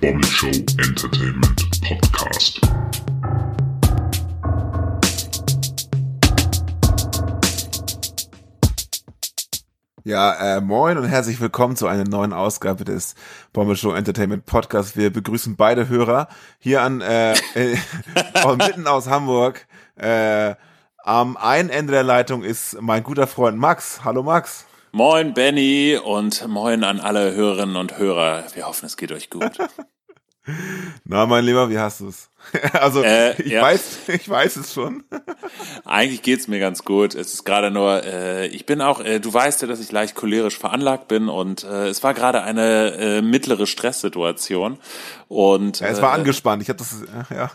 Bommel 0.00 0.24
Show 0.24 0.48
Entertainment 0.48 1.80
Podcast. 1.80 2.60
Ja, 10.04 10.56
äh, 10.56 10.60
moin 10.60 10.98
und 10.98 11.04
herzlich 11.04 11.40
willkommen 11.40 11.76
zu 11.76 11.86
einer 11.86 12.04
neuen 12.04 12.32
Ausgabe 12.32 12.84
des 12.84 13.14
Bommel 13.52 13.76
Show 13.76 13.92
Entertainment 13.92 14.44
Podcast. 14.44 14.96
Wir 14.96 15.10
begrüßen 15.10 15.56
beide 15.56 15.88
Hörer 15.88 16.28
hier 16.58 16.82
an 16.82 17.00
äh, 17.00 17.32
äh, 17.54 17.76
mitten 18.58 18.86
aus 18.86 19.08
Hamburg. 19.08 19.66
Äh, 19.96 20.56
am 21.04 21.36
einen 21.38 21.70
Ende 21.70 21.92
der 21.92 22.02
Leitung 22.02 22.42
ist 22.42 22.80
mein 22.82 23.02
guter 23.02 23.26
Freund 23.26 23.58
Max. 23.58 24.04
Hallo 24.04 24.22
Max. 24.22 24.66
Moin 24.96 25.34
Benny 25.34 26.00
und 26.02 26.48
moin 26.48 26.82
an 26.82 27.00
alle 27.00 27.34
Hörerinnen 27.34 27.76
und 27.76 27.98
Hörer. 27.98 28.46
Wir 28.54 28.66
hoffen, 28.66 28.86
es 28.86 28.96
geht 28.96 29.12
euch 29.12 29.28
gut. 29.28 29.58
Na, 31.04 31.26
mein 31.26 31.44
Lieber, 31.44 31.68
wie 31.68 31.78
hast 31.78 32.00
du's? 32.00 32.30
Also 32.72 33.02
äh, 33.02 33.40
ich 33.40 33.52
ja. 33.52 33.62
weiß, 33.62 33.98
ich 34.08 34.28
weiß 34.28 34.56
es 34.56 34.72
schon. 34.72 35.04
Eigentlich 35.84 36.22
geht's 36.22 36.48
mir 36.48 36.60
ganz 36.60 36.84
gut. 36.84 37.14
Es 37.14 37.32
ist 37.32 37.44
gerade 37.44 37.70
nur, 37.70 38.04
äh, 38.04 38.46
ich 38.48 38.66
bin 38.66 38.80
auch, 38.80 39.00
äh, 39.00 39.20
du 39.20 39.32
weißt 39.32 39.62
ja, 39.62 39.68
dass 39.68 39.80
ich 39.80 39.92
leicht 39.92 40.14
cholerisch 40.14 40.58
veranlagt 40.58 41.08
bin 41.08 41.28
und 41.28 41.64
äh, 41.64 41.88
es 41.88 42.02
war 42.02 42.14
gerade 42.14 42.42
eine 42.42 42.92
äh, 42.92 43.22
mittlere 43.22 43.66
Stresssituation 43.66 44.78
und 45.28 45.80
ja, 45.80 45.88
es 45.88 46.00
war 46.00 46.12
äh, 46.12 46.18
angespannt. 46.18 46.62
Ich 46.62 46.68
hatte 46.68 46.78
das, 46.78 47.02
ja. 47.30 47.50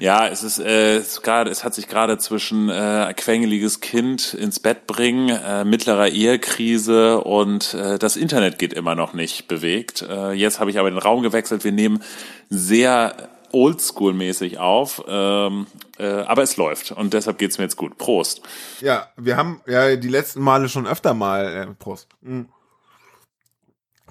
Ja, 0.00 0.28
es 0.28 0.42
ist, 0.42 0.58
äh, 0.58 0.96
es, 0.96 1.22
grad, 1.22 1.48
es 1.48 1.64
hat 1.64 1.74
sich 1.74 1.88
gerade 1.88 2.18
zwischen 2.18 2.68
äh, 2.68 3.12
quengeliges 3.16 3.80
Kind 3.80 4.34
ins 4.34 4.60
Bett 4.60 4.86
bringen, 4.86 5.30
äh, 5.30 5.64
mittlerer 5.64 6.08
Ehekrise 6.08 7.20
und 7.20 7.74
äh, 7.74 7.98
das 7.98 8.16
Internet 8.16 8.58
geht 8.58 8.72
immer 8.72 8.94
noch 8.94 9.14
nicht 9.14 9.48
bewegt. 9.48 10.02
Äh, 10.02 10.32
jetzt 10.32 10.60
habe 10.60 10.70
ich 10.70 10.78
aber 10.78 10.90
den 10.90 10.98
Raum 10.98 11.22
gewechselt. 11.22 11.64
Wir 11.64 11.72
nehmen 11.72 12.02
sehr 12.50 13.14
oldschool-mäßig 13.54 14.58
auf, 14.58 15.02
ähm, 15.06 15.66
äh, 15.98 16.06
aber 16.06 16.42
es 16.42 16.56
läuft 16.56 16.92
und 16.92 17.14
deshalb 17.14 17.38
geht's 17.38 17.58
mir 17.58 17.64
jetzt 17.64 17.76
gut. 17.76 17.96
Prost. 17.96 18.42
Ja, 18.80 19.08
wir 19.16 19.36
haben 19.36 19.60
ja 19.66 19.96
die 19.96 20.08
letzten 20.08 20.42
Male 20.42 20.68
schon 20.68 20.86
öfter 20.86 21.14
mal 21.14 21.46
äh, 21.46 21.66
Prost. 21.74 22.08
Mhm. 22.20 22.48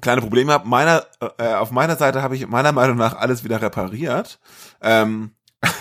Kleine 0.02 0.22
Probleme 0.22 0.52
habe. 0.52 0.68
Meiner 0.68 1.06
äh, 1.38 1.54
auf 1.54 1.72
meiner 1.72 1.96
Seite 1.96 2.22
habe 2.22 2.36
ich 2.36 2.48
meiner 2.48 2.72
Meinung 2.72 2.98
nach 2.98 3.16
alles 3.16 3.44
wieder 3.44 3.62
repariert. 3.62 4.40
Ähm, 4.82 5.32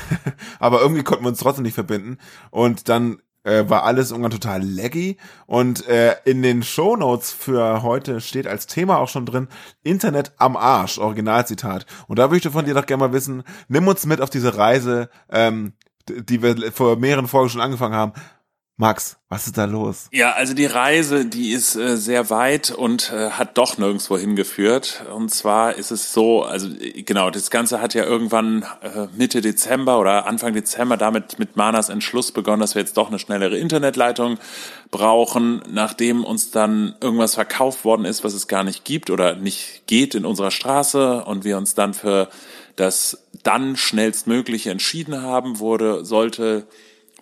aber 0.58 0.80
irgendwie 0.80 1.02
konnten 1.02 1.24
wir 1.24 1.28
uns 1.28 1.40
trotzdem 1.40 1.64
nicht 1.64 1.74
verbinden 1.74 2.18
und 2.50 2.88
dann 2.88 3.20
äh, 3.44 3.68
war 3.68 3.84
alles 3.84 4.10
irgendwann 4.10 4.30
total 4.30 4.62
laggy 4.62 5.16
und 5.46 5.86
äh, 5.88 6.16
in 6.24 6.42
den 6.42 6.62
Show 6.62 6.96
Notes 6.96 7.32
für 7.32 7.82
heute 7.82 8.20
steht 8.20 8.46
als 8.46 8.66
Thema 8.66 8.98
auch 8.98 9.08
schon 9.08 9.26
drin 9.26 9.48
Internet 9.82 10.32
am 10.38 10.56
Arsch, 10.56 10.98
Originalzitat. 10.98 11.86
Und 12.08 12.18
da 12.18 12.28
möchte 12.28 12.48
ich 12.48 12.54
von 12.54 12.64
dir 12.64 12.74
doch 12.74 12.86
gerne 12.86 13.04
mal 13.08 13.12
wissen, 13.12 13.42
nimm 13.68 13.88
uns 13.88 14.06
mit 14.06 14.20
auf 14.20 14.30
diese 14.30 14.56
Reise, 14.56 15.08
ähm, 15.30 15.72
die 16.08 16.42
wir 16.42 16.72
vor 16.72 16.96
mehreren 16.96 17.28
Folgen 17.28 17.50
schon 17.50 17.60
angefangen 17.60 17.94
haben. 17.94 18.12
Max, 18.78 19.18
was 19.28 19.46
ist 19.46 19.58
da 19.58 19.66
los? 19.66 20.08
Ja, 20.12 20.32
also 20.32 20.54
die 20.54 20.66
Reise, 20.66 21.26
die 21.26 21.52
ist 21.52 21.76
äh, 21.76 21.96
sehr 21.96 22.30
weit 22.30 22.70
und 22.70 23.12
äh, 23.12 23.30
hat 23.30 23.58
doch 23.58 23.76
nirgendwo 23.76 24.16
hingeführt. 24.16 25.04
Und 25.14 25.28
zwar 25.28 25.76
ist 25.76 25.90
es 25.90 26.12
so, 26.12 26.42
also 26.42 26.68
genau, 27.06 27.30
das 27.30 27.50
Ganze 27.50 27.82
hat 27.82 27.92
ja 27.92 28.04
irgendwann 28.04 28.64
äh, 28.80 29.08
Mitte 29.16 29.42
Dezember 29.42 30.00
oder 30.00 30.26
Anfang 30.26 30.54
Dezember 30.54 30.96
damit 30.96 31.38
mit 31.38 31.54
Manas 31.54 31.90
Entschluss 31.90 32.32
begonnen, 32.32 32.60
dass 32.60 32.74
wir 32.74 32.80
jetzt 32.80 32.96
doch 32.96 33.08
eine 33.08 33.18
schnellere 33.18 33.58
Internetleitung 33.58 34.38
brauchen, 34.90 35.62
nachdem 35.70 36.24
uns 36.24 36.50
dann 36.50 36.94
irgendwas 37.00 37.34
verkauft 37.34 37.84
worden 37.84 38.06
ist, 38.06 38.24
was 38.24 38.32
es 38.32 38.48
gar 38.48 38.64
nicht 38.64 38.84
gibt 38.84 39.10
oder 39.10 39.36
nicht 39.36 39.86
geht 39.86 40.14
in 40.14 40.24
unserer 40.24 40.50
Straße 40.50 41.24
und 41.24 41.44
wir 41.44 41.58
uns 41.58 41.74
dann 41.74 41.92
für 41.92 42.30
das 42.76 43.28
dann 43.42 43.76
schnellstmögliche 43.76 44.70
entschieden 44.70 45.20
haben, 45.22 45.58
wurde, 45.58 46.04
sollte 46.06 46.66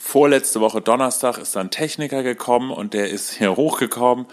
vorletzte 0.00 0.61
Woche 0.61 0.81
Donnerstag 0.81 1.38
ist 1.38 1.55
dann 1.55 1.71
Techniker 1.71 2.22
gekommen 2.22 2.71
und 2.72 2.94
der 2.94 3.11
ist 3.11 3.31
hier 3.31 3.55
hochgekommen. 3.55 4.27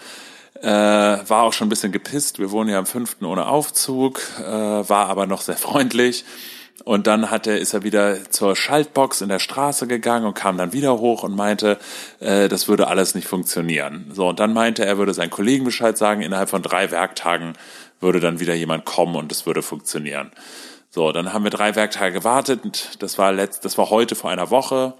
Äh, 0.61 0.65
war 0.67 1.43
auch 1.43 1.53
schon 1.53 1.67
ein 1.67 1.69
bisschen 1.69 1.91
gepisst. 1.91 2.39
Wir 2.39 2.49
wohnen 2.49 2.69
ja 2.69 2.79
am 2.79 2.87
fünften 2.87 3.25
ohne 3.25 3.47
Aufzug, 3.47 4.21
äh, 4.39 4.43
war 4.43 5.07
aber 5.07 5.27
noch 5.27 5.41
sehr 5.41 5.57
freundlich. 5.57 6.25
Und 6.83 7.05
dann 7.05 7.29
hat 7.29 7.47
er, 7.47 7.57
ist 7.57 7.73
er 7.73 7.83
wieder 7.83 8.29
zur 8.31 8.55
Schaltbox 8.55 9.21
in 9.21 9.29
der 9.29 9.39
Straße 9.39 9.87
gegangen 9.87 10.25
und 10.25 10.35
kam 10.35 10.57
dann 10.57 10.73
wieder 10.73 10.99
hoch 10.99 11.23
und 11.23 11.35
meinte, 11.35 11.77
äh, 12.19 12.47
das 12.47 12.67
würde 12.67 12.87
alles 12.87 13.13
nicht 13.13 13.27
funktionieren. 13.27 14.09
So, 14.13 14.29
und 14.29 14.39
dann 14.39 14.53
meinte 14.53 14.83
er, 14.83 14.89
er 14.89 14.97
würde 14.97 15.13
seinen 15.13 15.29
Kollegen 15.29 15.65
Bescheid 15.65 15.97
sagen, 15.97 16.21
innerhalb 16.21 16.49
von 16.49 16.61
drei 16.61 16.89
Werktagen 16.89 17.53
würde 17.99 18.19
dann 18.19 18.39
wieder 18.39 18.53
jemand 18.53 18.85
kommen 18.85 19.15
und 19.15 19.31
es 19.31 19.45
würde 19.45 19.61
funktionieren. 19.61 20.31
So, 20.89 21.11
dann 21.11 21.33
haben 21.33 21.43
wir 21.43 21.51
drei 21.51 21.75
Werktage 21.75 22.13
gewartet. 22.13 22.97
Das 22.99 23.17
war 23.17 23.33
letzt, 23.33 23.65
das 23.65 23.77
war 23.77 23.89
heute 23.89 24.15
vor 24.15 24.29
einer 24.29 24.49
Woche. 24.49 24.93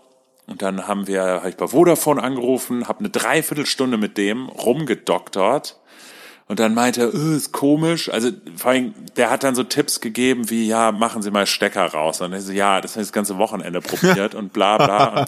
Und 0.47 0.61
dann 0.61 0.87
haben 0.87 1.07
wir, 1.07 1.21
habe 1.21 1.49
ich 1.49 1.57
bei 1.57 1.67
Vodafone 1.67 2.23
angerufen, 2.23 2.87
habe 2.87 2.99
eine 2.99 3.09
Dreiviertelstunde 3.09 3.97
mit 3.97 4.17
dem 4.17 4.47
rumgedoktert. 4.47 5.77
Und 6.47 6.59
dann 6.59 6.73
meinte 6.73 7.01
er, 7.01 7.13
öh, 7.13 7.35
ist 7.35 7.51
komisch. 7.51 8.09
Also 8.09 8.31
vor 8.55 8.71
allem, 8.71 8.93
der 9.17 9.29
hat 9.29 9.43
dann 9.43 9.55
so 9.55 9.63
Tipps 9.63 9.99
gegeben 9.99 10.49
wie, 10.49 10.65
ja, 10.65 10.93
machen 10.93 11.21
Sie 11.21 11.31
mal 11.31 11.45
Stecker 11.45 11.85
raus. 11.87 12.21
Und 12.21 12.31
er 12.31 12.41
so, 12.41 12.53
ja, 12.53 12.79
das 12.79 12.93
habe 12.93 13.01
ich 13.01 13.07
das 13.07 13.13
ganze 13.13 13.37
Wochenende 13.37 13.81
probiert 13.81 14.33
und 14.35 14.53
bla 14.53 14.77
bla. 14.77 15.25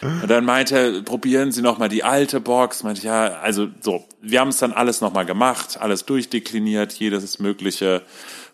Und 0.00 0.30
dann 0.30 0.44
meinte 0.44 0.78
er, 0.78 1.02
probieren 1.02 1.52
Sie 1.52 1.60
nochmal 1.60 1.90
die 1.90 2.04
alte 2.04 2.40
Box. 2.40 2.82
Meinte 2.84 3.00
ich, 3.00 3.04
ja, 3.04 3.40
also 3.42 3.68
so, 3.80 4.06
wir 4.22 4.40
haben 4.40 4.48
es 4.48 4.58
dann 4.58 4.72
alles 4.72 5.02
nochmal 5.02 5.26
gemacht, 5.26 5.78
alles 5.80 6.06
durchdekliniert, 6.06 6.94
jedes 6.94 7.38
mögliche 7.40 8.02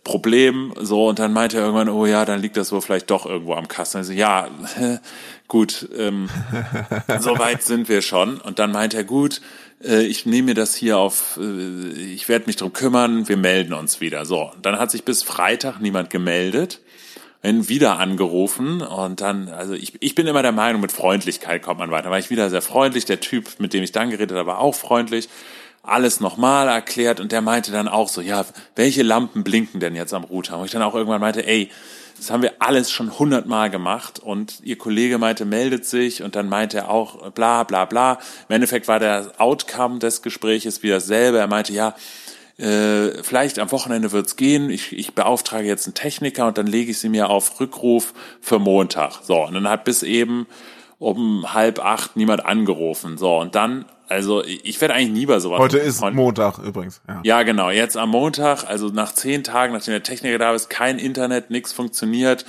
Problem. 0.05 0.73
So, 0.81 1.09
und 1.09 1.19
dann 1.19 1.33
meinte 1.33 1.59
er 1.59 1.65
irgendwann, 1.65 1.89
oh 1.89 2.07
ja, 2.07 2.25
dann 2.25 2.41
liegt 2.41 2.57
das 2.57 2.73
wohl 2.73 2.81
vielleicht 2.81 3.11
doch 3.11 3.27
irgendwo 3.27 3.55
am 3.55 3.69
Kasten. 3.69 3.99
Also 3.99 4.13
ja, 4.13 4.49
gut, 5.49 5.89
ähm, 5.97 6.29
so 7.21 7.39
weit 7.39 7.63
sind 7.63 7.89
wir 7.89 8.03
schon. 8.03 8.41
Und 8.41 8.59
dann 8.59 8.73
meinte 8.73 8.97
er, 8.97 9.05
gut, 9.05 9.41
äh, 9.83 10.03
ich 10.03 10.27
nehme 10.27 10.47
mir 10.47 10.55
das 10.55 10.75
hier 10.75 10.99
auf, 10.99 11.39
äh, 11.41 11.93
ich 11.93 12.29
werde 12.29 12.47
mich 12.47 12.57
drum 12.57 12.73
kümmern, 12.73 13.29
wir 13.29 13.37
melden 13.37 13.73
uns 13.73 14.01
wieder. 14.01 14.25
So, 14.25 14.53
dann 14.63 14.79
hat 14.79 14.91
sich 14.91 15.05
bis 15.05 15.23
Freitag 15.23 15.81
niemand 15.81 16.11
gemeldet 16.11 16.81
wieder 17.47 17.99
angerufen 17.99 18.81
und 18.81 19.21
dann, 19.21 19.51
also 19.51 19.75
ich, 19.75 20.01
ich 20.01 20.15
bin 20.15 20.27
immer 20.27 20.41
der 20.41 20.53
Meinung, 20.53 20.81
mit 20.81 20.93
Freundlichkeit 20.93 21.61
kommt 21.61 21.79
man 21.79 21.91
weiter. 21.91 22.11
War 22.11 22.19
ich 22.19 22.31
wieder 22.31 22.49
sehr 22.49 22.63
freundlich, 22.63 23.05
der 23.05 23.21
Typ, 23.21 23.61
mit 23.61 23.75
dem 23.75 23.83
ich 23.83 23.93
dann 23.93 24.09
geredet 24.09 24.35
habe, 24.35 24.47
war 24.47 24.61
auch 24.61 24.75
freundlich 24.75 25.29
alles 25.83 26.21
nochmal 26.21 26.69
erklärt 26.69 27.21
und 27.21 27.33
der 27.33 27.43
meinte 27.43 27.71
dann 27.71 27.87
auch 27.87 28.09
so, 28.09 28.23
ja, 28.23 28.47
welche 28.75 29.03
Lampen 29.03 29.45
blinken 29.45 29.79
denn 29.79 29.95
jetzt 29.95 30.15
am 30.15 30.25
Router? 30.25 30.59
Und 30.59 30.65
ich 30.65 30.71
dann 30.71 30.81
auch 30.81 30.95
irgendwann 30.95 31.21
meinte, 31.21 31.47
ey, 31.47 31.71
das 32.17 32.31
haben 32.31 32.43
wir 32.43 32.55
alles 32.61 32.91
schon 32.91 33.19
hundertmal 33.19 33.71
gemacht 33.71 34.19
und 34.19 34.61
ihr 34.63 34.79
Kollege 34.79 35.19
meinte, 35.19 35.45
meldet 35.45 35.85
sich 35.85 36.23
und 36.23 36.37
dann 36.37 36.49
meinte 36.49 36.79
er 36.79 36.91
auch 36.91 37.31
bla 37.33 37.65
bla 37.65 37.85
bla. 37.85 38.19
Im 38.49 38.55
Endeffekt 38.55 38.89
war 38.89 38.99
der 38.99 39.33
Outcome 39.39 39.99
des 39.99 40.23
Gespräches 40.23 40.83
wieder 40.83 40.95
dasselbe. 40.95 41.39
Er 41.39 41.49
meinte, 41.49 41.73
ja, 41.73 41.95
äh, 42.57 43.23
vielleicht 43.23 43.59
am 43.59 43.73
Wochenende 43.73 44.13
wird's 44.13 44.37
gehen, 44.37 44.71
ich, 44.71 44.93
ich 44.93 45.15
beauftrage 45.15 45.67
jetzt 45.67 45.87
einen 45.87 45.95
Techniker 45.95 46.47
und 46.47 46.57
dann 46.57 46.69
lege 46.69 46.93
ich 46.93 46.99
sie 46.99 47.09
mir 47.09 47.29
auf 47.29 47.59
Rückruf 47.59 48.15
für 48.41 48.59
Montag. 48.59 49.21
So, 49.23 49.45
und 49.45 49.55
dann 49.55 49.69
hat 49.69 49.85
bis 49.85 50.03
eben 50.03 50.47
um 50.99 51.53
halb 51.53 51.85
acht 51.85 52.17
niemand 52.17 52.47
angerufen. 52.47 53.19
So, 53.19 53.39
und 53.39 53.57
dann 53.57 53.87
also 54.09 54.45
ich 54.45 54.81
werde 54.81 54.95
eigentlich 54.95 55.13
nie 55.13 55.27
bei 55.27 55.39
sowas. 55.39 55.59
Heute 55.59 55.79
ist 55.79 56.01
Montag 56.01 56.59
übrigens. 56.59 57.01
Ja. 57.09 57.21
ja, 57.25 57.43
genau. 57.43 57.71
Jetzt 57.71 57.97
am 57.97 58.11
Montag, 58.11 58.65
also 58.65 58.89
nach 58.89 59.13
zehn 59.13 59.45
Tagen, 59.45 59.73
nachdem 59.73 59.93
der 59.93 60.03
Techniker 60.03 60.39
da 60.39 60.55
ist, 60.55 60.69
kein 60.69 60.99
Internet, 60.99 61.51
nichts 61.51 61.73
funktioniert. 61.73 62.45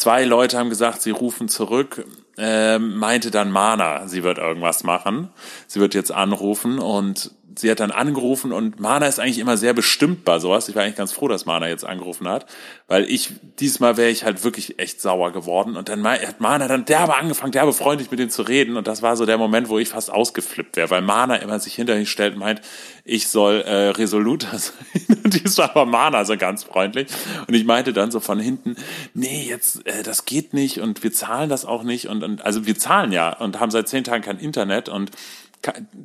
Zwei 0.00 0.24
Leute 0.24 0.56
haben 0.56 0.70
gesagt, 0.70 1.02
sie 1.02 1.10
rufen 1.10 1.50
zurück. 1.50 2.06
Ähm, 2.38 2.96
meinte 2.96 3.30
dann 3.30 3.50
Mana, 3.50 4.08
sie 4.08 4.22
wird 4.22 4.38
irgendwas 4.38 4.82
machen. 4.82 5.28
Sie 5.66 5.78
wird 5.78 5.92
jetzt 5.92 6.10
anrufen 6.10 6.78
und 6.78 7.32
sie 7.56 7.70
hat 7.70 7.80
dann 7.80 7.90
angerufen 7.90 8.52
und 8.52 8.80
Mana 8.80 9.06
ist 9.06 9.18
eigentlich 9.18 9.38
immer 9.38 9.56
sehr 9.56 9.74
bestimmt 9.74 10.24
bei 10.24 10.38
sowas. 10.38 10.68
Ich 10.68 10.74
war 10.74 10.82
eigentlich 10.82 10.96
ganz 10.96 11.12
froh, 11.12 11.28
dass 11.28 11.46
Mana 11.46 11.68
jetzt 11.68 11.84
angerufen 11.84 12.28
hat, 12.28 12.46
weil 12.86 13.04
ich, 13.10 13.30
diesmal 13.58 13.96
wäre 13.96 14.10
ich 14.10 14.24
halt 14.24 14.44
wirklich 14.44 14.78
echt 14.78 15.00
sauer 15.00 15.32
geworden 15.32 15.76
und 15.76 15.88
dann 15.88 16.06
hat 16.06 16.40
Mana 16.40 16.68
dann 16.68 16.84
derbe 16.84 17.16
angefangen, 17.16 17.52
derbe 17.52 17.72
freundlich 17.72 18.10
mit 18.10 18.20
ihm 18.20 18.30
zu 18.30 18.42
reden 18.42 18.76
und 18.76 18.86
das 18.86 19.02
war 19.02 19.16
so 19.16 19.26
der 19.26 19.38
Moment, 19.38 19.68
wo 19.68 19.78
ich 19.78 19.88
fast 19.88 20.10
ausgeflippt 20.10 20.76
wäre, 20.76 20.90
weil 20.90 21.02
Mana 21.02 21.36
immer 21.36 21.58
sich 21.60 21.74
hinter 21.74 21.98
ihn 21.98 22.06
stellt 22.06 22.34
und 22.34 22.40
meint, 22.40 22.60
ich 23.04 23.28
soll 23.28 23.62
äh, 23.62 23.88
resoluter 23.90 24.48
sein 24.58 25.18
und 25.24 25.42
dies 25.42 25.58
war 25.58 25.84
Mana 25.84 26.24
so 26.24 26.36
ganz 26.36 26.64
freundlich 26.64 27.08
und 27.46 27.54
ich 27.54 27.64
meinte 27.64 27.92
dann 27.92 28.10
so 28.10 28.20
von 28.20 28.38
hinten, 28.38 28.76
nee, 29.14 29.46
jetzt, 29.48 29.86
äh, 29.90 30.02
das 30.02 30.24
geht 30.24 30.54
nicht 30.54 30.80
und 30.80 31.02
wir 31.02 31.12
zahlen 31.12 31.50
das 31.50 31.64
auch 31.64 31.82
nicht 31.82 32.08
und, 32.08 32.22
und 32.22 32.44
also 32.44 32.66
wir 32.66 32.78
zahlen 32.78 33.12
ja 33.12 33.36
und 33.36 33.60
haben 33.60 33.70
seit 33.70 33.88
zehn 33.88 34.04
Tagen 34.04 34.22
kein 34.22 34.38
Internet 34.38 34.88
und 34.88 35.10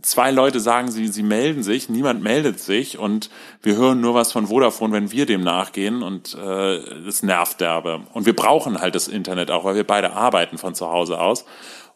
zwei 0.01 0.31
Leute 0.31 0.59
sagen, 0.59 0.91
sie, 0.91 1.07
sie 1.07 1.23
melden 1.23 1.63
sich, 1.63 1.87
niemand 1.87 2.21
meldet 2.21 2.59
sich 2.59 2.97
und 2.97 3.29
wir 3.61 3.77
hören 3.77 4.01
nur 4.01 4.13
was 4.13 4.31
von 4.31 4.47
Vodafone, 4.47 4.93
wenn 4.93 5.11
wir 5.11 5.25
dem 5.25 5.41
nachgehen 5.41 6.03
und 6.03 6.35
äh, 6.35 6.81
das 7.05 7.23
nervt 7.23 7.61
derbe. 7.61 8.01
Und 8.13 8.25
wir 8.25 8.35
brauchen 8.35 8.81
halt 8.81 8.95
das 8.95 9.07
Internet 9.07 9.51
auch, 9.51 9.63
weil 9.63 9.75
wir 9.75 9.85
beide 9.85 10.11
arbeiten 10.13 10.57
von 10.57 10.75
zu 10.75 10.89
Hause 10.89 11.19
aus. 11.19 11.45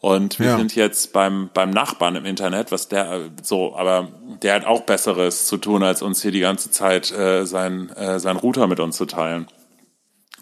Und 0.02 0.40
wir 0.40 0.46
ja. 0.48 0.58
sind 0.58 0.76
jetzt 0.76 1.12
beim, 1.12 1.50
beim 1.54 1.72
Nachbarn 1.72 2.16
im 2.16 2.24
Internet, 2.24 2.72
was 2.72 2.88
der 2.88 3.32
so, 3.42 3.76
aber 3.76 4.08
der 4.42 4.56
hat 4.56 4.66
auch 4.66 4.82
Besseres 4.84 5.46
zu 5.46 5.58
tun, 5.58 5.84
als 5.84 6.02
uns 6.02 6.22
hier 6.22 6.32
die 6.32 6.40
ganze 6.40 6.72
Zeit 6.72 7.12
äh, 7.12 7.46
sein, 7.46 7.90
äh, 7.90 8.18
sein 8.20 8.38
Router 8.38 8.68
mit 8.68 8.80
uns 8.80 8.96
zu 8.96 9.06
teilen. 9.06 9.48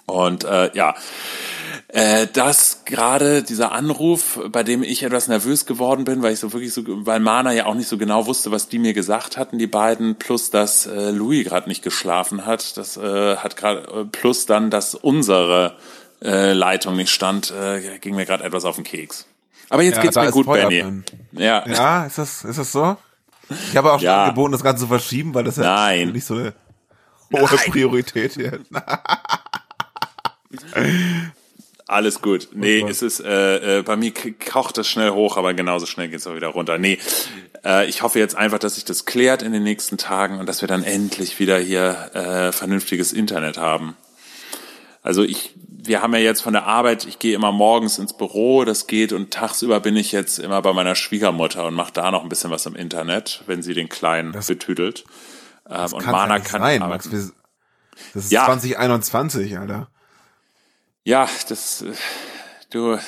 Und 0.07 0.45
äh, 0.45 0.71
ja, 0.73 0.95
äh, 1.89 2.27
dass 2.31 2.83
gerade 2.85 3.43
dieser 3.43 3.71
Anruf, 3.73 4.39
bei 4.51 4.63
dem 4.63 4.83
ich 4.83 5.03
etwas 5.03 5.27
nervös 5.27 5.65
geworden 5.65 6.05
bin, 6.05 6.21
weil 6.23 6.33
ich 6.33 6.39
so 6.39 6.53
wirklich 6.53 6.73
so, 6.73 6.81
weil 6.85 7.19
Mana 7.19 7.51
ja 7.53 7.65
auch 7.65 7.75
nicht 7.75 7.87
so 7.89 7.97
genau 7.97 8.25
wusste, 8.25 8.51
was 8.51 8.69
die 8.69 8.79
mir 8.79 8.93
gesagt 8.93 9.37
hatten, 9.37 9.57
die 9.57 9.67
beiden, 9.67 10.15
plus 10.15 10.49
dass 10.49 10.85
äh, 10.85 11.11
Louis 11.11 11.45
gerade 11.45 11.67
nicht 11.69 11.83
geschlafen 11.83 12.45
hat, 12.45 12.77
das 12.77 12.97
äh, 12.97 13.35
hat 13.37 13.57
gerade, 13.57 13.79
äh, 13.81 14.05
plus 14.05 14.45
dann, 14.45 14.69
dass 14.69 14.95
unsere 14.95 15.75
äh, 16.21 16.53
Leitung 16.53 16.95
nicht 16.95 17.11
stand, 17.11 17.51
äh, 17.51 17.99
ging 17.99 18.15
mir 18.15 18.25
gerade 18.25 18.43
etwas 18.43 18.63
auf 18.65 18.75
den 18.75 18.83
Keks. 18.85 19.25
Aber 19.69 19.83
jetzt 19.83 19.97
Ja, 19.97 20.01
geht's 20.03 20.15
mir 20.15 20.31
gut, 20.31 20.45
Benny. 20.47 20.83
Ja. 21.33 21.67
Ja, 21.67 22.05
ist 22.05 22.17
das, 22.17 22.45
ist 22.45 22.57
das 22.59 22.71
so? 22.71 22.95
Ich 23.49 23.75
habe 23.77 23.91
auch 23.91 23.99
schon 23.99 24.05
Ja. 24.07 24.23
angeboten, 24.23 24.53
das 24.53 24.63
Ganze 24.63 24.83
zu 24.83 24.87
verschieben, 24.87 25.33
weil 25.33 25.43
das 25.43 25.57
ja 25.57 25.63
Nein. 25.63 26.11
nicht 26.11 26.25
so 26.25 26.35
eine 26.35 26.53
hohe 27.33 27.47
Priorität 27.69 28.33
hier. 28.33 28.59
Alles 31.87 32.21
gut. 32.21 32.49
Nee, 32.53 32.83
es 32.87 33.01
ist, 33.01 33.21
äh, 33.21 33.79
äh, 33.79 33.81
bei 33.81 33.95
mir 33.95 34.11
kocht 34.13 34.77
das 34.77 34.89
schnell 34.89 35.11
hoch, 35.11 35.37
aber 35.37 35.53
genauso 35.53 35.85
schnell 35.85 36.09
geht's 36.09 36.27
auch 36.27 36.35
wieder 36.35 36.49
runter. 36.49 36.77
Nee, 36.77 36.99
äh, 37.63 37.87
ich 37.87 38.01
hoffe 38.01 38.19
jetzt 38.19 38.35
einfach, 38.35 38.59
dass 38.59 38.75
sich 38.75 38.83
das 38.83 39.05
klärt 39.05 39.41
in 39.41 39.53
den 39.53 39.63
nächsten 39.63 39.97
Tagen 39.97 40.39
und 40.39 40.47
dass 40.47 40.59
wir 40.59 40.67
dann 40.67 40.83
endlich 40.83 41.39
wieder 41.39 41.57
hier 41.57 42.11
äh, 42.13 42.51
vernünftiges 42.51 43.13
Internet 43.13 43.57
haben. 43.57 43.95
Also 45.01 45.23
ich, 45.23 45.53
wir 45.65 46.01
haben 46.01 46.13
ja 46.13 46.19
jetzt 46.19 46.41
von 46.41 46.51
der 46.51 46.65
Arbeit, 46.65 47.05
ich 47.05 47.19
gehe 47.19 47.33
immer 47.33 47.53
morgens 47.53 47.97
ins 47.99 48.11
Büro, 48.11 48.65
das 48.65 48.87
geht 48.87 49.13
und 49.13 49.31
tagsüber 49.31 49.79
bin 49.79 49.95
ich 49.95 50.11
jetzt 50.11 50.39
immer 50.39 50.61
bei 50.61 50.73
meiner 50.73 50.95
Schwiegermutter 50.95 51.65
und 51.65 51.73
mache 51.73 51.93
da 51.93 52.11
noch 52.11 52.23
ein 52.23 52.27
bisschen 52.29 52.51
was 52.51 52.65
im 52.65 52.75
Internet, 52.75 53.43
wenn 53.45 53.61
sie 53.61 53.73
den 53.73 53.87
Kleinen 53.87 54.33
betüdelt. 54.45 55.05
Ähm, 55.69 55.93
und 55.93 56.03
Kann 56.03 56.11
Mana 56.11 56.33
ja 56.33 56.39
nicht 56.39 56.51
kann 56.51 56.61
sein. 56.61 56.79
Max. 56.81 57.09
Wir, 57.09 57.19
das 58.13 58.25
ist 58.25 58.31
Ja. 58.33 58.43
2021, 58.45 59.57
Alter. 59.57 59.87
Ja, 61.07 61.29
das 61.47 61.83
äh, 61.83 61.93
du 62.69 62.99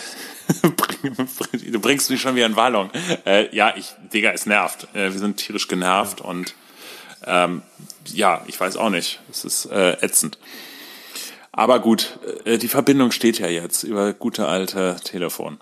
du 1.70 1.80
bringst 1.82 2.10
mich 2.10 2.22
schon 2.22 2.34
wieder 2.34 2.46
in 2.46 2.56
Wallung. 2.56 2.90
Äh, 3.26 3.54
ja, 3.54 3.76
ich, 3.76 3.94
Digga, 4.14 4.32
es 4.32 4.46
nervt. 4.46 4.88
Äh, 4.94 5.12
wir 5.12 5.20
sind 5.20 5.36
tierisch 5.36 5.68
genervt 5.68 6.22
und 6.22 6.56
ähm, 7.26 7.62
ja, 8.06 8.42
ich 8.48 8.58
weiß 8.58 8.78
auch 8.78 8.90
nicht. 8.90 9.20
Es 9.30 9.44
ist 9.44 9.66
äh, 9.66 9.98
ätzend. 10.02 10.38
Aber 11.52 11.82
gut, 11.82 12.20
äh, 12.46 12.58
die 12.58 12.70
Verbindung 12.70 13.12
steht 13.12 13.38
ja 13.38 13.50
jetzt 13.50 13.84
über 13.84 14.14
gute 14.14 14.48
alte 14.48 14.96
Telefon. 15.04 15.60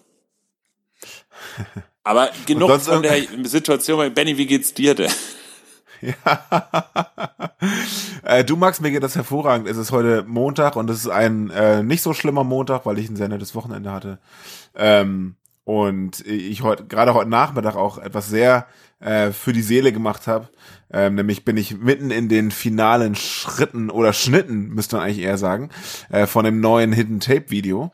Aber 2.04 2.30
genug 2.46 2.80
von 2.82 3.02
der 3.02 3.20
Situation. 3.46 4.14
Benny, 4.14 4.38
wie 4.38 4.46
geht's 4.46 4.76
dir 4.76 4.94
denn? 4.94 5.12
Äh, 8.24 8.44
du 8.44 8.58
magst 8.58 8.82
mir 8.82 8.92
geht 8.92 9.04
das 9.04 9.16
hervorragend. 9.16 9.68
Es 9.68 9.78
ist 9.78 9.92
heute 9.92 10.24
Montag 10.28 10.76
und 10.76 10.90
es 10.90 11.00
ist 11.00 11.08
ein 11.10 11.50
äh, 11.50 11.82
nicht 11.82 12.02
so 12.02 12.14
schlimmer 12.14 12.44
Montag, 12.44 12.86
weil 12.86 13.00
ich 13.00 13.10
ein 13.10 13.16
sehr 13.16 13.30
nettes 13.30 13.56
Wochenende 13.56 13.92
hatte. 13.92 14.20
Ähm, 14.76 15.36
und 15.64 16.26
ich 16.26 16.62
heute 16.62 16.86
gerade 16.86 17.14
heute 17.14 17.30
Nachmittag 17.30 17.76
auch 17.76 17.98
etwas 17.98 18.28
sehr 18.30 18.68
äh, 19.00 19.32
für 19.32 19.54
die 19.54 19.62
Seele 19.62 19.92
gemacht 19.92 20.28
habe. 20.28 20.50
Ähm, 20.92 21.16
nämlich 21.16 21.46
bin 21.46 21.58
ich 21.58 21.78
mitten 21.78 22.12
in 22.12 22.30
den 22.30 22.52
finalen 22.52 23.16
Schritten 23.16 23.90
oder 23.90 24.14
Schnitten, 24.14 24.70
müsste 24.70 24.96
man 24.96 25.06
eigentlich 25.06 25.26
eher 25.26 25.38
sagen, 25.38 25.70
äh, 26.10 26.26
von 26.26 26.46
dem 26.46 26.60
neuen 26.60 26.94
Hidden 26.94 27.20
Tape 27.20 27.50
Video. 27.50 27.92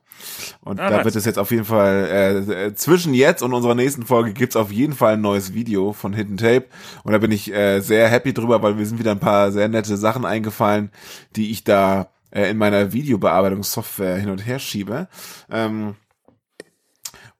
Und 0.61 0.79
Ah, 0.79 0.89
da 0.89 0.97
nice. 0.97 1.05
wird 1.05 1.15
es 1.15 1.25
jetzt 1.25 1.39
auf 1.39 1.51
jeden 1.51 1.65
Fall, 1.65 2.07
äh, 2.49 2.65
äh, 2.67 2.75
zwischen 2.75 3.13
jetzt 3.13 3.41
und 3.43 3.53
unserer 3.53 3.75
nächsten 3.75 4.05
Folge 4.05 4.33
gibt's 4.33 4.55
auf 4.55 4.71
jeden 4.71 4.93
Fall 4.93 5.13
ein 5.13 5.21
neues 5.21 5.53
Video 5.53 5.93
von 5.93 6.13
Hidden 6.13 6.37
Tape. 6.37 6.65
Und 7.03 7.11
da 7.11 7.17
bin 7.17 7.31
ich 7.31 7.53
äh, 7.53 7.79
sehr 7.81 8.07
happy 8.07 8.33
drüber, 8.33 8.61
weil 8.61 8.75
mir 8.75 8.85
sind 8.85 8.99
wieder 8.99 9.11
ein 9.11 9.19
paar 9.19 9.51
sehr 9.51 9.67
nette 9.67 9.97
Sachen 9.97 10.25
eingefallen, 10.25 10.91
die 11.35 11.51
ich 11.51 11.63
da 11.63 12.09
äh, 12.31 12.49
in 12.49 12.57
meiner 12.57 12.93
Videobearbeitungssoftware 12.93 14.17
hin 14.17 14.29
und 14.29 14.45
her 14.45 14.59
schiebe. 14.59 15.07
Ähm, 15.51 15.95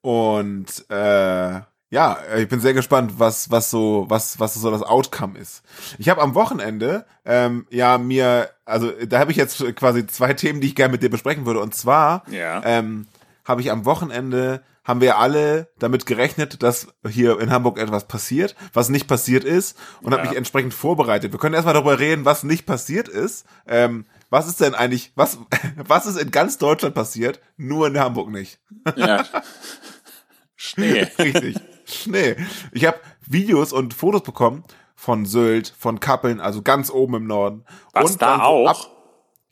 und 0.01 0.86
äh, 0.89 1.62
ja, 1.94 2.18
ich 2.38 2.48
bin 2.50 2.60
sehr 2.60 2.74
gespannt, 2.74 3.13
was 3.19 3.51
was 3.51 3.69
so 3.69 4.06
was 4.10 4.40
was 4.40 4.56
so 4.56 4.72
das 4.72 4.81
Outcome 4.81 5.38
ist. 5.38 5.62
Ich 6.00 6.10
habe 6.10 6.22
am 6.24 6.34
Wochenende 6.34 7.06
ähm, 7.24 7.68
ja 7.69 7.98
mir 8.00 8.50
also 8.66 8.92
da 9.06 9.19
habe 9.19 9.30
ich 9.31 9.38
jetzt 9.38 9.63
quasi 9.75 10.07
zwei 10.07 10.34
Themen, 10.42 10.60
die 10.60 10.68
ich 10.68 10.75
gerne 10.75 10.92
mit 10.92 11.04
dir 11.04 11.10
besprechen 11.12 11.45
würde. 11.45 11.60
Und 11.60 11.75
zwar 11.75 12.24
Ja. 12.31 12.62
ähm, 12.66 13.06
habe 13.45 13.62
ich 13.62 13.69
am 13.72 13.86
Wochenende 13.86 14.63
haben 14.84 15.00
wir 15.01 15.18
alle 15.18 15.68
damit 15.80 16.06
gerechnet, 16.06 16.62
dass 16.63 16.88
hier 17.07 17.40
in 17.40 17.51
Hamburg 17.51 17.78
etwas 17.78 18.06
passiert, 18.07 18.56
was 18.74 18.89
nicht 18.89 19.07
passiert 19.07 19.44
ist 19.46 19.78
und 20.01 20.13
habe 20.13 20.24
Ja. 20.24 20.30
mich 20.30 20.38
entsprechend 20.38 20.74
vorbereitet. 20.74 21.31
Wir 21.31 21.39
können 21.39 21.54
erstmal 21.54 21.74
darüber 21.75 22.00
reden, 22.00 22.25
was 22.25 22.44
nicht 22.44 22.66
passiert 22.66 23.07
ist. 23.07 23.46
Ähm, 23.68 24.06
was 24.31 24.48
ist 24.48 24.60
denn 24.62 24.74
eigentlich, 24.74 25.12
was, 25.16 25.38
was 25.88 26.06
ist 26.07 26.18
in 26.18 26.31
ganz 26.31 26.57
Deutschland 26.57 26.96
passiert, 26.96 27.39
nur 27.56 27.86
in 27.88 28.00
Hamburg 28.00 28.30
nicht? 28.30 28.60
Ja. 28.96 29.24
Schnee. 30.56 31.07
Richtig. 31.19 31.57
Schnee. 31.94 32.36
Ich 32.72 32.86
habe 32.86 33.00
Videos 33.25 33.74
und 33.74 33.94
Fotos 33.94 34.24
bekommen 34.24 34.63
von 34.95 35.25
Sylt, 35.25 35.74
von 35.78 36.00
Kappeln, 36.00 36.40
also 36.40 36.62
ganz 36.62 36.90
oben 36.90 37.16
im 37.16 37.28
Norden. 37.28 37.66
Was 37.94 38.12
und 38.12 38.22
da 38.22 38.38
so 38.38 38.42
auch? 38.42 38.69
Ab, 38.69 38.94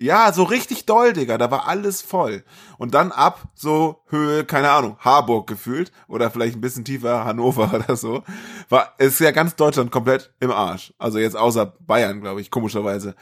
ja, 0.02 0.34
so 0.34 0.42
richtig 0.44 0.88
doll, 0.88 1.14
Digga. 1.14 1.38
Da 1.38 1.52
war 1.52 1.68
alles 1.68 2.02
voll. 2.02 2.44
Und 2.80 2.96
dann 2.96 3.12
ab 3.12 3.44
so 3.54 4.02
Höhe, 4.08 4.46
keine 4.46 4.72
Ahnung, 4.72 4.98
Harburg 5.00 5.46
gefühlt 5.46 5.92
oder 6.08 6.32
vielleicht 6.32 6.56
ein 6.56 6.62
bisschen 6.62 6.84
tiefer 6.84 7.24
Hannover 7.24 7.72
oder 7.76 7.96
so. 7.96 8.24
War 8.70 8.96
ist 8.98 9.20
ja 9.20 9.30
ganz 9.30 9.56
Deutschland 9.56 9.92
komplett 9.92 10.34
im 10.40 10.50
Arsch. 10.50 10.94
Also 10.98 11.20
jetzt 11.20 11.38
außer 11.38 11.68
Bayern, 11.82 12.20
glaube 12.22 12.42
ich, 12.42 12.50
komischerweise. 12.50 13.16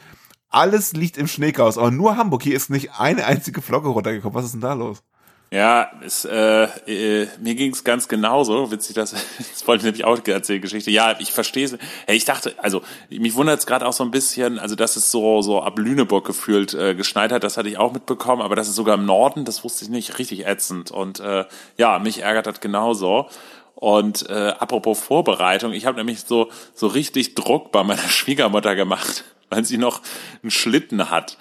Alles 0.47 0.93
liegt 0.93 1.17
im 1.17 1.27
Schneechaos, 1.27 1.77
aber 1.77 1.91
nur 1.91 2.15
Hamburg. 2.15 2.43
Hier 2.43 2.55
ist 2.55 2.69
nicht 2.69 2.97
eine 2.97 3.25
einzige 3.25 3.61
Flocke 3.61 3.89
runtergekommen. 3.89 4.33
Was 4.33 4.45
ist 4.45 4.53
denn 4.53 4.61
da 4.61 4.73
los? 4.73 5.03
Ja, 5.51 5.91
es, 6.05 6.25
äh, 6.25 6.65
äh, 6.65 7.27
mir 7.39 7.55
ging's 7.55 7.83
ganz 7.83 8.07
genauso. 8.07 8.71
Witzig, 8.71 8.93
das, 8.93 9.11
das 9.37 9.67
wollte 9.67 9.79
ich 9.79 9.85
nämlich 9.85 10.05
auch 10.05 10.19
erzählen, 10.27 10.61
Geschichte. 10.61 10.91
Ja, 10.91 11.19
ich 11.19 11.31
verstehe 11.31 11.65
es. 11.65 11.77
Hey, 12.05 12.17
ich 12.17 12.25
dachte, 12.25 12.53
also 12.57 12.83
mich 13.09 13.33
wundert 13.33 13.57
es 13.57 13.65
gerade 13.65 13.87
auch 13.87 13.93
so 13.93 14.03
ein 14.03 14.11
bisschen, 14.11 14.59
also 14.59 14.75
dass 14.75 14.95
es 14.95 15.09
so 15.09 15.41
so 15.41 15.61
ab 15.61 15.79
Lüneburg 15.79 16.25
gefühlt 16.25 16.75
äh, 16.75 16.93
geschneit 16.93 17.31
hat, 17.31 17.43
das 17.43 17.57
hatte 17.57 17.67
ich 17.67 17.79
auch 17.79 17.93
mitbekommen, 17.93 18.43
aber 18.43 18.55
das 18.55 18.67
ist 18.67 18.75
sogar 18.75 18.93
im 18.95 19.05
Norden, 19.05 19.43
das 19.43 19.63
wusste 19.63 19.85
ich 19.85 19.89
nicht, 19.89 20.19
richtig 20.19 20.45
ätzend. 20.45 20.91
Und 20.91 21.19
äh, 21.19 21.45
ja, 21.77 21.97
mich 21.97 22.19
ärgert 22.19 22.45
das 22.45 22.59
genauso. 22.59 23.27
Und 23.73 24.29
äh, 24.29 24.53
apropos 24.59 24.99
Vorbereitung, 24.99 25.73
ich 25.73 25.87
habe 25.87 25.97
nämlich 25.97 26.21
so 26.21 26.49
so 26.75 26.85
richtig 26.85 27.33
Druck 27.33 27.71
bei 27.71 27.83
meiner 27.83 27.97
Schwiegermutter 28.07 28.75
gemacht, 28.75 29.23
weil 29.49 29.65
sie 29.65 29.77
noch 29.77 30.01
einen 30.43 30.51
Schlitten 30.51 31.09
hat. 31.09 31.37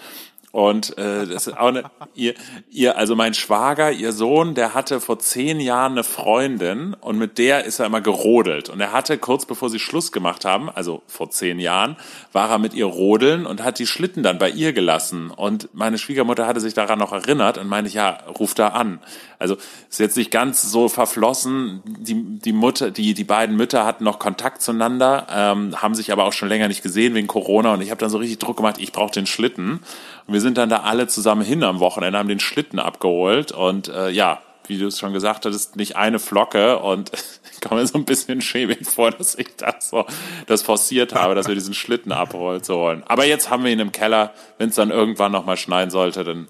Und 0.59 0.99
äh, 0.99 1.25
das 1.25 1.47
ist 1.47 1.57
auch 1.57 1.69
eine, 1.69 1.85
ihr, 2.17 2.35
ihr, 2.69 2.99
also 2.99 3.15
mein 3.15 3.33
Schwager, 3.33 3.93
ihr 3.93 4.11
Sohn, 4.11 4.57
der 4.57 4.75
hatte 4.75 5.01
vor 5.01 5.21
zehn 5.21 5.61
Jahren 5.61 5.93
eine 5.93 6.03
Freundin 6.03 6.95
und 6.95 7.17
mit 7.17 7.39
der 7.39 7.65
ist 7.65 7.79
er 7.79 7.87
immer 7.87 8.01
gerodelt. 8.01 8.69
Und 8.69 8.81
er 8.81 8.91
hatte 8.91 9.19
kurz 9.19 9.47
bevor 9.47 9.71
sie 9.71 9.79
Schluss 9.79 10.11
gemacht 10.11 10.45
haben, 10.45 10.69
also 10.69 11.03
vor 11.07 11.31
zehn 11.31 11.61
Jahren, 11.61 11.97
war 12.33 12.51
er 12.51 12.59
mit 12.59 12.75
ihr 12.75 12.87
rodeln 12.87 13.47
und 13.47 13.63
hat 13.63 13.79
die 13.79 13.87
Schlitten 13.87 14.25
dann 14.25 14.39
bei 14.39 14.51
ihr 14.51 14.73
gelassen. 14.73 15.31
Und 15.31 15.69
meine 15.75 15.97
Schwiegermutter 15.97 16.49
hatte 16.49 16.59
sich 16.59 16.75
daran 16.75 16.99
noch 16.99 17.13
erinnert 17.13 17.57
und 17.57 17.69
meinte, 17.69 17.93
ja, 17.93 18.19
ruf 18.37 18.55
da 18.55 18.71
an. 18.71 18.99
Also 19.39 19.57
ist 19.89 20.01
jetzt 20.01 20.17
nicht 20.17 20.33
ganz 20.33 20.63
so 20.63 20.89
verflossen. 20.89 21.83
Die, 21.87 22.17
die 22.41 22.53
Mutter, 22.53 22.91
die, 22.91 23.15
die 23.15 23.23
beiden 23.23 23.57
Mütter 23.57 23.87
hatten 23.87 24.03
noch 24.03 24.19
Kontakt 24.19 24.63
zueinander, 24.63 25.29
ähm, 25.33 25.81
haben 25.81 25.95
sich 25.95 26.11
aber 26.11 26.25
auch 26.25 26.33
schon 26.33 26.49
länger 26.49 26.67
nicht 26.67 26.83
gesehen 26.83 27.15
wegen 27.15 27.29
Corona. 27.29 27.75
Und 27.75 27.81
ich 27.81 27.91
habe 27.93 28.01
dann 28.01 28.11
so 28.11 28.19
richtig 28.19 28.39
Druck 28.39 28.57
gemacht, 28.57 28.79
ich 28.81 28.91
brauche 28.91 29.13
den 29.13 29.27
Schlitten. 29.27 29.79
Und 30.29 30.35
wir 30.35 30.43
sind 30.43 30.59
dann 30.59 30.69
da 30.69 30.81
alle 30.81 31.09
zusammen 31.09 31.41
hin 31.43 31.65
am 31.65 31.81
Wochenende, 31.81 32.19
haben 32.19 32.29
den 32.29 32.39
Schlitten 32.39 32.79
abgeholt. 32.79 33.51
Und 33.51 33.89
äh, 33.89 34.11
ja, 34.11 34.43
wie 34.67 34.77
du 34.77 34.87
es 34.87 34.99
schon 34.99 35.15
gesagt 35.15 35.47
hattest, 35.47 35.77
nicht 35.77 35.97
eine 35.97 36.19
Flocke. 36.19 36.79
Und 36.81 37.11
ich 37.53 37.61
komme 37.63 37.81
mir 37.81 37.87
so 37.87 37.97
ein 37.97 38.05
bisschen 38.05 38.43
schäbig 38.43 38.87
vor, 38.87 39.11
dass 39.11 39.35
ich 39.37 39.57
das 39.57 39.89
so 39.89 40.05
das 40.47 40.61
forciert 40.61 41.15
habe, 41.15 41.35
dass 41.35 41.49
wir 41.49 41.55
diesen 41.55 41.73
Schlitten 41.73 42.13
abholen 42.13 42.63
zu 42.63 42.75
holen. 42.77 43.03
Aber 43.07 43.25
jetzt 43.25 43.49
haben 43.49 43.65
wir 43.65 43.73
ihn 43.73 43.81
im 43.81 43.91
Keller. 43.91 44.35
Wenn 44.59 44.69
es 44.69 44.75
dann 44.75 44.91
irgendwann 44.91 45.33
nochmal 45.33 45.57
schneien 45.57 45.89
sollte, 45.89 46.25
dann 46.25 46.49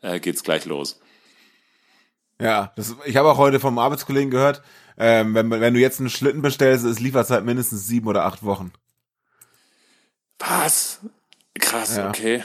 äh, 0.00 0.20
geht's 0.20 0.42
gleich 0.42 0.64
los. 0.64 0.98
Ja, 2.40 2.72
das, 2.76 2.96
ich 3.04 3.16
habe 3.18 3.28
auch 3.30 3.36
heute 3.36 3.60
vom 3.60 3.78
Arbeitskollegen 3.78 4.30
gehört, 4.30 4.62
ähm, 4.96 5.34
wenn, 5.34 5.50
wenn 5.50 5.74
du 5.74 5.80
jetzt 5.80 6.00
einen 6.00 6.08
Schlitten 6.08 6.40
bestellst, 6.40 6.86
ist 6.86 6.98
Lieferzeit 6.98 7.44
mindestens 7.44 7.86
sieben 7.86 8.08
oder 8.08 8.24
acht 8.24 8.42
Wochen. 8.42 8.72
Was? 10.38 11.00
Krass, 11.58 11.96
Ja. 11.96 12.08
okay. 12.08 12.42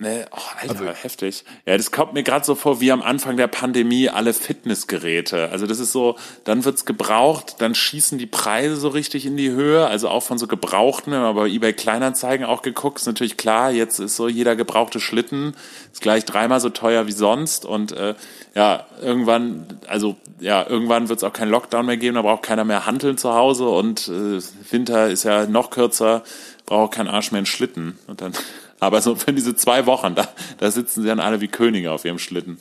Ne, 0.00 0.26
oh, 0.30 0.38
Alter, 0.60 0.78
Also- 0.78 0.92
heftig. 0.92 1.44
Ja, 1.66 1.76
das 1.76 1.90
kommt 1.90 2.12
mir 2.14 2.22
gerade 2.22 2.44
so 2.44 2.54
vor 2.54 2.80
wie 2.80 2.92
am 2.92 3.02
Anfang 3.02 3.36
der 3.36 3.48
Pandemie 3.48 4.08
alle 4.08 4.32
Fitnessgeräte. 4.32 5.48
Also 5.50 5.66
das 5.66 5.80
ist 5.80 5.90
so, 5.90 6.14
dann 6.44 6.64
wird's 6.64 6.84
gebraucht, 6.84 7.56
dann 7.58 7.74
schießen 7.74 8.16
die 8.16 8.26
Preise 8.26 8.76
so 8.76 8.90
richtig 8.90 9.26
in 9.26 9.36
die 9.36 9.50
Höhe, 9.50 9.88
also 9.88 10.08
auch 10.08 10.22
von 10.22 10.38
so 10.38 10.46
gebrauchten, 10.46 11.10
wenn 11.12 11.20
man 11.20 11.34
bei 11.34 11.48
eBay 11.48 11.72
Kleinanzeigen 11.72 12.46
auch 12.46 12.62
geguckt, 12.62 13.00
ist 13.00 13.06
natürlich 13.06 13.36
klar, 13.36 13.72
jetzt 13.72 13.98
ist 13.98 14.14
so 14.14 14.28
jeder 14.28 14.54
gebrauchte 14.54 15.00
Schlitten 15.00 15.56
ist 15.92 16.00
gleich 16.00 16.24
dreimal 16.24 16.60
so 16.60 16.68
teuer 16.70 17.08
wie 17.08 17.12
sonst 17.12 17.64
und 17.64 17.90
äh, 17.90 18.14
ja, 18.54 18.86
irgendwann, 19.02 19.66
also 19.88 20.14
ja, 20.38 20.64
irgendwann 20.64 21.08
wird's 21.08 21.24
auch 21.24 21.32
keinen 21.32 21.50
Lockdown 21.50 21.86
mehr 21.86 21.96
geben, 21.96 22.14
da 22.14 22.22
braucht 22.22 22.44
keiner 22.44 22.64
mehr 22.64 22.86
Hanteln 22.86 23.18
zu 23.18 23.34
Hause 23.34 23.68
und 23.68 24.06
äh, 24.06 24.40
Winter 24.70 25.08
ist 25.08 25.24
ja 25.24 25.46
noch 25.46 25.70
kürzer, 25.70 26.22
braucht 26.66 26.94
kein 26.94 27.08
Arsch 27.08 27.32
mehr 27.32 27.38
einen 27.38 27.46
Schlitten 27.46 27.98
und 28.06 28.20
dann 28.20 28.32
Aber 28.80 29.00
so 29.00 29.16
für 29.16 29.32
diese 29.32 29.56
zwei 29.56 29.86
Wochen, 29.86 30.14
da, 30.14 30.28
da 30.58 30.70
sitzen 30.70 31.02
sie 31.02 31.08
dann 31.08 31.20
alle 31.20 31.40
wie 31.40 31.48
Könige 31.48 31.92
auf 31.92 32.04
ihrem 32.04 32.18
Schlitten. 32.18 32.58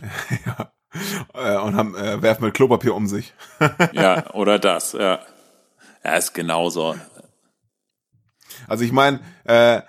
ja. 0.46 0.72
Äh, 1.34 1.58
und 1.58 1.74
haben, 1.76 1.96
äh, 1.96 2.20
werfen 2.22 2.44
mit 2.44 2.54
Klopapier 2.54 2.94
um 2.94 3.06
sich. 3.06 3.32
ja, 3.92 4.32
oder 4.34 4.58
das, 4.58 4.92
ja. 4.92 5.20
Ja, 6.04 6.14
ist 6.14 6.34
genauso. 6.34 6.96
Also 8.66 8.84
ich 8.84 8.92
meine, 8.92 9.20
äh, 9.44 9.82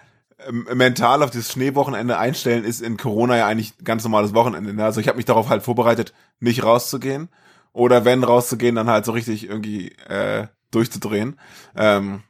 mental 0.51 1.23
auf 1.23 1.31
das 1.31 1.51
Schneewochenende 1.51 2.17
einstellen 2.17 2.63
ist 2.63 2.81
in 2.81 2.97
Corona 2.97 3.37
ja 3.37 3.47
eigentlich 3.47 3.77
ganz 3.83 4.03
normales 4.03 4.33
Wochenende. 4.33 4.73
Ne? 4.73 4.83
Also 4.83 4.99
ich 4.99 5.07
habe 5.07 5.17
mich 5.17 5.25
darauf 5.25 5.49
halt 5.49 5.63
vorbereitet, 5.63 6.13
nicht 6.39 6.63
rauszugehen. 6.63 7.29
Oder 7.71 8.05
wenn 8.05 8.23
rauszugehen, 8.23 8.75
dann 8.75 8.89
halt 8.89 9.05
so 9.05 9.13
richtig 9.13 9.47
irgendwie 9.47 9.89
äh, 10.07 10.47
durchzudrehen. 10.71 11.39
Ähm, 11.75 12.21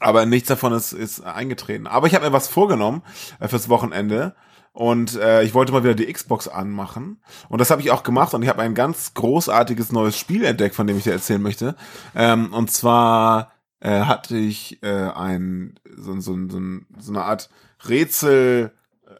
aber 0.00 0.26
nichts 0.26 0.48
davon 0.48 0.72
ist, 0.72 0.92
ist 0.92 1.20
eingetreten. 1.20 1.86
Aber 1.86 2.06
ich 2.06 2.14
habe 2.14 2.26
mir 2.26 2.32
was 2.32 2.48
vorgenommen 2.48 3.02
äh, 3.38 3.48
fürs 3.48 3.68
Wochenende. 3.68 4.34
Und 4.72 5.16
äh, 5.16 5.42
ich 5.42 5.52
wollte 5.52 5.72
mal 5.72 5.82
wieder 5.82 5.94
die 5.94 6.12
Xbox 6.12 6.48
anmachen. 6.48 7.22
Und 7.48 7.60
das 7.60 7.70
habe 7.70 7.82
ich 7.82 7.90
auch 7.90 8.02
gemacht. 8.02 8.34
Und 8.34 8.42
ich 8.42 8.48
habe 8.48 8.62
ein 8.62 8.74
ganz 8.74 9.14
großartiges 9.14 9.92
neues 9.92 10.16
Spiel 10.16 10.44
entdeckt, 10.44 10.74
von 10.74 10.86
dem 10.86 10.96
ich 10.96 11.04
dir 11.04 11.12
erzählen 11.12 11.42
möchte. 11.42 11.76
Ähm, 12.14 12.52
und 12.52 12.70
zwar 12.70 13.52
äh, 13.80 14.02
hatte 14.02 14.36
ich 14.36 14.82
äh, 14.82 14.88
ein 14.88 15.78
so, 15.96 16.18
so, 16.20 16.36
so, 16.48 16.60
so 16.98 17.12
eine 17.12 17.24
Art 17.24 17.50
Rätsel 17.88 18.72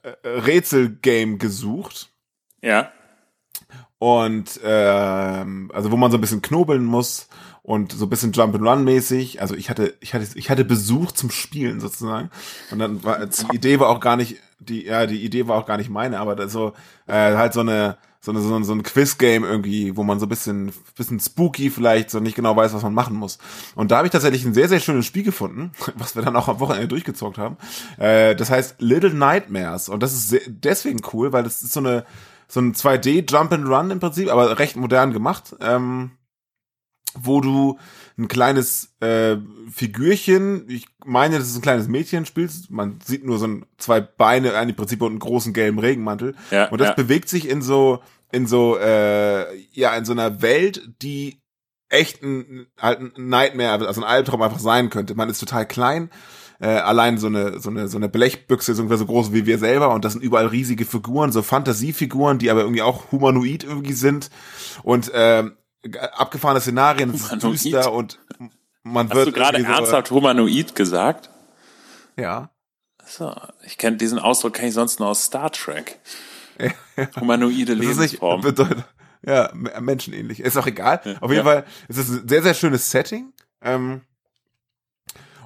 äh, 0.03 0.29
Rätsel-Game 0.29 1.39
gesucht. 1.39 2.11
Ja. 2.63 2.91
Und 3.99 4.61
ähm, 4.65 5.71
also 5.75 5.91
wo 5.91 5.97
man 5.97 6.11
so 6.11 6.17
ein 6.17 6.23
bisschen 6.23 6.43
knobeln 6.43 6.85
muss 6.85 7.29
und 7.62 7.93
so 7.93 8.07
ein 8.07 8.11
bisschen 8.11 8.33
Jump 8.33 8.55
and 8.55 8.67
Run 8.67 8.85
mäßig. 8.85 9.40
Also 9.40 9.55
ich 9.55 9.71
hatte 9.71 9.95
ich 10.00 10.14
hatte 10.14 10.26
ich 10.35 10.50
hatte 10.50 10.64
Besuch 10.64 11.12
zum 11.12 11.31
Spielen 11.31 11.81
sozusagen 11.81 12.31
und 12.71 12.79
dann 12.79 13.02
war 13.05 13.25
die 13.26 13.57
Idee 13.57 13.81
war 13.81 13.88
auch 13.88 14.00
gar 14.00 14.17
nicht 14.17 14.37
die 14.59 14.85
ja 14.85 15.07
die 15.07 15.25
Idee 15.25 15.47
war 15.49 15.57
auch 15.59 15.67
gar 15.67 15.76
nicht 15.76 15.90
meine, 15.90 16.21
aber 16.21 16.49
so 16.49 16.73
äh, 17.07 17.37
halt 17.37 17.52
so 17.52 17.61
eine 17.61 17.99
so, 18.23 18.33
eine, 18.33 18.40
so, 18.43 18.55
ein, 18.55 18.64
so 18.64 18.75
ein 18.75 18.83
Quiz-Game 18.83 19.45
irgendwie, 19.45 19.97
wo 19.97 20.02
man 20.02 20.21
so 20.21 20.26
ein 20.26 20.29
bisschen, 20.29 20.73
bisschen 20.95 21.21
spooky 21.21 21.71
vielleicht 21.71 22.11
so 22.11 22.21
nicht 22.21 22.35
genau 22.35 22.55
weiß, 22.55 22.75
was 22.75 22.83
man 22.83 22.93
machen 22.93 23.17
muss. 23.17 23.38
Und 23.75 23.90
da 23.90 23.97
habe 23.97 24.09
ich 24.09 24.12
tatsächlich 24.12 24.45
ein 24.45 24.52
sehr, 24.52 24.69
sehr 24.69 24.81
schönes 24.81 25.07
Spiel 25.07 25.23
gefunden, 25.23 25.73
was 25.97 26.14
wir 26.14 26.23
dann 26.23 26.37
auch 26.37 26.49
am 26.49 26.61
Wochenende 26.61 26.88
durchgezockt 26.88 27.38
haben. 27.38 27.57
Äh, 27.99 28.37
das 28.37 28.50
heißt 28.50 28.76
Little 28.79 29.14
Nightmares. 29.14 29.88
Und 29.88 30.02
das 30.02 30.12
ist 30.12 30.29
sehr, 30.29 30.43
deswegen 30.47 31.00
cool, 31.14 31.33
weil 31.33 31.45
das 31.45 31.62
ist 31.62 31.73
so 31.73 31.81
eine 31.81 32.05
so 32.47 32.61
ein 32.61 32.75
2D 32.75 33.31
Jump 33.31 33.52
and 33.52 33.69
Run 33.69 33.90
im 33.93 34.00
Prinzip, 34.00 34.29
aber 34.31 34.59
recht 34.59 34.76
modern 34.76 35.12
gemacht. 35.12 35.55
Ähm, 35.61 36.11
wo 37.14 37.40
du 37.40 37.79
ein 38.19 38.29
kleines 38.29 38.95
äh, 39.00 39.37
Figürchen, 39.73 40.69
ich 40.69 40.87
meine, 41.05 41.38
das 41.38 41.49
ist 41.49 41.57
ein 41.57 41.62
kleines 41.62 41.88
Mädchen 41.88 42.26
spielst, 42.26 42.71
man 42.71 42.99
sieht 43.05 43.25
nur 43.25 43.38
so 43.38 43.47
ein, 43.47 43.67
zwei 43.79 44.00
Beine 44.00 44.50
im 44.50 44.76
Prinzip 44.76 45.00
und 45.02 45.11
einen 45.11 45.19
großen 45.19 45.52
gelben 45.52 45.79
Regenmantel 45.79 46.35
ja, 46.50 46.69
und 46.69 46.81
das 46.81 46.88
ja. 46.88 46.95
bewegt 46.95 47.29
sich 47.29 47.49
in 47.49 47.62
so 47.62 48.00
in 48.33 48.47
so 48.47 48.79
äh, 48.79 49.57
ja 49.73 49.95
in 49.97 50.05
so 50.05 50.12
einer 50.12 50.43
Welt, 50.43 50.88
die 51.02 51.40
echt 51.88 52.23
ein, 52.23 52.67
halt 52.79 53.00
ein 53.00 53.29
Nightmare, 53.29 53.87
also 53.87 54.00
ein 54.00 54.07
Albtraum 54.07 54.43
einfach 54.43 54.61
sein 54.61 54.90
könnte. 54.90 55.14
Man 55.17 55.29
ist 55.29 55.40
total 55.40 55.67
klein, 55.67 56.11
äh, 56.61 56.69
allein 56.69 57.19
so 57.19 57.26
eine 57.26 57.59
so 57.59 57.71
eine 57.71 57.88
so 57.88 57.97
eine 57.97 58.09
Blechbüchse 58.09 58.73
ist 58.73 58.79
ungefähr 58.79 58.99
so 58.99 59.07
groß 59.07 59.33
wie 59.33 59.47
wir 59.47 59.59
selber 59.59 59.93
und 59.93 60.05
das 60.05 60.12
sind 60.12 60.23
überall 60.23 60.47
riesige 60.47 60.85
Figuren, 60.85 61.33
so 61.33 61.43
Fantasiefiguren, 61.43 62.38
die 62.38 62.50
aber 62.50 62.61
irgendwie 62.61 62.83
auch 62.83 63.11
humanoid 63.11 63.64
irgendwie 63.64 63.95
sind 63.95 64.31
und 64.83 65.11
ähm, 65.14 65.57
abgefahrene 66.13 66.61
Szenarien, 66.61 67.11
es 67.15 67.33
ist 67.33 67.43
düster 67.43 67.93
und 67.93 68.19
man 68.83 69.09
Hast 69.09 69.17
wird. 69.17 69.27
Hast 69.27 69.37
du 69.37 69.41
gerade 69.41 69.65
ernsthaft 69.65 70.11
humanoid 70.11 70.75
gesagt? 70.75 71.31
Ja. 72.17 72.51
So, 73.07 73.35
ich 73.65 73.77
kenne 73.77 73.97
diesen 73.97 74.19
Ausdruck 74.19 74.55
kenne 74.55 74.69
ich 74.69 74.75
sonst 74.75 75.01
nur 75.01 75.09
aus 75.09 75.25
Star 75.25 75.51
Trek. 75.51 75.99
Ja, 76.97 77.09
Humanoide 77.19 77.73
Lebensform. 77.73 78.43
Bedeutet, 78.43 78.85
ja, 79.25 79.51
menschenähnlich. 79.55 80.41
Ist 80.41 80.59
auch 80.59 80.67
egal. 80.67 81.01
Ja, 81.05 81.17
Auf 81.23 81.31
jeden 81.31 81.47
ja. 81.47 81.53
Fall 81.53 81.65
ist 81.89 81.97
es 81.97 82.11
ein 82.11 82.29
sehr, 82.29 82.43
sehr 82.43 82.53
schönes 82.53 82.91
Setting. 82.91 83.33
Ähm, 83.63 84.03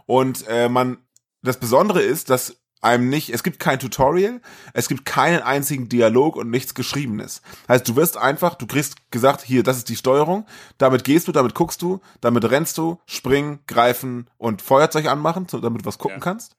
und 0.07 0.45
äh, 0.49 0.69
man, 0.69 0.99
das 1.43 1.59
Besondere 1.59 2.03
ist, 2.03 2.31
dass 2.31 2.57
einem 2.85 3.09
nicht, 3.09 3.31
es 3.31 3.43
gibt 3.43 3.59
kein 3.59 3.79
Tutorial, 3.79 4.41
es 4.73 4.89
gibt 4.89 5.05
keinen 5.05 5.43
einzigen 5.43 5.89
Dialog 5.89 6.37
und 6.37 6.51
nichts 6.51 6.75
Geschriebenes. 6.75 7.43
Heißt, 7.69 7.89
du 7.89 7.97
wirst 7.97 8.17
einfach, 8.17 8.55
du 8.55 8.67
kriegst 8.67 9.11
gesagt, 9.11 9.43
hier, 9.43 9.63
das 9.63 9.79
ist 9.79 9.89
die 9.89 9.97
Steuerung, 9.97 10.47
damit 10.79 11.05
gehst 11.05 11.27
du, 11.27 11.33
damit 11.33 11.55
guckst 11.55 11.83
du, 11.83 12.01
damit 12.21 12.49
rennst 12.51 12.79
du, 12.79 12.99
springen, 13.07 13.61
greifen 13.67 14.29
und 14.39 14.63
Feuerzeug 14.63 15.07
anmachen, 15.07 15.47
damit 15.51 15.83
du 15.83 15.87
was 15.87 15.99
gucken 15.99 16.19
ja. 16.19 16.23
kannst. 16.23 16.57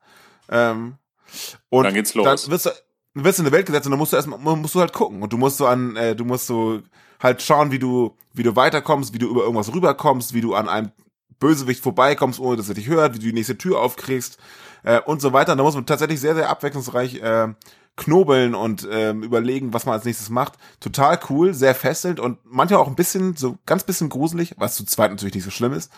Ähm, 0.49 0.95
und 1.69 1.83
dann 1.83 1.93
geht's 1.93 2.13
los. 2.13 2.25
Dann 2.25 2.51
wirst 2.51 2.65
du, 2.65 2.71
wirst 3.13 3.39
in 3.39 3.45
eine 3.45 3.53
Welt 3.53 3.67
gesetzt 3.67 3.85
und 3.85 3.91
dann 3.91 3.99
musst 3.99 4.11
du 4.11 4.17
erstmal, 4.17 4.39
musst 4.39 4.75
du 4.75 4.79
halt 4.79 4.93
gucken 4.93 5.21
und 5.21 5.31
du 5.31 5.37
musst 5.37 5.57
so 5.57 5.67
an, 5.67 5.95
äh, 5.95 6.15
du 6.15 6.25
musst 6.25 6.47
so 6.47 6.81
halt 7.21 7.41
schauen, 7.41 7.71
wie 7.71 7.79
du, 7.79 8.15
wie 8.33 8.43
du 8.43 8.55
weiterkommst, 8.55 9.13
wie 9.13 9.19
du 9.19 9.29
über 9.29 9.41
irgendwas 9.41 9.73
rüberkommst, 9.73 10.33
wie 10.33 10.41
du 10.41 10.53
an 10.55 10.67
einem 10.67 10.91
Bösewicht 11.39 11.81
vorbeikommst, 11.81 12.39
ohne 12.39 12.57
dass 12.57 12.69
er 12.69 12.75
dich 12.75 12.87
hört, 12.87 13.13
wie 13.13 13.19
du 13.19 13.25
die 13.25 13.33
nächste 13.33 13.57
Tür 13.57 13.79
aufkriegst 13.79 14.37
äh, 14.83 14.99
und 15.01 15.21
so 15.21 15.33
weiter. 15.33 15.53
Und 15.53 15.57
da 15.59 15.63
muss 15.63 15.75
man 15.75 15.85
tatsächlich 15.85 16.19
sehr, 16.19 16.35
sehr 16.35 16.49
abwechslungsreich 16.49 17.21
äh, 17.21 17.47
knobeln 17.97 18.55
und 18.55 18.87
ähm, 18.91 19.23
überlegen, 19.23 19.73
was 19.73 19.85
man 19.85 19.93
als 19.93 20.05
nächstes 20.05 20.29
macht. 20.29 20.53
Total 20.79 21.17
cool, 21.29 21.53
sehr 21.53 21.75
fesselnd 21.75 22.19
und 22.19 22.39
manchmal 22.43 22.79
auch 22.79 22.87
ein 22.87 22.95
bisschen, 22.95 23.35
so 23.35 23.57
ganz 23.65 23.83
bisschen 23.83 24.09
gruselig, 24.09 24.55
was 24.57 24.75
zu 24.75 24.85
zweit 24.85 25.11
natürlich 25.11 25.35
nicht 25.35 25.45
so 25.45 25.51
schlimm 25.51 25.73
ist. 25.73 25.91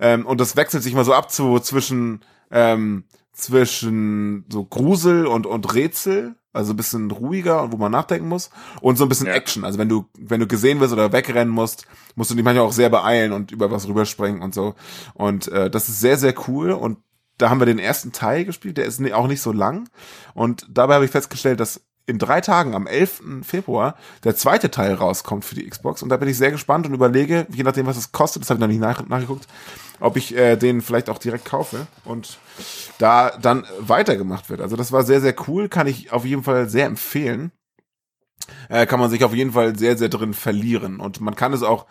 Ähm, 0.00 0.26
und 0.26 0.40
das 0.40 0.56
wechselt 0.56 0.82
sich 0.82 0.94
mal 0.94 1.04
so 1.04 1.14
ab 1.14 1.30
zu 1.30 1.58
zwischen 1.60 2.20
ähm, 2.50 3.04
zwischen 3.32 4.46
so 4.50 4.64
Grusel 4.64 5.26
und 5.26 5.46
und 5.46 5.74
Rätsel, 5.74 6.34
also 6.52 6.72
ein 6.72 6.76
bisschen 6.76 7.10
ruhiger 7.10 7.62
und 7.62 7.72
wo 7.72 7.76
man 7.76 7.92
nachdenken 7.92 8.28
muss 8.28 8.50
und 8.80 8.96
so 8.96 9.04
ein 9.04 9.08
bisschen 9.08 9.26
ja. 9.26 9.34
Action. 9.34 9.64
Also 9.64 9.78
wenn 9.78 9.88
du 9.88 10.06
wenn 10.18 10.40
du 10.40 10.46
gesehen 10.46 10.80
wirst 10.80 10.94
oder 10.94 11.12
wegrennen 11.12 11.52
musst, 11.52 11.86
musst 12.16 12.30
du 12.30 12.34
dich 12.34 12.44
manchmal 12.44 12.66
auch 12.66 12.72
sehr 12.72 12.88
beeilen 12.88 13.32
und 13.32 13.52
über 13.52 13.70
was 13.70 13.86
rüberspringen 13.86 14.42
und 14.42 14.54
so. 14.54 14.74
Und 15.14 15.48
äh, 15.48 15.70
das 15.70 15.88
ist 15.88 16.00
sehr 16.00 16.16
sehr 16.16 16.34
cool 16.48 16.72
und 16.72 16.98
da 17.38 17.50
haben 17.50 17.60
wir 17.60 17.66
den 17.66 17.78
ersten 17.78 18.12
Teil 18.12 18.44
gespielt, 18.44 18.78
der 18.78 18.86
ist 18.86 19.00
auch 19.12 19.26
nicht 19.26 19.42
so 19.42 19.52
lang. 19.52 19.88
Und 20.34 20.66
dabei 20.70 20.94
habe 20.94 21.04
ich 21.04 21.10
festgestellt, 21.10 21.60
dass 21.60 21.82
in 22.06 22.18
drei 22.18 22.40
Tagen, 22.40 22.74
am 22.74 22.86
11. 22.86 23.22
Februar, 23.42 23.96
der 24.22 24.36
zweite 24.36 24.70
Teil 24.70 24.94
rauskommt 24.94 25.44
für 25.44 25.56
die 25.56 25.68
Xbox. 25.68 26.02
Und 26.02 26.08
da 26.08 26.16
bin 26.16 26.28
ich 26.28 26.38
sehr 26.38 26.52
gespannt 26.52 26.86
und 26.86 26.94
überlege, 26.94 27.46
je 27.52 27.64
nachdem, 27.64 27.86
was 27.86 27.96
es 27.96 28.12
kostet, 28.12 28.42
das 28.42 28.50
habe 28.50 28.58
ich 28.58 28.60
noch 28.60 28.68
nicht 28.68 28.80
nach, 28.80 29.06
nachgeguckt, 29.08 29.48
ob 29.98 30.16
ich 30.16 30.36
äh, 30.36 30.56
den 30.56 30.82
vielleicht 30.82 31.10
auch 31.10 31.18
direkt 31.18 31.44
kaufe 31.44 31.88
und 32.04 32.38
da 32.98 33.36
dann 33.38 33.66
weitergemacht 33.80 34.48
wird. 34.50 34.60
Also 34.60 34.76
das 34.76 34.92
war 34.92 35.02
sehr, 35.02 35.20
sehr 35.20 35.34
cool, 35.48 35.68
kann 35.68 35.88
ich 35.88 36.12
auf 36.12 36.24
jeden 36.24 36.44
Fall 36.44 36.68
sehr 36.68 36.86
empfehlen. 36.86 37.50
Äh, 38.68 38.86
kann 38.86 39.00
man 39.00 39.10
sich 39.10 39.24
auf 39.24 39.34
jeden 39.34 39.52
Fall 39.52 39.76
sehr, 39.76 39.98
sehr 39.98 40.08
drin 40.08 40.32
verlieren. 40.32 41.00
Und 41.00 41.20
man 41.20 41.34
kann 41.34 41.52
es 41.52 41.64
auch 41.64 41.86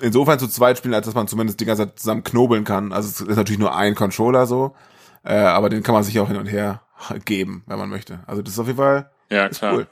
insofern 0.00 0.38
zu 0.38 0.48
zweit 0.48 0.78
spielen, 0.78 0.94
als 0.94 1.06
dass 1.06 1.14
man 1.14 1.28
zumindest 1.28 1.60
die 1.60 1.64
ganze 1.64 1.86
Zeit 1.86 1.98
zusammen 1.98 2.24
knobeln 2.24 2.64
kann. 2.64 2.92
Also 2.92 3.08
es 3.08 3.20
ist 3.20 3.36
natürlich 3.36 3.58
nur 3.58 3.74
ein 3.74 3.94
Controller 3.94 4.46
so, 4.46 4.74
äh, 5.24 5.34
aber 5.34 5.68
den 5.68 5.82
kann 5.82 5.94
man 5.94 6.04
sich 6.04 6.18
auch 6.20 6.28
hin 6.28 6.36
und 6.36 6.46
her 6.46 6.82
geben, 7.24 7.62
wenn 7.66 7.78
man 7.78 7.88
möchte. 7.88 8.20
Also 8.26 8.42
das 8.42 8.54
ist 8.54 8.58
auf 8.58 8.66
jeden 8.66 8.78
Fall 8.78 9.10
ja, 9.30 9.48
klar. 9.48 9.74
cool. 9.74 9.86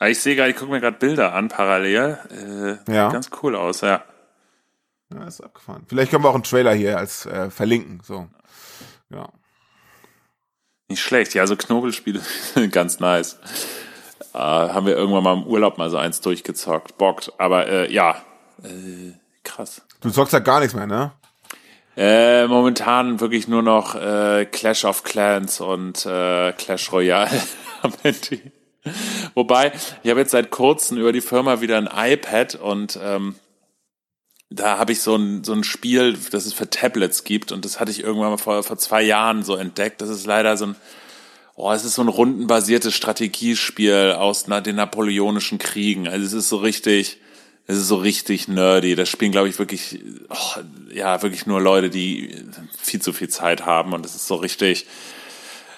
Ja, 0.00 0.08
ich 0.08 0.20
sehe 0.20 0.36
gerade, 0.36 0.50
ich 0.50 0.56
gucke 0.56 0.70
mir 0.70 0.80
gerade 0.80 0.98
Bilder 0.98 1.34
an 1.34 1.48
parallel. 1.48 2.78
Äh, 2.88 2.92
ja. 2.92 3.10
Ganz 3.10 3.30
cool 3.42 3.56
aus, 3.56 3.80
ja. 3.80 4.02
Ja, 5.12 5.24
ist 5.24 5.40
abgefahren. 5.40 5.84
Vielleicht 5.88 6.10
können 6.10 6.24
wir 6.24 6.30
auch 6.30 6.34
einen 6.34 6.42
Trailer 6.42 6.74
hier 6.74 6.98
als 6.98 7.26
äh, 7.26 7.50
verlinken. 7.50 8.00
So. 8.02 8.28
Ja. 9.10 9.28
Nicht 10.88 11.00
schlecht, 11.00 11.34
ja, 11.34 11.42
also 11.42 11.56
Knobelspiele 11.56 12.20
ganz 12.70 13.00
nice. 13.00 13.38
Äh, 14.34 14.38
haben 14.38 14.86
wir 14.86 14.96
irgendwann 14.96 15.22
mal 15.22 15.34
im 15.34 15.46
Urlaub 15.46 15.78
mal 15.78 15.90
so 15.90 15.96
eins 15.96 16.20
durchgezockt. 16.20 16.98
Bockt. 16.98 17.32
Aber 17.38 17.68
äh, 17.68 17.92
ja, 17.92 18.16
äh, 18.62 19.12
krass. 19.44 19.82
Du 20.00 20.10
zockst 20.10 20.32
ja 20.32 20.40
gar 20.40 20.60
nichts 20.60 20.74
mehr, 20.74 20.86
ne? 20.86 21.12
Äh, 21.96 22.46
momentan 22.48 23.20
wirklich 23.20 23.46
nur 23.46 23.62
noch 23.62 23.94
äh, 23.94 24.46
Clash 24.46 24.84
of 24.84 25.04
Clans 25.04 25.60
und 25.60 26.04
äh, 26.06 26.52
Clash 26.52 26.90
Royale 26.90 27.40
am 27.82 27.92
Handy. 28.02 28.40
Wobei, 29.34 29.72
ich 30.02 30.10
habe 30.10 30.20
jetzt 30.20 30.32
seit 30.32 30.50
kurzem 30.50 30.98
über 30.98 31.12
die 31.12 31.20
Firma 31.20 31.60
wieder 31.60 31.78
ein 31.78 31.88
iPad 31.92 32.56
und 32.56 32.98
ähm, 33.02 33.36
da 34.50 34.78
habe 34.78 34.92
ich 34.92 35.00
so 35.00 35.16
ein, 35.16 35.44
so 35.44 35.52
ein 35.52 35.64
Spiel, 35.64 36.18
das 36.30 36.46
es 36.46 36.52
für 36.52 36.68
Tablets 36.68 37.24
gibt 37.24 37.52
und 37.52 37.64
das 37.64 37.80
hatte 37.80 37.90
ich 37.90 38.02
irgendwann 38.02 38.30
mal 38.30 38.38
vor, 38.38 38.62
vor 38.62 38.76
zwei 38.76 39.02
Jahren 39.02 39.42
so 39.42 39.56
entdeckt. 39.56 40.00
Das 40.00 40.08
ist 40.08 40.26
leider 40.26 40.56
so 40.56 40.66
ein, 40.66 40.76
oh, 41.54 41.72
es 41.72 41.84
ist 41.84 41.94
so 41.94 42.02
ein 42.02 42.08
rundenbasiertes 42.08 42.94
Strategiespiel 42.94 44.16
aus 44.18 44.46
na, 44.48 44.60
den 44.60 44.76
napoleonischen 44.76 45.58
Kriegen. 45.58 46.08
Also 46.08 46.26
es 46.26 46.32
ist 46.32 46.48
so 46.48 46.58
richtig, 46.58 47.20
es 47.66 47.78
ist 47.78 47.88
so 47.88 47.96
richtig 47.96 48.48
nerdy. 48.48 48.94
Das 48.94 49.08
spielen, 49.08 49.32
glaube 49.32 49.48
ich, 49.48 49.58
wirklich, 49.58 50.00
oh, 50.28 50.60
ja, 50.92 51.22
wirklich 51.22 51.46
nur 51.46 51.60
Leute, 51.60 51.90
die 51.90 52.44
viel 52.78 53.00
zu 53.00 53.12
viel 53.12 53.28
Zeit 53.28 53.64
haben. 53.64 53.92
Und 53.92 54.04
es 54.04 54.14
ist 54.14 54.26
so 54.26 54.34
richtig, 54.34 54.86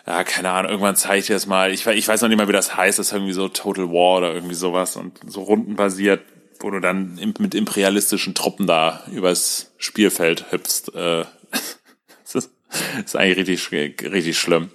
ja, 0.07 0.25
keine 0.25 0.51
Ahnung, 0.51 0.71
irgendwann 0.73 0.97
zeige 0.97 1.21
ich 1.21 1.27
dir 1.27 1.35
das 1.35 1.47
mal. 1.47 1.73
Ich, 1.73 1.87
ich 1.87 2.09
weiß 2.09 2.23
noch 2.23 2.29
nicht 2.29 2.39
mal, 2.39 2.49
wie 2.49 2.53
das 2.53 2.77
heißt. 2.77 2.99
Das 2.99 3.09
ist 3.09 3.13
irgendwie 3.13 3.33
so 3.33 3.49
Total 3.49 3.89
War 3.91 4.19
oder 4.19 4.35
irgendwie 4.35 4.55
sowas. 4.55 4.97
Und 4.97 5.19
so 5.27 5.43
rundenbasiert, 5.43 6.23
wo 6.61 6.71
du 6.71 6.81
dann 6.81 7.21
mit 7.39 7.55
imperialistischen 7.55 8.35
Truppen 8.35 8.67
da 8.67 9.05
übers 9.13 9.73
Spielfeld 9.79 10.51
hüpfst. 10.51 10.89
Äh, 10.95 11.25
das 12.25 12.35
ist, 12.35 12.51
das 12.71 13.05
ist 13.05 13.17
eigentlich 13.17 13.49
richtig, 13.49 14.03
richtig 14.11 14.39
schlimm. 14.39 14.71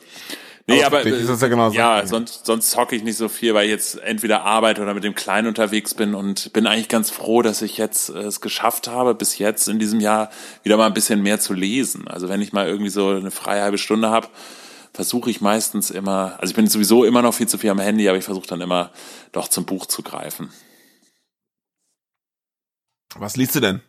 Nee, 0.68 0.84
aber, 0.84 1.06
äh, 1.06 1.10
ist 1.10 1.30
das 1.30 1.42
ja 1.42 1.48
genau 1.48 1.72
ja, 1.72 2.02
so. 2.02 2.08
sonst, 2.10 2.46
sonst 2.46 2.72
zocke 2.72 2.96
ich 2.96 3.04
nicht 3.04 3.18
so 3.18 3.30
viel, 3.30 3.54
weil 3.54 3.66
ich 3.66 3.72
jetzt 3.72 4.00
entweder 4.02 4.44
arbeite 4.44 4.82
oder 4.82 4.94
mit 4.94 5.04
dem 5.04 5.16
Kleinen 5.16 5.48
unterwegs 5.48 5.94
bin 5.94 6.14
und 6.14 6.54
bin 6.54 6.68
eigentlich 6.68 6.88
ganz 6.88 7.10
froh, 7.10 7.42
dass 7.42 7.62
ich 7.62 7.78
jetzt 7.78 8.10
äh, 8.10 8.20
es 8.20 8.42
geschafft 8.42 8.88
habe, 8.88 9.16
bis 9.16 9.38
jetzt 9.38 9.68
in 9.68 9.80
diesem 9.80 10.00
Jahr 10.00 10.30
wieder 10.64 10.78
mal 10.78 10.88
ein 10.88 10.94
bisschen 10.94 11.22
mehr 11.22 11.40
zu 11.40 11.54
lesen. 11.54 12.08
Also 12.08 12.30
wenn 12.30 12.42
ich 12.42 12.54
mal 12.54 12.68
irgendwie 12.68 12.92
so 12.92 13.10
eine 13.10 13.32
freie 13.32 13.62
halbe 13.62 13.78
Stunde 13.78 14.10
habe, 14.10 14.28
versuche 14.94 15.30
ich 15.30 15.42
meistens 15.42 15.90
immer, 15.90 16.38
also 16.40 16.52
ich 16.52 16.56
bin 16.56 16.68
sowieso 16.68 17.06
immer 17.06 17.22
noch 17.22 17.34
viel 17.34 17.48
zu 17.48 17.58
viel 17.58 17.70
am 17.70 17.80
Handy, 17.80 18.08
aber 18.08 18.18
ich 18.18 18.26
versuche 18.26 18.48
dann 18.48 18.62
immer 18.62 18.92
doch 19.32 19.48
zum 19.48 19.66
Buch 19.66 19.86
zu 19.86 20.04
greifen. 20.04 20.50
Was 23.18 23.36
liest 23.36 23.56
du 23.56 23.60
denn? 23.60 23.82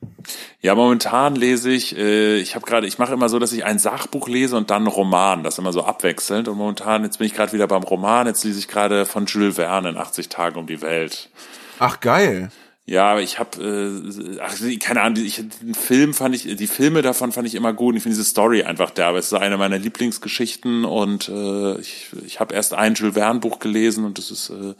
Ja, 0.61 0.75
momentan 0.75 1.37
lese 1.37 1.71
ich, 1.71 1.97
äh, 1.97 2.39
ich 2.39 2.55
habe 2.55 2.67
gerade, 2.67 2.87
ich 2.87 2.99
mache 2.99 3.13
immer 3.13 3.29
so, 3.29 3.39
dass 3.39 3.53
ich 3.53 3.65
ein 3.65 3.79
Sachbuch 3.79 4.29
lese 4.29 4.57
und 4.57 4.71
dann 4.71 4.83
einen 4.83 4.89
Roman, 4.89 5.45
das 5.45 5.59
immer 5.59 5.73
so 5.73 5.85
abwechselnd. 5.85 6.49
Und 6.49 6.59
momentan, 6.59 7.05
jetzt 7.05 7.19
bin 7.19 7.27
ich 7.27 7.35
gerade 7.35 7.53
wieder 7.53 7.69
beim 7.69 7.85
Roman, 7.85 8.27
jetzt 8.27 8.45
lese 8.45 8.59
ich 8.59 8.69
gerade 8.69 9.07
von 9.07 9.27
Jules 9.27 9.57
Verne 9.57 9.91
in 9.91 9.97
80 9.97 10.29
Tagen 10.29 10.59
um 10.59 10.67
die 10.67 10.83
Welt. 10.83 11.31
Ach, 11.79 12.01
geil. 12.01 12.51
Ja, 12.85 13.13
aber 13.13 13.23
ich 13.23 13.39
habe, 13.39 13.63
äh, 13.63 14.41
ach, 14.41 14.57
keine 14.81 15.03
Ahnung, 15.03 15.25
ich, 15.25 15.37
den 15.37 15.75
Film 15.75 16.15
fand 16.15 16.35
ich, 16.35 16.57
die 16.57 16.67
Filme 16.67 17.01
davon 17.03 17.31
fand 17.31 17.47
ich 17.47 17.55
immer 17.55 17.73
gut. 17.73 17.93
Und 17.93 17.99
ich 17.99 18.03
finde 18.03 18.17
diese 18.17 18.29
Story 18.29 18.65
einfach 18.65 18.91
da. 18.91 19.11
Aber 19.11 19.19
es 19.19 19.27
ist 19.27 19.35
eine 19.35 19.57
meiner 19.57 19.79
Lieblingsgeschichten 19.79 20.85
und 20.85 21.29
äh, 21.29 21.79
ich, 21.81 22.09
ich 22.27 22.41
habe 22.41 22.55
erst 22.55 22.75
ein 22.75 22.95
Jules 22.95 23.15
Verne 23.15 23.39
Buch 23.39 23.61
gelesen 23.61 24.05
und 24.05 24.19
das 24.19 24.33
ist, 24.33 24.51
äh, 24.51 24.75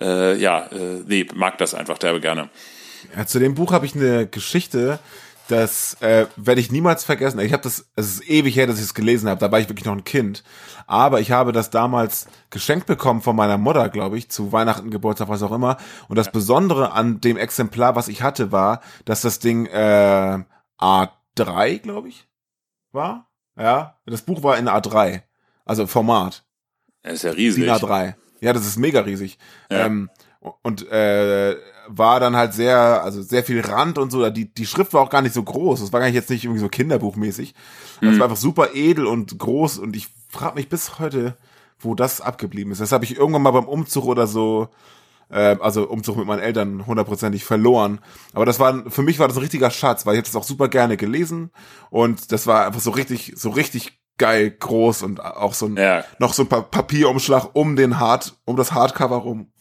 äh, 0.00 0.38
ja, 0.38 0.60
äh, 0.72 1.02
nee, 1.06 1.26
mag 1.34 1.58
das 1.58 1.74
einfach 1.74 1.98
derbe 1.98 2.22
gerne. 2.22 2.48
Ja, 3.16 3.26
zu 3.26 3.38
dem 3.38 3.54
Buch 3.54 3.72
habe 3.72 3.86
ich 3.86 3.94
eine 3.94 4.26
Geschichte, 4.26 4.98
das 5.48 6.00
äh, 6.00 6.26
werde 6.36 6.60
ich 6.60 6.70
niemals 6.70 7.04
vergessen. 7.04 7.40
Ich 7.40 7.52
habe 7.52 7.62
das, 7.62 7.90
es 7.96 8.14
ist 8.14 8.28
ewig 8.28 8.56
her, 8.56 8.66
dass 8.66 8.78
ich 8.78 8.84
es 8.84 8.94
gelesen 8.94 9.28
habe. 9.28 9.40
Da 9.40 9.50
war 9.50 9.58
ich 9.60 9.68
wirklich 9.68 9.84
noch 9.84 9.92
ein 9.92 10.04
Kind. 10.04 10.44
Aber 10.86 11.20
ich 11.20 11.30
habe 11.30 11.52
das 11.52 11.70
damals 11.70 12.26
geschenkt 12.50 12.86
bekommen 12.86 13.22
von 13.22 13.36
meiner 13.36 13.58
Mutter, 13.58 13.88
glaube 13.88 14.18
ich, 14.18 14.30
zu 14.30 14.52
Weihnachten, 14.52 14.90
Geburtstag, 14.90 15.28
was 15.28 15.42
auch 15.42 15.52
immer. 15.52 15.76
Und 16.08 16.16
das 16.16 16.32
Besondere 16.32 16.92
an 16.92 17.20
dem 17.20 17.36
Exemplar, 17.36 17.96
was 17.96 18.08
ich 18.08 18.22
hatte, 18.22 18.52
war, 18.52 18.80
dass 19.04 19.22
das 19.22 19.40
Ding 19.40 19.66
äh, 19.66 20.38
A3, 20.78 21.78
glaube 21.78 22.08
ich, 22.08 22.26
war. 22.92 23.28
Ja, 23.58 23.98
das 24.06 24.22
Buch 24.22 24.42
war 24.42 24.56
in 24.56 24.68
A3, 24.68 25.22
also 25.64 25.86
Format. 25.86 26.44
Er 27.02 27.12
ist 27.12 27.24
ja 27.24 27.32
riesig. 27.32 27.64
DIN 27.64 27.72
A3. 27.72 28.14
Ja, 28.40 28.52
das 28.52 28.66
ist 28.66 28.78
mega 28.78 29.00
riesig. 29.00 29.38
Ja. 29.70 29.86
Ähm, 29.86 30.08
und 30.62 30.90
äh, 30.90 31.56
war 31.94 32.20
dann 32.20 32.36
halt 32.36 32.54
sehr, 32.54 33.02
also 33.04 33.22
sehr 33.22 33.44
viel 33.44 33.60
Rand 33.60 33.98
und 33.98 34.10
so. 34.10 34.28
Die, 34.30 34.52
die 34.52 34.66
Schrift 34.66 34.92
war 34.94 35.02
auch 35.02 35.10
gar 35.10 35.22
nicht 35.22 35.34
so 35.34 35.42
groß. 35.42 35.80
Das 35.80 35.92
war 35.92 36.00
gar 36.00 36.06
nicht 36.06 36.14
jetzt 36.14 36.30
nicht 36.30 36.44
irgendwie 36.44 36.60
so 36.60 36.68
kinderbuchmäßig. 36.68 37.54
Das 38.00 38.18
war 38.18 38.24
einfach 38.24 38.36
super 38.36 38.70
edel 38.74 39.06
und 39.06 39.38
groß. 39.38 39.78
Und 39.78 39.94
ich 39.96 40.08
frage 40.28 40.54
mich 40.56 40.68
bis 40.68 40.98
heute, 40.98 41.36
wo 41.78 41.94
das 41.94 42.20
abgeblieben 42.20 42.72
ist. 42.72 42.80
Das 42.80 42.92
habe 42.92 43.04
ich 43.04 43.16
irgendwann 43.16 43.42
mal 43.42 43.50
beim 43.50 43.66
Umzug 43.68 44.04
oder 44.06 44.26
so, 44.26 44.68
äh, 45.30 45.56
also 45.60 45.88
Umzug 45.88 46.16
mit 46.16 46.26
meinen 46.26 46.40
Eltern 46.40 46.86
hundertprozentig 46.86 47.44
verloren. 47.44 48.00
Aber 48.32 48.46
das 48.46 48.58
war, 48.58 48.90
für 48.90 49.02
mich 49.02 49.18
war 49.18 49.28
das 49.28 49.36
ein 49.36 49.40
richtiger 49.42 49.70
Schatz, 49.70 50.04
weil 50.06 50.14
ich 50.14 50.18
habe 50.18 50.26
das 50.26 50.36
auch 50.36 50.44
super 50.44 50.68
gerne 50.68 50.96
gelesen. 50.96 51.50
Und 51.90 52.32
das 52.32 52.46
war 52.46 52.66
einfach 52.66 52.80
so 52.80 52.90
richtig, 52.90 53.34
so 53.36 53.50
richtig 53.50 53.98
geil 54.18 54.50
groß 54.50 55.02
und 55.02 55.24
auch 55.24 55.54
so 55.54 55.66
ein, 55.66 55.76
Ja. 55.76 56.04
noch 56.18 56.34
so 56.34 56.42
ein 56.42 56.48
Pa- 56.48 56.60
Papierumschlag 56.62 57.50
um 57.54 57.76
den 57.76 57.98
Hard, 57.98 58.36
um 58.44 58.56
das 58.56 58.72
Hardcover 58.72 59.16
rum. 59.16 59.51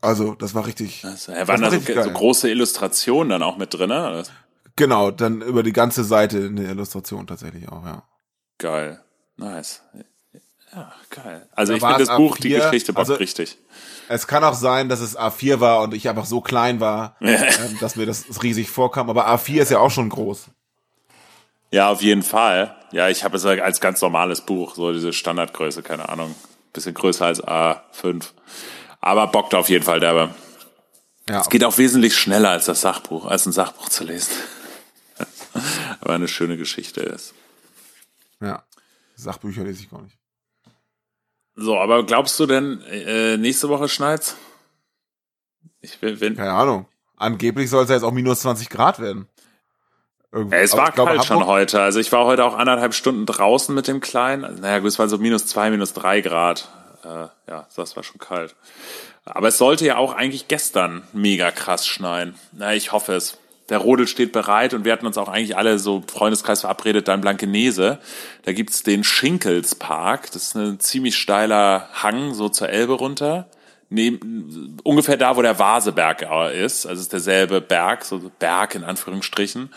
Also, 0.00 0.34
das 0.34 0.54
war 0.54 0.66
richtig. 0.66 1.04
Also, 1.04 1.32
er 1.32 1.48
waren 1.48 1.60
war 1.60 1.70
da 1.70 1.78
so, 1.80 2.02
so 2.02 2.10
große 2.10 2.48
Illustrationen 2.48 3.30
dann 3.30 3.42
auch 3.42 3.56
mit 3.56 3.74
drin, 3.74 3.88
ne? 3.88 4.22
Genau, 4.76 5.10
dann 5.10 5.42
über 5.42 5.62
die 5.64 5.72
ganze 5.72 6.04
Seite 6.04 6.36
eine 6.46 6.64
Illustration 6.68 7.26
tatsächlich 7.26 7.68
auch, 7.68 7.84
ja. 7.84 8.04
Geil. 8.58 9.00
Nice. 9.36 9.82
Ja, 10.72 10.92
geil. 11.10 11.48
Also 11.52 11.72
Da 11.72 11.76
ich 11.78 11.82
finde 11.82 12.04
das 12.06 12.16
Buch, 12.16 12.36
die 12.36 12.54
A4, 12.54 12.64
Geschichte 12.64 12.92
bockt 12.92 13.08
also- 13.08 13.14
richtig. 13.14 13.58
Es 14.10 14.26
kann 14.26 14.44
auch 14.44 14.54
sein, 14.54 14.88
dass 14.88 15.00
es 15.00 15.18
A4 15.18 15.60
war 15.60 15.82
und 15.82 15.94
ich 15.94 16.08
einfach 16.08 16.24
so 16.26 16.40
klein 16.40 16.80
war, 16.80 17.16
ähm, 17.20 17.78
dass 17.80 17.96
mir 17.96 18.06
das 18.06 18.24
riesig 18.42 18.70
vorkam. 18.70 19.10
Aber 19.10 19.28
A4 19.28 19.62
ist 19.62 19.70
ja 19.70 19.78
auch 19.80 19.90
schon 19.90 20.08
groß. 20.08 20.46
Ja, 21.70 21.90
auf 21.90 22.00
jeden 22.00 22.22
Fall. 22.22 22.74
Ja, 22.92 23.08
ich 23.08 23.24
habe 23.24 23.36
es 23.36 23.44
als 23.44 23.80
ganz 23.80 24.00
normales 24.00 24.40
Buch, 24.42 24.74
so 24.74 24.92
diese 24.92 25.12
Standardgröße, 25.12 25.82
keine 25.82 26.08
Ahnung. 26.08 26.34
Bisschen 26.72 26.94
größer 26.94 27.26
als 27.26 27.42
A5. 27.42 28.26
Aber 29.00 29.26
bockt 29.28 29.54
auf 29.54 29.68
jeden 29.68 29.84
Fall 29.84 30.00
derbe. 30.00 30.34
Ja, 31.28 31.40
Es 31.40 31.48
geht 31.48 31.64
auch 31.64 31.78
wesentlich 31.78 32.16
schneller 32.16 32.50
als 32.50 32.66
das 32.66 32.80
Sachbuch, 32.80 33.26
als 33.26 33.46
ein 33.46 33.52
Sachbuch 33.52 33.88
zu 33.88 34.04
lesen. 34.04 34.32
Aber 36.00 36.14
eine 36.14 36.28
schöne 36.28 36.56
Geschichte 36.56 37.00
ist. 37.00 37.34
ja. 38.40 38.62
Sachbücher 39.20 39.64
lese 39.64 39.82
ich 39.82 39.90
gar 39.90 40.00
nicht. 40.02 40.16
So, 41.56 41.76
aber 41.76 42.06
glaubst 42.06 42.38
du 42.38 42.46
denn, 42.46 42.80
äh, 42.82 43.36
nächste 43.36 43.68
Woche 43.68 43.88
schneit's? 43.88 44.36
Ich 45.80 46.00
will, 46.00 46.20
wenn, 46.20 46.36
Keine 46.36 46.52
Ahnung. 46.52 46.86
Angeblich 47.16 47.68
soll 47.68 47.82
es 47.82 47.88
ja 47.88 47.96
jetzt 47.96 48.04
auch 48.04 48.12
minus 48.12 48.42
20 48.42 48.70
Grad 48.70 49.00
werden. 49.00 49.26
Irgendwie. 50.30 50.54
Ja, 50.54 50.62
es 50.62 50.72
Aber 50.72 50.82
war 50.82 50.92
glaube, 50.92 51.10
kalt 51.16 51.24
schon 51.24 51.46
heute. 51.46 51.80
Also 51.80 51.98
ich 51.98 52.12
war 52.12 52.26
heute 52.26 52.44
auch 52.44 52.56
anderthalb 52.56 52.94
Stunden 52.94 53.26
draußen 53.26 53.74
mit 53.74 53.88
dem 53.88 53.98
Kleinen. 53.98 54.60
Naja, 54.60 54.78
gut, 54.78 54.86
es 54.86 55.00
war 55.00 55.08
so 55.08 55.18
minus 55.18 55.46
zwei, 55.46 55.68
minus 55.70 55.94
drei 55.94 56.20
Grad. 56.20 56.68
Äh, 57.08 57.28
ja, 57.50 57.66
das 57.74 57.96
war 57.96 58.02
schon 58.02 58.18
kalt. 58.18 58.54
Aber 59.24 59.48
es 59.48 59.58
sollte 59.58 59.86
ja 59.86 59.96
auch 59.96 60.14
eigentlich 60.14 60.48
gestern 60.48 61.02
mega 61.12 61.50
krass 61.50 61.86
schneien. 61.86 62.34
Na, 62.52 62.74
ich 62.74 62.92
hoffe 62.92 63.14
es. 63.14 63.38
Der 63.70 63.78
Rodel 63.78 64.06
steht 64.06 64.32
bereit 64.32 64.72
und 64.72 64.84
wir 64.84 64.92
hatten 64.92 65.06
uns 65.06 65.18
auch 65.18 65.28
eigentlich 65.28 65.56
alle 65.56 65.78
so 65.78 66.02
Freundeskreis 66.06 66.62
verabredet, 66.62 67.06
da 67.06 67.14
in 67.14 67.20
Blankenese. 67.20 67.98
Da 68.44 68.52
gibt's 68.52 68.82
den 68.82 69.04
Schinkelspark. 69.04 70.30
Das 70.32 70.42
ist 70.42 70.54
ein 70.54 70.80
ziemlich 70.80 71.18
steiler 71.18 71.88
Hang 71.92 72.32
so 72.32 72.48
zur 72.48 72.70
Elbe 72.70 72.94
runter. 72.94 73.48
Neben, 73.90 74.78
ungefähr 74.84 75.16
da, 75.18 75.36
wo 75.36 75.42
der 75.42 75.58
Vaseberg 75.58 76.22
ist. 76.54 76.86
Also 76.86 76.94
es 76.94 77.00
ist 77.00 77.12
derselbe 77.12 77.60
Berg, 77.60 78.04
so 78.04 78.30
Berg 78.38 78.74
in 78.74 78.84
Anführungsstrichen. 78.84 79.70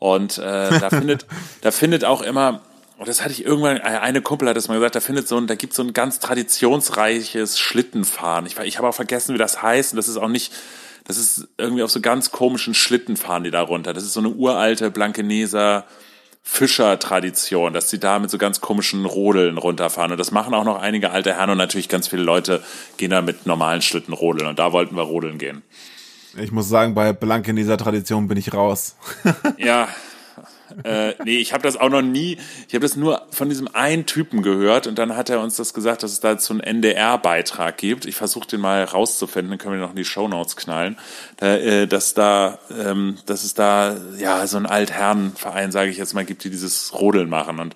Und 0.00 0.38
äh, 0.38 0.78
da 0.78 0.90
findet, 0.90 1.26
da 1.60 1.70
findet 1.70 2.04
auch 2.04 2.22
immer, 2.22 2.60
und 2.98 3.06
das 3.06 3.22
hatte 3.22 3.32
ich 3.32 3.44
irgendwann, 3.44 3.76
äh, 3.76 3.80
eine 3.80 4.20
Kumpel 4.20 4.48
hat 4.48 4.56
das 4.56 4.66
mal 4.66 4.74
gesagt, 4.74 4.96
da 4.96 5.00
findet 5.00 5.28
so 5.28 5.36
ein, 5.36 5.46
da 5.46 5.54
gibt 5.54 5.72
so 5.72 5.82
ein 5.82 5.92
ganz 5.92 6.18
traditionsreiches 6.18 7.58
Schlittenfahren. 7.58 8.44
Ich, 8.46 8.58
ich 8.58 8.76
habe 8.76 8.88
auch 8.88 8.94
vergessen, 8.94 9.34
wie 9.34 9.38
das 9.38 9.62
heißt. 9.62 9.92
Und 9.92 9.98
das 9.98 10.08
ist 10.08 10.16
auch 10.16 10.28
nicht, 10.28 10.52
das 11.04 11.16
ist 11.16 11.46
irgendwie 11.58 11.84
auf 11.84 11.92
so 11.92 12.00
ganz 12.00 12.32
komischen 12.32 12.74
Schlitten 12.74 13.16
fahren 13.16 13.44
die 13.44 13.52
da 13.52 13.62
runter. 13.62 13.94
Das 13.94 14.02
ist 14.02 14.14
so 14.14 14.20
eine 14.20 14.30
uralte 14.30 14.90
Blankeneser 14.90 15.84
Fischer-Tradition, 16.42 17.72
dass 17.72 17.88
sie 17.88 18.00
da 18.00 18.18
mit 18.18 18.30
so 18.30 18.38
ganz 18.38 18.60
komischen 18.60 19.04
Rodeln 19.04 19.58
runterfahren. 19.58 20.10
Und 20.10 20.18
das 20.18 20.32
machen 20.32 20.52
auch 20.54 20.64
noch 20.64 20.80
einige 20.80 21.10
alte 21.10 21.34
Herren 21.34 21.50
und 21.50 21.58
natürlich 21.58 21.88
ganz 21.88 22.08
viele 22.08 22.22
Leute 22.22 22.64
gehen 22.96 23.10
da 23.10 23.22
mit 23.22 23.46
normalen 23.46 23.82
Schlitten 23.82 24.12
rodeln. 24.12 24.48
Und 24.48 24.58
da 24.58 24.72
wollten 24.72 24.96
wir 24.96 25.02
rodeln 25.02 25.38
gehen. 25.38 25.62
Ich 26.36 26.50
muss 26.50 26.68
sagen, 26.68 26.94
bei 26.94 27.12
Blank 27.12 27.46
in 27.46 27.56
dieser 27.56 27.76
Tradition 27.76 28.26
bin 28.26 28.38
ich 28.38 28.54
raus. 28.54 28.96
Ja. 29.56 29.88
Äh, 30.84 31.14
nee, 31.24 31.38
ich 31.38 31.52
habe 31.52 31.62
das 31.62 31.76
auch 31.76 31.88
noch 31.88 32.02
nie, 32.02 32.38
ich 32.68 32.74
habe 32.74 32.82
das 32.82 32.96
nur 32.96 33.26
von 33.30 33.48
diesem 33.48 33.68
einen 33.74 34.06
Typen 34.06 34.42
gehört 34.42 34.86
und 34.86 34.98
dann 34.98 35.16
hat 35.16 35.30
er 35.30 35.40
uns 35.40 35.56
das 35.56 35.74
gesagt, 35.74 36.02
dass 36.02 36.12
es 36.12 36.20
da 36.20 36.38
so 36.38 36.54
einen 36.54 36.60
NDR-Beitrag 36.60 37.76
gibt. 37.76 38.06
Ich 38.06 38.14
versuche 38.16 38.46
den 38.48 38.60
mal 38.60 38.84
rauszufinden, 38.84 39.50
dann 39.50 39.58
können 39.58 39.74
wir 39.74 39.80
noch 39.80 39.90
in 39.90 39.96
die 39.96 40.04
Shownotes 40.04 40.56
knallen. 40.56 40.96
Da, 41.38 41.56
äh, 41.56 41.86
dass 41.86 42.14
da, 42.14 42.58
ähm, 42.78 43.18
dass 43.26 43.44
es 43.44 43.54
da 43.54 43.96
ja 44.18 44.46
so 44.46 44.56
einen 44.56 44.66
Altherrenverein, 44.66 45.72
sage 45.72 45.90
ich 45.90 45.96
jetzt 45.96 46.14
mal, 46.14 46.24
gibt, 46.24 46.44
die 46.44 46.50
dieses 46.50 46.92
Rodeln 46.94 47.28
machen 47.28 47.58
und 47.58 47.74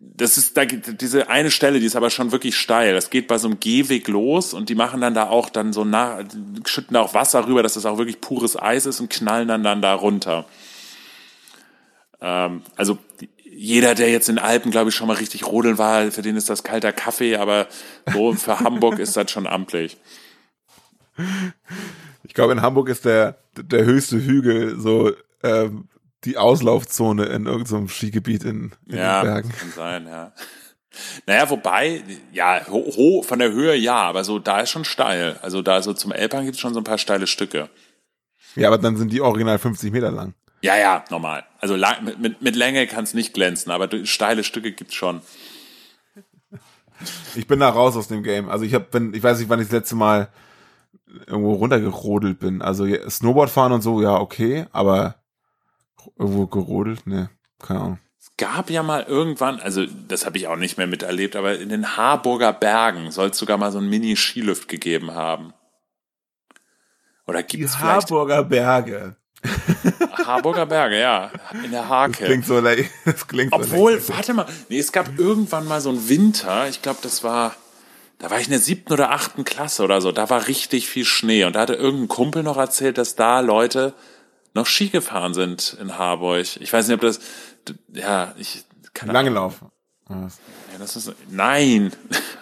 das 0.00 0.38
ist 0.38 0.56
da 0.56 0.64
diese 0.64 1.28
eine 1.28 1.50
Stelle, 1.50 1.78
die 1.78 1.86
ist 1.86 1.96
aber 1.96 2.10
schon 2.10 2.32
wirklich 2.32 2.56
steil. 2.56 2.94
Das 2.94 3.10
geht 3.10 3.28
bei 3.28 3.38
so 3.38 3.48
einem 3.48 3.60
Gehweg 3.60 4.08
los 4.08 4.54
und 4.54 4.68
die 4.68 4.74
machen 4.74 5.00
dann 5.00 5.14
da 5.14 5.28
auch 5.28 5.50
dann 5.50 5.72
so 5.72 5.84
nach, 5.84 6.24
schütten 6.64 6.94
da 6.94 7.02
auch 7.02 7.14
Wasser 7.14 7.46
rüber, 7.46 7.62
dass 7.62 7.74
das 7.74 7.86
auch 7.86 7.98
wirklich 7.98 8.20
pures 8.20 8.60
Eis 8.60 8.86
ist 8.86 8.98
und 8.98 9.10
knallen 9.10 9.46
dann 9.46 9.62
dann 9.62 9.82
da 9.82 9.94
runter. 9.94 10.46
Ähm, 12.26 12.62
also 12.74 12.98
jeder, 13.44 13.94
der 13.94 14.10
jetzt 14.10 14.28
in 14.28 14.36
den 14.36 14.44
Alpen, 14.44 14.70
glaube 14.72 14.90
ich, 14.90 14.96
schon 14.96 15.06
mal 15.06 15.16
richtig 15.16 15.46
rodeln 15.46 15.78
war, 15.78 16.10
für 16.10 16.22
den 16.22 16.36
ist 16.36 16.50
das 16.50 16.64
kalter 16.64 16.92
Kaffee, 16.92 17.36
aber 17.36 17.68
so 18.12 18.32
für 18.34 18.58
Hamburg 18.60 18.98
ist 18.98 19.16
das 19.16 19.30
schon 19.30 19.46
amtlich. 19.46 19.96
Ich 22.24 22.34
glaube, 22.34 22.52
in 22.52 22.60
Hamburg 22.62 22.88
ist 22.88 23.04
der, 23.04 23.38
der 23.56 23.84
höchste 23.84 24.16
Hügel 24.22 24.78
so 24.78 25.12
ähm, 25.42 25.88
die 26.24 26.36
Auslaufzone 26.36 27.24
in 27.26 27.46
irgendeinem 27.46 27.88
Skigebiet 27.88 28.44
in, 28.44 28.72
in 28.86 28.98
Ja, 28.98 29.22
den 29.22 29.26
Bergen. 29.32 29.52
kann 29.52 29.72
sein, 29.74 30.06
ja. 30.06 30.32
Naja, 31.26 31.48
wobei, 31.50 32.02
ja, 32.32 32.66
ho, 32.68 32.84
ho, 32.96 33.22
von 33.22 33.38
der 33.38 33.52
Höhe 33.52 33.76
ja, 33.76 33.96
aber 33.96 34.24
so 34.24 34.38
da 34.38 34.60
ist 34.60 34.70
schon 34.70 34.84
steil. 34.84 35.38
Also 35.42 35.62
da 35.62 35.82
so 35.82 35.92
zum 35.92 36.10
Elbhang 36.10 36.44
gibt 36.44 36.56
es 36.56 36.60
schon 36.60 36.74
so 36.74 36.80
ein 36.80 36.84
paar 36.84 36.98
steile 36.98 37.26
Stücke. 37.26 37.68
Ja, 38.56 38.68
aber 38.68 38.78
dann 38.78 38.96
sind 38.96 39.12
die 39.12 39.20
original 39.20 39.58
50 39.58 39.92
Meter 39.92 40.10
lang. 40.10 40.34
Ja, 40.62 40.76
ja, 40.76 41.04
normal. 41.10 41.44
Also 41.60 41.76
lang, 41.76 42.04
mit, 42.04 42.18
mit, 42.18 42.42
mit 42.42 42.56
Länge 42.56 42.86
kann 42.86 43.04
es 43.04 43.14
nicht 43.14 43.34
glänzen, 43.34 43.70
aber 43.70 43.88
steile 44.04 44.44
Stücke 44.44 44.72
gibt's 44.72 44.94
schon. 44.94 45.20
Ich 47.34 47.46
bin 47.46 47.60
da 47.60 47.68
raus 47.68 47.96
aus 47.96 48.08
dem 48.08 48.22
Game. 48.22 48.48
Also 48.48 48.64
ich 48.64 48.74
hab, 48.74 48.92
wenn, 48.94 49.12
ich 49.14 49.22
weiß 49.22 49.38
nicht, 49.38 49.48
wann 49.48 49.60
ich 49.60 49.66
das 49.66 49.74
letzte 49.74 49.96
Mal 49.96 50.28
irgendwo 51.26 51.54
runtergerodelt 51.54 52.38
bin. 52.38 52.62
Also 52.62 52.86
Snowboard 53.08 53.50
fahren 53.50 53.72
und 53.72 53.82
so, 53.82 54.02
ja, 54.02 54.18
okay, 54.18 54.66
aber 54.72 55.16
irgendwo 56.18 56.46
gerodelt, 56.46 57.06
ne, 57.06 57.30
keine 57.58 57.80
Ahnung. 57.80 57.98
Es 58.18 58.36
gab 58.36 58.70
ja 58.70 58.82
mal 58.82 59.02
irgendwann, 59.02 59.60
also 59.60 59.84
das 60.08 60.26
habe 60.26 60.36
ich 60.36 60.46
auch 60.46 60.56
nicht 60.56 60.78
mehr 60.78 60.86
miterlebt, 60.86 61.36
aber 61.36 61.58
in 61.58 61.68
den 61.68 61.96
Harburger 61.96 62.52
Bergen 62.52 63.10
soll 63.10 63.30
es 63.30 63.38
sogar 63.38 63.56
mal 63.56 63.72
so 63.72 63.78
ein 63.78 63.88
Mini-Skilift 63.88 64.68
gegeben 64.68 65.12
haben. 65.12 65.52
Oder 67.26 67.42
gibt 67.42 67.60
Die 67.60 67.64
es 67.64 67.76
vielleicht 67.76 68.10
Harburger 68.10 68.44
Berge. 68.44 69.16
Harburger 70.24 70.66
Berge, 70.66 70.98
ja, 70.98 71.30
in 71.64 71.70
der 71.70 71.88
Hake. 71.88 72.24
Klingt 72.24 72.46
so, 72.46 72.58
le- 72.60 72.84
das 73.04 73.26
klingt 73.26 73.52
so 73.52 73.58
Obwohl, 73.58 73.92
le- 73.94 74.08
warte 74.08 74.34
mal, 74.34 74.46
nee, 74.68 74.78
es 74.78 74.92
gab 74.92 75.18
irgendwann 75.18 75.66
mal 75.66 75.80
so 75.80 75.90
einen 75.90 76.08
Winter, 76.08 76.68
ich 76.68 76.82
glaube, 76.82 76.98
das 77.02 77.22
war, 77.22 77.54
da 78.18 78.30
war 78.30 78.38
ich 78.40 78.46
in 78.46 78.50
der 78.52 78.60
siebten 78.60 78.92
oder 78.92 79.12
achten 79.12 79.44
Klasse 79.44 79.84
oder 79.84 80.00
so, 80.00 80.10
da 80.12 80.28
war 80.30 80.48
richtig 80.48 80.88
viel 80.88 81.04
Schnee 81.04 81.44
und 81.44 81.54
da 81.54 81.60
hatte 81.60 81.74
irgendein 81.74 82.08
Kumpel 82.08 82.42
noch 82.42 82.56
erzählt, 82.56 82.98
dass 82.98 83.14
da 83.14 83.40
Leute 83.40 83.94
noch 84.54 84.66
Ski 84.66 84.88
gefahren 84.88 85.34
sind 85.34 85.76
in 85.80 85.98
Harburg. 85.98 86.46
Ich 86.60 86.72
weiß 86.72 86.88
nicht, 86.88 86.94
ob 86.94 87.02
das, 87.02 87.20
ja, 87.92 88.34
ich, 88.38 88.64
keine 88.94 89.12
lange 89.12 89.30
Lauf. 89.30 89.60
Ja. 90.08 90.28
das 90.78 90.96
ist, 90.96 91.12
nein, 91.30 91.92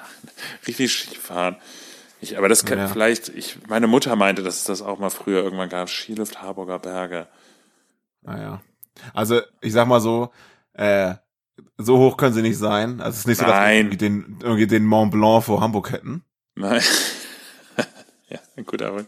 richtig 0.67 0.93
Ski 0.93 1.17
fahren. 1.17 1.57
Ich, 2.25 2.39
aber 2.39 2.49
das 2.49 2.65
kann 2.65 2.79
Ja. 2.79 2.89
vielleicht, 2.89 3.29
ich, 3.29 3.59
meine 3.69 3.87
Mutter 3.87 4.17
meinte, 4.17 4.43
dass 4.43 4.57
es 4.57 4.65
das 4.65 4.81
auch 4.81 4.99
mal 4.99 5.11
früher 5.11 5.43
irgendwann 5.43 5.69
gab, 5.69 5.91
Skilift 5.91 6.41
Harburger 6.41 6.79
Berge. 6.79 7.29
Naja. 8.23 8.63
Also, 9.13 9.41
ich 9.61 9.73
sag 9.75 9.87
mal 9.87 10.01
so, 10.01 10.31
äh, 10.73 11.15
so 11.77 11.99
hoch 11.99 12.17
können 12.17 12.33
sie 12.35 12.41
nicht 12.43 12.57
sein. 12.57 13.01
Also 13.03 13.11
es 13.11 13.19
ist 13.19 13.27
nicht 13.27 13.39
so, 13.39 13.45
dass 13.45 13.53
wir 13.55 13.61
Nein. 13.61 13.77
irgendwie 13.77 13.97
den, 13.99 14.39
irgendwie 14.43 14.67
den 14.67 14.85
Mont 14.87 15.11
Blanc 15.13 15.45
vor 15.45 15.61
Hamburg 15.61 15.93
hätten. 15.93 16.25
Nein. 16.55 16.81
ja, 18.31 18.39
gut, 18.65 18.81
aber 18.81 19.05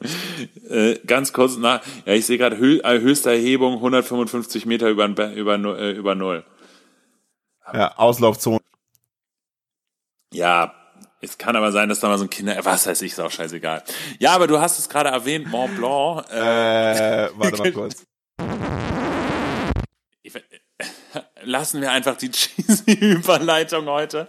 äh, 0.68 0.98
ganz 1.06 1.32
kurz 1.32 1.56
nach. 1.56 1.82
Ja, 2.04 2.12
ich 2.12 2.26
sehe 2.26 2.36
gerade 2.36 2.58
Hö 2.58 2.80
äh, 2.84 3.00
höchste 3.00 3.30
Erhebung 3.30 3.74
155 3.76 4.66
Meter 4.66 4.90
über, 4.90 5.08
Be- 5.08 5.32
über, 5.32 5.54
äh, 5.78 5.92
über 5.92 6.14
Null. 6.14 6.44
Ja, 7.72 7.96
Auslaufzone. 7.96 8.60
Ja, 10.32 10.74
es 11.20 11.38
kann 11.38 11.56
aber 11.56 11.72
sein, 11.72 11.88
dass 11.88 12.00
da 12.00 12.08
mal 12.08 12.18
so 12.18 12.24
ein 12.24 12.30
Kinder, 12.30 12.56
was 12.64 12.86
weiß 12.86 13.02
ich, 13.02 13.12
ist 13.12 13.20
auch 13.20 13.30
scheißegal. 13.30 13.82
Ja, 14.18 14.32
aber 14.34 14.46
du 14.46 14.60
hast 14.60 14.78
es 14.78 14.88
gerade 14.88 15.10
erwähnt, 15.10 15.48
Mont 15.48 15.76
Blanc. 15.76 16.24
Äh, 16.30 17.24
Äh, 17.26 17.30
warte 17.36 17.58
mal 17.58 17.72
kurz. 17.72 18.04
ich, 20.22 20.32
lassen 21.42 21.80
wir 21.80 21.90
einfach 21.92 22.16
die 22.16 22.30
cheesy 22.32 22.92
Überleitung 22.92 23.86
heute. 23.86 24.28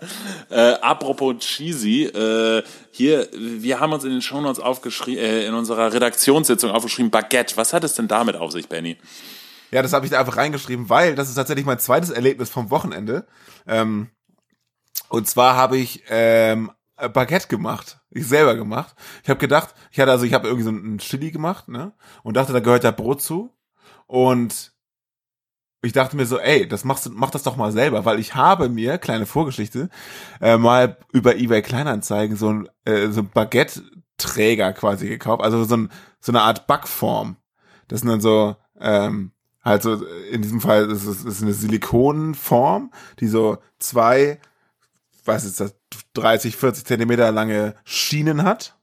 Äh, 0.49 0.73
apropos 0.81 1.37
cheesy, 1.39 2.05
äh, 2.05 2.63
hier, 2.91 3.27
wir 3.33 3.79
haben 3.79 3.91
uns 3.93 4.03
in 4.03 4.11
den 4.11 4.21
Shownotes 4.21 4.59
aufgeschrieben, 4.61 5.23
äh, 5.23 5.45
in 5.45 5.53
unserer 5.53 5.91
Redaktionssitzung 5.93 6.71
aufgeschrieben, 6.71 7.11
Baguette. 7.11 7.57
Was 7.57 7.73
hat 7.73 7.83
es 7.83 7.95
denn 7.95 8.07
damit 8.07 8.35
auf 8.35 8.51
sich, 8.51 8.69
Benny? 8.69 8.97
Ja, 9.71 9.81
das 9.81 9.91
habe 9.91 10.05
ich 10.05 10.11
da 10.11 10.19
einfach 10.19 10.37
reingeschrieben, 10.37 10.89
weil 10.89 11.15
das 11.15 11.27
ist 11.27 11.35
tatsächlich 11.35 11.65
mein 11.65 11.79
zweites 11.79 12.09
Erlebnis 12.09 12.49
vom 12.49 12.69
Wochenende. 12.71 13.27
Ähm, 13.67 14.09
und 15.09 15.27
zwar 15.27 15.55
habe 15.55 15.77
ich 15.77 16.03
ähm, 16.09 16.71
Baguette 16.97 17.47
gemacht. 17.47 17.99
Ich 18.09 18.27
selber 18.27 18.55
gemacht. 18.55 18.95
Ich 19.23 19.29
habe 19.29 19.39
gedacht, 19.39 19.75
ich 19.91 19.99
hatte 19.99 20.11
also, 20.11 20.25
ich 20.25 20.33
habe 20.33 20.47
irgendwie 20.47 20.63
so 20.63 20.71
ein 20.71 20.97
Chili 20.97 21.31
gemacht, 21.31 21.67
ne? 21.67 21.93
Und 22.23 22.35
dachte, 22.35 22.53
da 22.53 22.59
gehört 22.59 22.83
ja 22.83 22.91
Brot 22.91 23.21
zu. 23.21 23.53
Und 24.07 24.73
ich 25.83 25.93
dachte 25.93 26.15
mir 26.15 26.25
so, 26.25 26.39
ey, 26.39 26.67
das 26.67 26.83
machst 26.83 27.05
du, 27.05 27.11
mach 27.11 27.29
das 27.29 27.43
doch 27.43 27.55
mal 27.55 27.71
selber, 27.71 28.05
weil 28.05 28.19
ich 28.19 28.35
habe 28.35 28.67
mir, 28.69 28.97
kleine 28.97 29.25
Vorgeschichte, 29.25 29.89
äh, 30.41 30.57
mal 30.57 30.97
über 31.13 31.35
eBay 31.35 31.61
Kleinanzeigen 31.61 32.35
so 32.35 32.49
ein, 32.49 32.69
äh, 32.85 33.09
so 33.09 33.21
ein 33.21 33.29
Baguette-Träger 33.29 34.73
quasi 34.73 35.07
gekauft, 35.07 35.43
also 35.43 35.63
so, 35.63 35.77
ein, 35.77 35.91
so 36.19 36.31
eine 36.31 36.41
Art 36.41 36.67
Backform. 36.67 37.37
Das 37.87 38.01
sind 38.01 38.09
dann 38.09 38.21
so, 38.21 38.55
ähm, 38.79 39.31
halt 39.63 39.83
so, 39.83 40.03
in 40.31 40.41
diesem 40.41 40.61
Fall 40.61 40.89
ist 40.89 41.05
es 41.05 41.23
ist 41.23 41.43
eine 41.43 41.53
Silikonform, 41.53 42.91
die 43.19 43.27
so 43.27 43.57
zwei, 43.79 44.39
was 45.27 45.43
ist 45.43 45.59
das, 45.59 45.75
30, 46.13 46.55
40 46.55 46.85
Zentimeter 46.85 47.31
lange 47.31 47.75
Schienen 47.83 48.43
hat, 48.43 48.75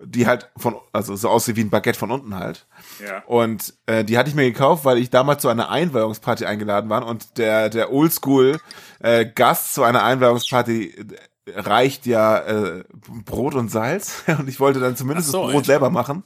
die 0.00 0.26
halt 0.26 0.50
von, 0.56 0.76
also 0.92 1.16
so 1.16 1.28
aussieht 1.28 1.56
wie 1.56 1.62
ein 1.62 1.70
Baguette 1.70 1.98
von 1.98 2.10
unten 2.10 2.34
halt. 2.34 2.66
Ja. 3.04 3.22
Und 3.26 3.74
äh, 3.86 4.04
die 4.04 4.18
hatte 4.18 4.28
ich 4.28 4.34
mir 4.34 4.44
gekauft, 4.44 4.84
weil 4.84 4.98
ich 4.98 5.10
damals 5.10 5.42
zu 5.42 5.48
einer 5.48 5.70
Einweihungsparty 5.70 6.44
eingeladen 6.44 6.90
war 6.90 7.06
und 7.06 7.38
der 7.38 7.70
der 7.70 7.92
Oldschool 7.92 8.60
äh, 9.00 9.26
Gast 9.26 9.74
zu 9.74 9.82
einer 9.82 10.04
Einweihungsparty 10.04 11.06
äh, 11.46 11.60
reicht 11.60 12.06
ja 12.06 12.38
äh, 12.38 12.84
Brot 13.24 13.54
und 13.54 13.70
Salz 13.70 14.24
und 14.38 14.48
ich 14.48 14.60
wollte 14.60 14.80
dann 14.80 14.96
zumindest 14.96 15.30
so, 15.30 15.42
das 15.42 15.52
Brot 15.52 15.60
echt? 15.60 15.66
selber 15.66 15.90
machen. 15.90 16.24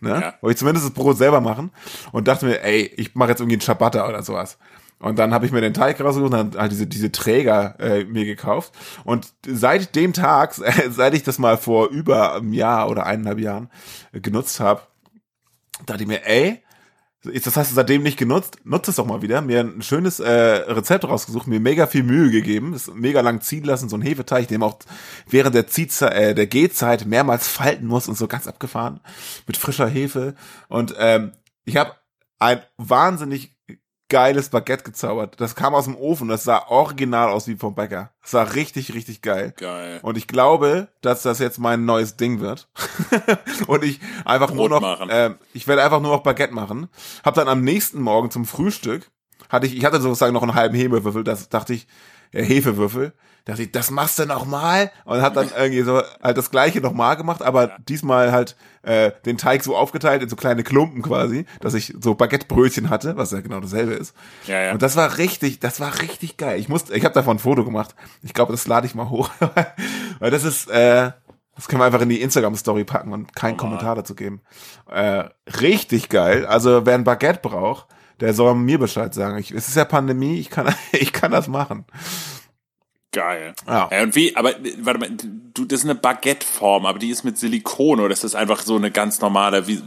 Ne? 0.00 0.10
Ja. 0.10 0.34
Wollte 0.40 0.52
ich 0.52 0.58
zumindest 0.58 0.86
das 0.86 0.94
Brot 0.94 1.18
selber 1.18 1.42
machen 1.42 1.70
und 2.12 2.26
dachte 2.26 2.46
mir, 2.46 2.62
ey, 2.62 2.86
ich 2.96 3.14
mache 3.14 3.30
jetzt 3.30 3.40
irgendwie 3.40 3.56
einen 3.56 3.62
Ciabatta 3.62 4.08
oder 4.08 4.22
sowas. 4.22 4.56
Und 5.00 5.18
dann 5.18 5.32
habe 5.32 5.46
ich 5.46 5.52
mir 5.52 5.62
den 5.62 5.74
Teig 5.74 5.98
rausgesucht 6.00 6.32
und 6.32 6.52
dann 6.52 6.60
halt 6.60 6.72
diese, 6.72 6.86
diese 6.86 7.10
Träger 7.10 7.80
äh, 7.80 8.04
mir 8.04 8.26
gekauft. 8.26 8.72
Und 9.04 9.32
seit 9.46 9.96
dem 9.96 10.12
Tag, 10.12 10.54
seit 10.90 11.14
ich 11.14 11.22
das 11.22 11.38
mal 11.38 11.56
vor 11.56 11.88
über 11.88 12.34
einem 12.34 12.52
Jahr 12.52 12.88
oder 12.90 13.06
eineinhalb 13.06 13.38
Jahren 13.38 13.70
äh, 14.12 14.20
genutzt 14.20 14.60
habe, 14.60 14.82
dachte 15.86 16.02
ich 16.02 16.08
mir, 16.08 16.26
ey, 16.26 16.62
ist- 17.24 17.46
das 17.46 17.56
hast 17.56 17.70
du 17.70 17.74
seitdem 17.74 18.02
nicht 18.02 18.18
genutzt, 18.18 18.58
nutzt 18.64 18.88
es 18.88 18.96
doch 18.96 19.06
mal 19.06 19.22
wieder. 19.22 19.40
Mir 19.40 19.60
ein 19.60 19.80
schönes 19.82 20.20
äh, 20.20 20.30
Rezept 20.30 21.04
rausgesucht, 21.04 21.46
mir 21.46 21.60
mega 21.60 21.86
viel 21.86 22.02
Mühe 22.02 22.30
gegeben, 22.30 22.72
das 22.72 22.88
mega 22.94 23.22
lang 23.22 23.40
ziehen 23.40 23.64
lassen, 23.64 23.88
so 23.88 23.96
ein 23.96 24.02
Hefeteig, 24.02 24.48
den 24.48 24.60
man 24.60 24.70
auch 24.70 24.78
während 25.28 25.54
der 25.54 25.66
Ziehzeit, 25.66 26.12
äh, 26.12 26.34
der 26.34 26.46
Gehzeit 26.46 27.06
mehrmals 27.06 27.48
falten 27.48 27.86
muss 27.86 28.06
und 28.08 28.18
so 28.18 28.26
ganz 28.28 28.46
abgefahren 28.46 29.00
mit 29.46 29.56
frischer 29.56 29.88
Hefe. 29.88 30.34
Und 30.68 30.94
ähm, 30.98 31.32
ich 31.64 31.76
habe 31.78 31.92
ein 32.38 32.60
wahnsinnig 32.78 33.54
geiles 34.10 34.50
Baguette 34.50 34.84
gezaubert. 34.84 35.40
Das 35.40 35.54
kam 35.54 35.74
aus 35.74 35.84
dem 35.84 35.96
Ofen, 35.96 36.28
das 36.28 36.44
sah 36.44 36.66
original 36.68 37.30
aus 37.30 37.48
wie 37.48 37.56
vom 37.56 37.74
Bäcker. 37.74 38.12
Das 38.20 38.34
war 38.34 38.54
richtig, 38.54 38.92
richtig 38.92 39.22
geil. 39.22 39.54
Geil. 39.56 40.00
Und 40.02 40.18
ich 40.18 40.26
glaube, 40.26 40.88
dass 41.00 41.22
das 41.22 41.38
jetzt 41.38 41.58
mein 41.58 41.86
neues 41.86 42.16
Ding 42.16 42.40
wird. 42.40 42.68
und 43.66 43.82
ich 43.82 44.00
einfach 44.26 44.50
nur 44.52 44.68
Brot 44.68 44.70
noch, 44.70 44.80
machen. 44.82 45.08
ähm, 45.10 45.38
ich 45.54 45.66
werde 45.66 45.82
einfach 45.82 46.00
nur 46.00 46.12
noch 46.12 46.22
Baguette 46.22 46.52
machen. 46.52 46.88
Hab 47.24 47.34
dann 47.34 47.48
am 47.48 47.62
nächsten 47.62 48.02
Morgen 48.02 48.30
zum 48.30 48.44
Frühstück, 48.44 49.10
hatte 49.48 49.66
ich, 49.66 49.76
ich 49.76 49.84
hatte 49.86 50.00
sozusagen 50.00 50.34
noch 50.34 50.42
einen 50.42 50.54
halben 50.54 50.76
Hefewürfel, 50.76 51.24
das 51.24 51.48
dachte 51.48 51.72
ich, 51.72 51.86
äh, 52.32 52.44
Hefewürfel, 52.44 53.14
dachte 53.44 53.62
ich, 53.62 53.72
das 53.72 53.90
machst 53.90 54.18
du 54.18 54.26
noch 54.26 54.46
mal 54.46 54.90
und 55.04 55.22
hab 55.22 55.34
dann 55.34 55.50
irgendwie 55.56 55.82
so 55.82 56.02
halt 56.22 56.36
das 56.36 56.50
gleiche 56.50 56.80
noch 56.80 56.92
mal 56.92 57.14
gemacht, 57.14 57.42
aber 57.42 57.76
diesmal 57.88 58.32
halt 58.32 58.56
äh, 58.82 59.12
den 59.24 59.38
Teig 59.38 59.62
so 59.62 59.76
aufgeteilt 59.76 60.22
in 60.22 60.28
so 60.28 60.36
kleine 60.36 60.62
Klumpen 60.62 61.02
quasi, 61.02 61.46
dass 61.60 61.74
ich 61.74 61.94
so 62.00 62.14
Baguettebrötchen 62.14 62.90
hatte, 62.90 63.16
was 63.16 63.30
ja 63.30 63.40
genau 63.40 63.60
dasselbe 63.60 63.92
ist. 63.92 64.14
Ja, 64.46 64.60
ja. 64.60 64.72
Und 64.72 64.82
das 64.82 64.96
war 64.96 65.18
richtig, 65.18 65.60
das 65.60 65.80
war 65.80 66.00
richtig 66.00 66.36
geil. 66.36 66.58
Ich 66.58 66.68
musste, 66.68 66.94
ich 66.94 67.04
habe 67.04 67.14
davon 67.14 67.36
ein 67.36 67.40
Foto 67.40 67.64
gemacht. 67.64 67.94
Ich 68.22 68.34
glaube, 68.34 68.52
das 68.52 68.66
lade 68.66 68.86
ich 68.86 68.94
mal 68.94 69.10
hoch, 69.10 69.30
weil 70.18 70.30
das 70.30 70.44
ist, 70.44 70.70
äh, 70.70 71.12
das 71.56 71.68
können 71.68 71.80
wir 71.80 71.86
einfach 71.86 72.00
in 72.00 72.08
die 72.08 72.22
Instagram 72.22 72.56
Story 72.56 72.84
packen 72.84 73.12
und 73.12 73.36
keinen 73.36 73.58
Kommentar 73.58 73.94
dazu 73.94 74.14
geben. 74.14 74.40
Äh, 74.88 75.24
richtig 75.60 76.08
geil. 76.08 76.46
Also 76.46 76.86
wer 76.86 76.94
ein 76.94 77.04
Baguette 77.04 77.40
braucht, 77.42 77.86
der 78.20 78.34
soll 78.34 78.54
mir 78.54 78.78
Bescheid 78.78 79.12
sagen. 79.12 79.38
Ich, 79.38 79.50
es 79.50 79.68
ist 79.68 79.76
ja 79.76 79.84
Pandemie, 79.84 80.38
ich 80.38 80.50
kann, 80.50 80.74
ich 80.92 81.12
kann 81.12 81.32
das 81.32 81.48
machen. 81.48 81.84
Geil. 83.12 83.54
Ja. 83.66 83.86
und 84.02 84.14
wie, 84.14 84.36
aber 84.36 84.56
äh, 84.60 84.74
warte 84.80 85.00
mal, 85.00 85.10
du, 85.10 85.64
das 85.64 85.80
ist 85.80 85.84
eine 85.84 85.96
Baguette-Form, 85.96 86.86
aber 86.86 86.98
die 87.00 87.10
ist 87.10 87.24
mit 87.24 87.38
Silikon 87.38 87.98
oder 87.98 88.12
ist 88.12 88.22
das 88.22 88.36
einfach 88.36 88.62
so 88.62 88.76
eine 88.76 88.92
ganz 88.92 89.20
normale 89.20 89.66
wie, 89.66 89.82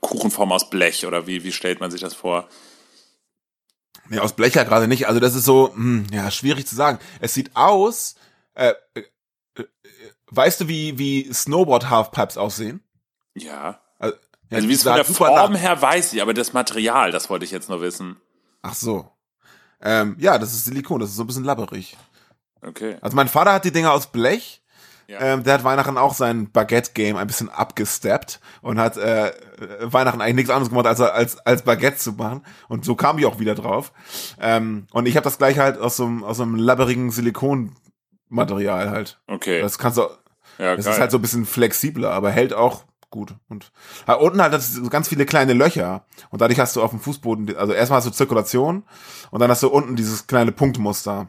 Kuchenform 0.00 0.52
aus 0.52 0.70
Blech 0.70 1.04
oder 1.06 1.26
wie, 1.26 1.44
wie 1.44 1.52
stellt 1.52 1.80
man 1.80 1.90
sich 1.90 2.00
das 2.00 2.14
vor? 2.14 2.48
Nee, 4.08 4.18
aus 4.20 4.32
Blech 4.32 4.54
ja 4.54 4.64
gerade 4.64 4.88
nicht. 4.88 5.06
Also 5.06 5.20
das 5.20 5.34
ist 5.34 5.44
so, 5.44 5.72
hm, 5.74 6.06
ja, 6.12 6.30
schwierig 6.30 6.66
zu 6.66 6.74
sagen. 6.74 6.98
Es 7.20 7.34
sieht 7.34 7.50
aus, 7.54 8.14
äh, 8.54 8.72
äh, 8.94 9.00
äh, 9.58 9.64
weißt 10.30 10.62
du, 10.62 10.68
wie, 10.68 10.98
wie 10.98 11.30
Snowboard-Halfpipes 11.32 12.38
aussehen? 12.38 12.82
Ja. 13.34 13.80
Also, 13.98 14.16
ja, 14.50 14.56
Also 14.56 14.68
wie 14.68 14.72
es 14.72 14.82
von 14.82 14.94
der 14.94 15.04
Form 15.04 15.52
nah- 15.52 15.58
her 15.58 15.80
weiß 15.80 16.14
ich, 16.14 16.22
aber 16.22 16.32
das 16.34 16.52
Material, 16.54 17.10
das 17.10 17.28
wollte 17.28 17.44
ich 17.44 17.50
jetzt 17.50 17.68
nur 17.68 17.82
wissen. 17.82 18.16
Ach 18.62 18.74
so. 18.74 19.10
Ähm, 19.82 20.16
ja, 20.18 20.38
das 20.38 20.54
ist 20.54 20.64
Silikon, 20.64 21.00
das 21.00 21.10
ist 21.10 21.16
so 21.16 21.24
ein 21.24 21.26
bisschen 21.26 21.44
labberig. 21.44 21.96
Okay. 22.62 22.96
Also 23.00 23.16
mein 23.16 23.28
Vater 23.28 23.52
hat 23.52 23.64
die 23.64 23.72
Dinger 23.72 23.92
aus 23.92 24.06
Blech. 24.06 24.62
Ja. 25.08 25.20
Ähm, 25.20 25.42
der 25.42 25.54
hat 25.54 25.64
Weihnachten 25.64 25.98
auch 25.98 26.14
sein 26.14 26.50
Baguette-Game 26.50 27.16
ein 27.16 27.26
bisschen 27.26 27.50
abgesteppt 27.50 28.40
und 28.62 28.78
hat 28.78 28.96
äh, 28.96 29.32
Weihnachten 29.80 30.20
eigentlich 30.20 30.36
nichts 30.36 30.50
anderes 30.50 30.70
gemacht, 30.70 30.86
als, 30.86 31.00
als, 31.00 31.38
als 31.38 31.62
Baguette 31.62 31.96
zu 31.96 32.12
machen. 32.12 32.46
Und 32.68 32.84
so 32.84 32.94
kam 32.94 33.18
ich 33.18 33.26
auch 33.26 33.38
wieder 33.38 33.54
drauf. 33.54 33.92
Ähm, 34.40 34.86
und 34.92 35.06
ich 35.06 35.16
habe 35.16 35.24
das 35.24 35.38
gleiche 35.38 35.60
halt 35.60 35.78
aus 35.78 35.96
so 35.96 36.06
einem, 36.06 36.24
aus 36.24 36.38
so 36.38 36.44
einem 36.44 36.54
labberigen 36.54 37.10
Silikonmaterial 37.10 38.90
halt. 38.90 39.20
Okay. 39.26 39.60
Das 39.60 39.76
kannst 39.76 39.98
du, 39.98 40.02
ja, 40.58 40.76
das 40.76 40.86
geil. 40.86 40.94
ist 40.94 41.00
halt 41.00 41.10
so 41.10 41.18
ein 41.18 41.22
bisschen 41.22 41.46
flexibler, 41.46 42.12
aber 42.12 42.30
hält 42.30 42.54
auch 42.54 42.84
gut. 43.10 43.34
Und 43.48 43.70
halt 44.06 44.20
unten 44.20 44.40
halt 44.40 44.54
das 44.54 44.72
so 44.72 44.88
ganz 44.88 45.08
viele 45.08 45.26
kleine 45.26 45.52
Löcher. 45.52 46.06
Und 46.30 46.40
dadurch 46.40 46.58
hast 46.58 46.76
du 46.76 46.82
auf 46.82 46.90
dem 46.90 47.00
Fußboden, 47.00 47.56
also 47.56 47.72
erstmal 47.72 47.98
hast 47.98 48.06
du 48.06 48.12
Zirkulation 48.12 48.84
und 49.30 49.40
dann 49.40 49.50
hast 49.50 49.62
du 49.62 49.68
unten 49.68 49.96
dieses 49.96 50.26
kleine 50.26 50.52
Punktmuster. 50.52 51.28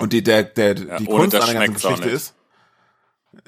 Und 0.00 0.12
die, 0.12 0.22
der, 0.22 0.44
der, 0.44 0.76
Ja, 0.76 0.96
die 0.98 1.06
ohne 1.06 1.22
Kunst 1.22 1.34
das 1.34 1.48
an 1.48 1.54
der 1.54 1.66
ganzen 1.66 1.74
Geschichte 1.74 2.08
ist. 2.08 2.34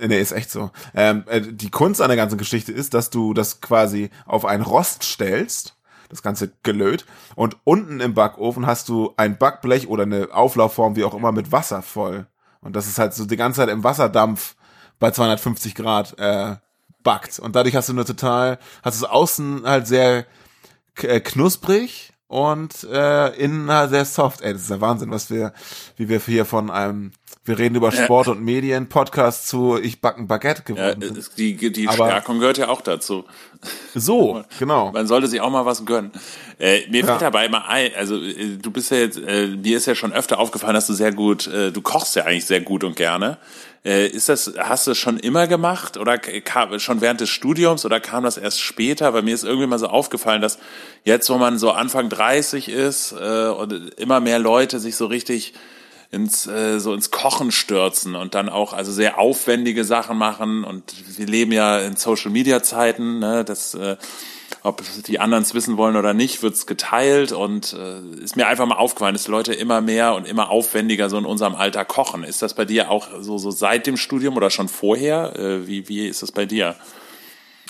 Nee, 0.01 0.21
ist 0.21 0.33
echt 0.33 0.51
so. 0.51 0.71
Ähm, 0.95 1.25
äh, 1.27 1.41
die 1.41 1.71
Kunst 1.71 2.01
an 2.01 2.09
der 2.09 2.17
ganzen 2.17 2.39
Geschichte 2.39 2.73
ist, 2.73 2.95
dass 2.95 3.11
du 3.11 3.35
das 3.35 3.61
quasi 3.61 4.11
auf 4.27 4.45
ein 4.45 4.63
Rost 4.63 5.03
stellst. 5.03 5.77
das 6.09 6.23
ganze 6.23 6.53
gelöt. 6.63 7.07
Und 7.35 7.57
unten 7.65 8.01
im 8.01 8.15
Backofen 8.15 8.67
hast 8.67 8.89
du 8.89 9.15
ein 9.17 9.39
Backblech 9.39 9.89
oder 9.89 10.03
eine 10.03 10.29
Auflaufform, 10.33 10.95
wie 10.95 11.05
auch 11.05 11.15
immer, 11.15 11.33
mit 11.33 11.53
Wasser 11.53 11.83
voll. 11.83 12.27
Und 12.61 12.77
das 12.77 12.87
ist 12.87 12.99
halt 12.99 13.15
so 13.15 13.25
die 13.25 13.37
ganze 13.37 13.61
Zeit 13.61 13.71
im 13.71 13.83
Wasserdampf 13.83 14.55
bei 14.99 15.11
250 15.11 15.75
Grad 15.75 16.19
äh, 16.19 16.57
backt. 17.03 17.39
Und 17.39 17.57
dadurch 17.57 17.75
hast 17.75 17.89
du 17.89 17.93
nur 17.93 18.05
total, 18.05 18.59
hast 18.83 18.97
es 18.97 19.05
außen 19.05 19.63
halt 19.65 19.87
sehr 19.87 20.27
äh, 21.03 21.21
knusprig 21.21 22.13
und 22.33 22.85
äh, 22.85 23.29
innen 23.37 23.71
halt 23.71 23.91
sehr 23.91 24.07
soft. 24.07 24.41
Ey, 24.41 24.55
das 24.55 24.63
ist 24.63 24.71
der 24.71 24.81
Wahnsinn, 24.81 25.11
was 25.11 25.29
wir, 25.29 25.53
wie 25.97 26.09
wir 26.09 26.19
hier 26.19 26.47
von 26.47 26.71
einem, 26.71 27.13
wir 27.45 27.59
reden 27.59 27.75
über 27.75 27.91
Sport 27.91 28.29
und 28.29 28.41
Medien 28.43 28.89
Podcast 28.89 29.49
zu 29.49 29.77
Ich 29.81 30.01
backen 30.01 30.29
Baguette 30.29 30.63
ja, 30.69 30.75
geworden 30.93 31.15
sind. 31.15 31.31
die 31.39 31.73
die 31.73 31.89
Aber- 31.89 32.07
Stärkung 32.07 32.39
gehört 32.39 32.59
ja 32.59 32.69
auch 32.69 32.81
dazu. 32.81 33.25
So, 33.95 34.45
genau. 34.59 34.93
Man 34.93 35.07
sollte 35.07 35.27
sich 35.27 35.41
auch 35.41 35.51
mal 35.51 35.67
was 35.67 35.85
gönnen. 35.85 36.13
Äh, 36.59 36.87
mir 36.89 37.01
Ja. 37.01 37.07
fällt 37.07 37.23
dabei 37.23 37.49
mal 37.49 37.65
ein, 37.67 37.91
also 37.97 38.17
äh, 38.21 38.57
du 38.61 38.71
bist 38.71 38.91
ja 38.91 38.99
jetzt, 38.99 39.19
äh, 39.19 39.49
mir 39.49 39.77
ist 39.77 39.87
ja 39.87 39.95
schon 39.95 40.13
öfter 40.13 40.39
aufgefallen, 40.39 40.75
dass 40.75 40.87
du 40.87 40.93
sehr 40.93 41.13
gut, 41.13 41.47
äh, 41.49 41.73
du 41.73 41.81
kochst 41.83 42.15
ja 42.17 42.25
eigentlich 42.25 42.47
sehr 42.47 42.61
gut 42.61 42.85
und 42.85 42.97
gerne. 42.97 43.39
Äh, 43.85 44.07
ist 44.07 44.29
das, 44.29 44.53
hast 44.59 44.87
du 44.87 44.93
das 44.93 44.99
schon 44.99 45.19
immer 45.19 45.49
gemacht 45.49 45.97
oder 45.97 46.17
kam, 46.19 46.79
schon 46.79 47.01
während 47.01 47.21
des 47.21 47.31
Studiums 47.31 47.85
oder 47.85 47.99
kam 47.99 48.23
das 48.23 48.37
erst 48.37 48.61
später? 48.61 49.13
Weil 49.13 49.23
mir 49.23 49.35
ist 49.35 49.43
irgendwie 49.43 49.67
mal 49.67 49.81
so 49.81 49.89
aufgefallen, 49.89 50.41
dass 50.41 50.59
jetzt, 51.03 51.29
wo 51.31 51.37
man 51.39 51.59
so 51.59 51.73
Anfang 51.73 52.09
30 52.09 52.69
ist 52.69 53.11
äh, 53.13 53.49
und 53.49 53.73
immer 53.99 54.21
mehr 54.21 54.39
Leute 54.39 54.79
sich 54.79 54.95
so 54.95 55.07
richtig 55.07 55.55
ins 56.13 56.47
äh, 56.47 56.79
so 56.79 56.93
ins 56.93 57.11
Kochen 57.11 57.51
stürzen 57.51 58.15
und 58.15 58.35
dann 58.35 58.49
auch 58.49 58.75
also 58.75 58.93
sehr 58.93 59.19
aufwendige 59.19 59.85
Sachen 59.85 60.19
machen 60.19 60.63
und 60.63 60.95
wir 61.17 61.27
leben 61.27 61.53
ja 61.53 61.81
in 61.81 61.97
Social 61.97 62.31
Media 62.31 62.63
Zeiten, 62.63 63.19
ne, 63.19 63.45
das 63.45 63.75
äh, 63.75 63.97
ob 64.63 64.83
die 65.07 65.19
anderen 65.19 65.43
es 65.43 65.55
wissen 65.55 65.79
wollen 65.79 65.97
oder 65.97 66.13
nicht, 66.13 66.43
wird's 66.43 66.67
geteilt 66.67 67.33
und 67.33 67.73
äh, 67.73 68.23
ist 68.23 68.37
mir 68.37 68.47
einfach 68.47 68.67
mal 68.67 68.77
aufgefallen, 68.77 69.15
dass 69.15 69.27
Leute 69.27 69.55
immer 69.55 69.81
mehr 69.81 70.15
und 70.15 70.27
immer 70.27 70.51
aufwendiger 70.51 71.09
so 71.09 71.17
in 71.17 71.25
unserem 71.25 71.55
Alter 71.55 71.85
kochen. 71.87 72.23
Ist 72.23 72.43
das 72.43 72.55
bei 72.55 72.67
dir 72.67 72.91
auch 72.91 73.09
so, 73.21 73.39
so 73.39 73.51
seit 73.51 73.87
dem 73.87 73.97
Studium 73.97 74.37
oder 74.37 74.51
schon 74.51 74.69
vorher? 74.69 75.35
Äh, 75.37 75.67
wie, 75.67 75.89
wie 75.89 76.07
ist 76.07 76.23
das 76.23 76.31
bei 76.31 76.45
dir? 76.45 76.77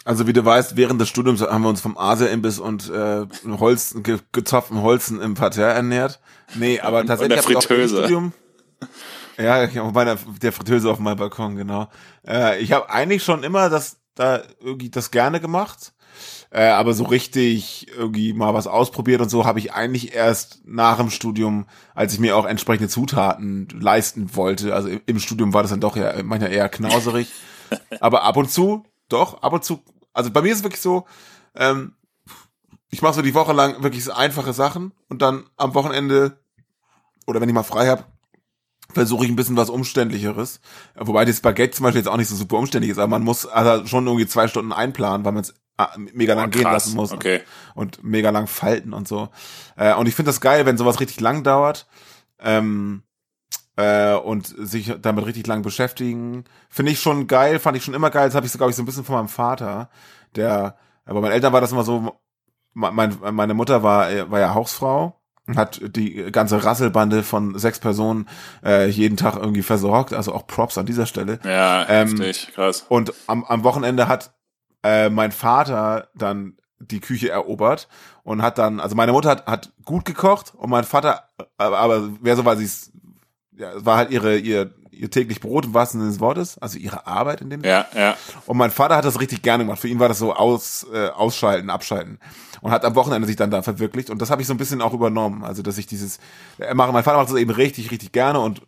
Also 0.04 0.26
wie 0.26 0.32
du 0.32 0.44
weißt, 0.44 0.76
während 0.76 1.00
des 1.00 1.08
Studiums 1.08 1.42
haben 1.42 1.62
wir 1.62 1.68
uns 1.68 1.80
vom 1.80 1.96
Asia-Imbiss 1.96 2.58
und 2.58 2.90
äh, 2.90 3.26
Holz, 3.58 3.94
ge 4.02 4.18
gezapften 4.32 4.82
Holzen 4.82 5.20
im 5.20 5.34
Parterre 5.34 5.72
ernährt. 5.72 6.20
Nee, 6.54 6.80
aber 6.80 7.06
tatsächlich 7.06 7.38
und 7.38 7.48
der 7.50 7.56
hab 7.56 7.62
ich 7.62 7.70
auch 7.70 7.70
im. 7.70 7.88
Studium. 7.88 8.32
Ja, 9.38 9.64
ich 9.64 9.76
hab 9.76 9.92
bei 9.92 10.04
der, 10.04 10.18
der 10.42 10.52
Fritteuse 10.52 10.90
auf 10.90 10.98
meinem 10.98 11.16
Balkon, 11.16 11.56
genau. 11.56 11.88
Äh, 12.26 12.60
ich 12.60 12.72
habe 12.72 12.90
eigentlich 12.90 13.22
schon 13.24 13.44
immer 13.44 13.70
das 13.70 13.98
da 14.14 14.42
irgendwie 14.60 14.90
das 14.90 15.10
gerne 15.10 15.40
gemacht. 15.40 15.92
Äh, 16.50 16.66
aber 16.66 16.92
so 16.92 17.04
richtig 17.04 17.86
irgendwie 17.96 18.34
mal 18.34 18.52
was 18.52 18.66
ausprobiert 18.66 19.22
und 19.22 19.30
so 19.30 19.46
habe 19.46 19.58
ich 19.58 19.72
eigentlich 19.72 20.14
erst 20.14 20.60
nach 20.66 20.98
dem 20.98 21.08
Studium, 21.08 21.66
als 21.94 22.12
ich 22.12 22.20
mir 22.20 22.36
auch 22.36 22.44
entsprechende 22.44 22.90
Zutaten 22.90 23.68
leisten 23.80 24.36
wollte. 24.36 24.74
Also 24.74 24.88
im, 24.88 25.00
im 25.06 25.18
Studium 25.18 25.54
war 25.54 25.62
das 25.62 25.70
dann 25.70 25.80
doch 25.80 25.96
ja 25.96 26.12
manchmal 26.22 26.52
eher 26.52 26.68
knauserig. 26.68 27.32
aber 28.00 28.24
ab 28.24 28.36
und 28.36 28.50
zu, 28.50 28.84
doch, 29.12 29.42
ab 29.42 29.52
und 29.52 29.64
zu. 29.64 29.82
Also 30.12 30.30
bei 30.30 30.42
mir 30.42 30.52
ist 30.52 30.58
es 30.58 30.64
wirklich 30.64 30.82
so, 30.82 31.06
ähm, 31.54 31.94
ich 32.90 33.02
mache 33.02 33.14
so 33.14 33.22
die 33.22 33.34
Woche 33.34 33.52
lang 33.52 33.82
wirklich 33.82 34.04
so 34.04 34.12
einfache 34.12 34.52
Sachen 34.52 34.92
und 35.08 35.22
dann 35.22 35.44
am 35.56 35.74
Wochenende 35.74 36.38
oder 37.26 37.40
wenn 37.40 37.48
ich 37.48 37.54
mal 37.54 37.62
frei 37.62 37.88
habe, 37.88 38.04
versuche 38.92 39.24
ich 39.24 39.30
ein 39.30 39.36
bisschen 39.36 39.56
was 39.56 39.70
umständlicheres. 39.70 40.60
Wobei 40.96 41.24
das 41.24 41.40
Baguette 41.40 41.76
zum 41.76 41.84
Beispiel 41.84 42.00
jetzt 42.00 42.08
auch 42.08 42.16
nicht 42.16 42.28
so 42.28 42.36
super 42.36 42.58
umständlich 42.58 42.90
ist, 42.90 42.98
aber 42.98 43.08
man 43.08 43.22
muss 43.22 43.46
also 43.46 43.86
schon 43.86 44.06
irgendwie 44.06 44.26
zwei 44.26 44.48
Stunden 44.48 44.72
einplanen, 44.72 45.24
weil 45.24 45.32
man 45.32 45.42
es 45.42 45.54
ah, 45.78 45.96
mega 45.96 46.34
lang 46.34 46.48
Oh, 46.48 46.50
gehen 46.50 46.64
lassen 46.64 46.94
muss 46.96 47.12
Okay. 47.12 47.40
und 47.74 48.04
mega 48.04 48.28
lang 48.30 48.46
falten 48.46 48.92
und 48.92 49.08
so. 49.08 49.30
Äh, 49.76 49.94
und 49.94 50.06
ich 50.08 50.14
finde 50.14 50.28
das 50.28 50.40
geil, 50.42 50.66
wenn 50.66 50.76
sowas 50.76 51.00
richtig 51.00 51.20
lang 51.20 51.42
dauert. 51.42 51.86
Ähm, 52.38 53.02
äh, 53.76 54.14
und 54.14 54.46
sich 54.46 54.94
damit 55.00 55.26
richtig 55.26 55.46
lang 55.46 55.62
beschäftigen. 55.62 56.44
Finde 56.68 56.92
ich 56.92 57.00
schon 57.00 57.26
geil, 57.26 57.58
fand 57.58 57.76
ich 57.76 57.84
schon 57.84 57.94
immer 57.94 58.10
geil. 58.10 58.28
Das 58.28 58.34
habe 58.34 58.46
ich 58.46 58.52
so, 58.52 58.58
glaube 58.58 58.70
ich, 58.70 58.76
so 58.76 58.82
ein 58.82 58.86
bisschen 58.86 59.04
von 59.04 59.16
meinem 59.16 59.28
Vater. 59.28 59.88
Der, 60.36 60.76
aber 61.04 61.20
meinen 61.20 61.32
Eltern 61.32 61.52
war 61.52 61.60
das 61.60 61.72
immer 61.72 61.84
so, 61.84 62.20
mein, 62.74 63.18
meine 63.32 63.54
Mutter 63.54 63.82
war, 63.82 64.10
äh, 64.10 64.30
war 64.30 64.40
ja 64.40 64.54
Hausfrau 64.54 65.20
und 65.46 65.56
hat 65.56 65.80
die 65.96 66.30
ganze 66.30 66.64
Rasselbande 66.64 67.22
von 67.22 67.58
sechs 67.58 67.78
Personen 67.80 68.28
äh, 68.64 68.88
jeden 68.88 69.16
Tag 69.16 69.36
irgendwie 69.36 69.62
versorgt. 69.62 70.12
Also 70.12 70.34
auch 70.34 70.46
Props 70.46 70.78
an 70.78 70.86
dieser 70.86 71.06
Stelle. 71.06 71.40
Ja, 71.44 71.86
Ähm, 71.88 72.08
heftig, 72.08 72.52
krass. 72.54 72.86
Und 72.88 73.12
am, 73.26 73.44
am 73.44 73.64
Wochenende 73.64 74.08
hat 74.08 74.34
äh, 74.82 75.10
mein 75.10 75.32
Vater 75.32 76.08
dann 76.14 76.56
die 76.78 77.00
Küche 77.00 77.30
erobert 77.30 77.88
und 78.24 78.42
hat 78.42 78.58
dann, 78.58 78.80
also 78.80 78.96
meine 78.96 79.12
Mutter 79.12 79.30
hat, 79.30 79.46
hat 79.46 79.72
gut 79.84 80.04
gekocht 80.04 80.52
und 80.54 80.70
mein 80.70 80.84
Vater, 80.84 81.28
aber, 81.56 81.78
aber 81.78 82.10
wer 82.20 82.36
so 82.36 82.44
war 82.44 82.56
sie 82.56 82.64
es, 82.64 82.91
ja, 83.62 83.72
es 83.74 83.84
war 83.86 83.96
halt 83.96 84.10
ihre, 84.10 84.36
ihr, 84.36 84.72
ihr 84.90 85.10
täglich 85.10 85.40
Brot 85.40 85.64
im 85.66 85.74
wahrsten 85.74 86.00
Sinne 86.00 86.12
des 86.12 86.20
Wortes, 86.20 86.58
also 86.58 86.78
ihre 86.78 87.06
Arbeit 87.06 87.40
in 87.40 87.50
dem 87.50 87.64
Ja, 87.64 87.86
ja. 87.96 88.16
und 88.46 88.56
mein 88.56 88.70
Vater 88.70 88.96
hat 88.96 89.04
das 89.04 89.20
richtig 89.20 89.42
gerne 89.42 89.64
gemacht. 89.64 89.78
Für 89.80 89.88
ihn 89.88 89.98
war 90.00 90.08
das 90.08 90.18
so 90.18 90.34
aus, 90.34 90.86
äh, 90.92 91.08
ausschalten, 91.08 91.70
abschalten. 91.70 92.18
Und 92.60 92.70
hat 92.70 92.84
am 92.84 92.94
Wochenende 92.94 93.26
sich 93.26 93.36
dann 93.36 93.50
da 93.50 93.62
verwirklicht. 93.62 94.10
Und 94.10 94.20
das 94.22 94.30
habe 94.30 94.40
ich 94.42 94.46
so 94.46 94.54
ein 94.54 94.58
bisschen 94.58 94.80
auch 94.82 94.92
übernommen. 94.92 95.42
Also, 95.42 95.62
dass 95.62 95.78
ich 95.78 95.86
dieses, 95.86 96.18
er 96.58 96.74
mache, 96.76 96.92
mein 96.92 97.02
Vater 97.02 97.16
macht 97.18 97.28
das 97.30 97.36
eben 97.36 97.50
richtig, 97.50 97.90
richtig 97.90 98.12
gerne 98.12 98.38
und 98.38 98.62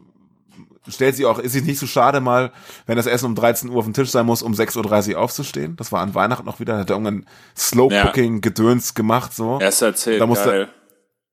stellt 0.89 1.15
sich 1.17 1.25
auch, 1.27 1.39
ist 1.39 1.53
sich 1.53 1.63
nicht 1.65 1.79
so 1.79 1.87
schade 1.87 2.21
mal, 2.21 2.51
wenn 2.87 2.97
das 2.97 3.07
Essen 3.07 3.27
um 3.27 3.35
13 3.37 3.71
Uhr 3.71 3.77
auf 3.79 3.85
dem 3.85 3.95
Tisch 3.95 4.11
sein 4.11 4.27
muss, 4.27 4.43
um 4.43 4.53
6.30 4.53 5.15
Uhr 5.15 5.21
aufzustehen. 5.21 5.77
Das 5.77 5.93
war 5.93 6.01
an 6.01 6.15
Weihnachten 6.15 6.45
noch 6.45 6.59
wieder, 6.61 6.77
hat 6.79 6.91
er 6.91 6.97
irgendein 6.97 7.27
Slow-Cooking-Gedöns 7.57 8.95
gemacht, 8.95 9.33
so. 9.35 9.59
Erst 9.61 9.83
erzählt, 9.83 10.21
Da 10.21 10.27
musste- 10.27 10.49
geil. 10.51 10.69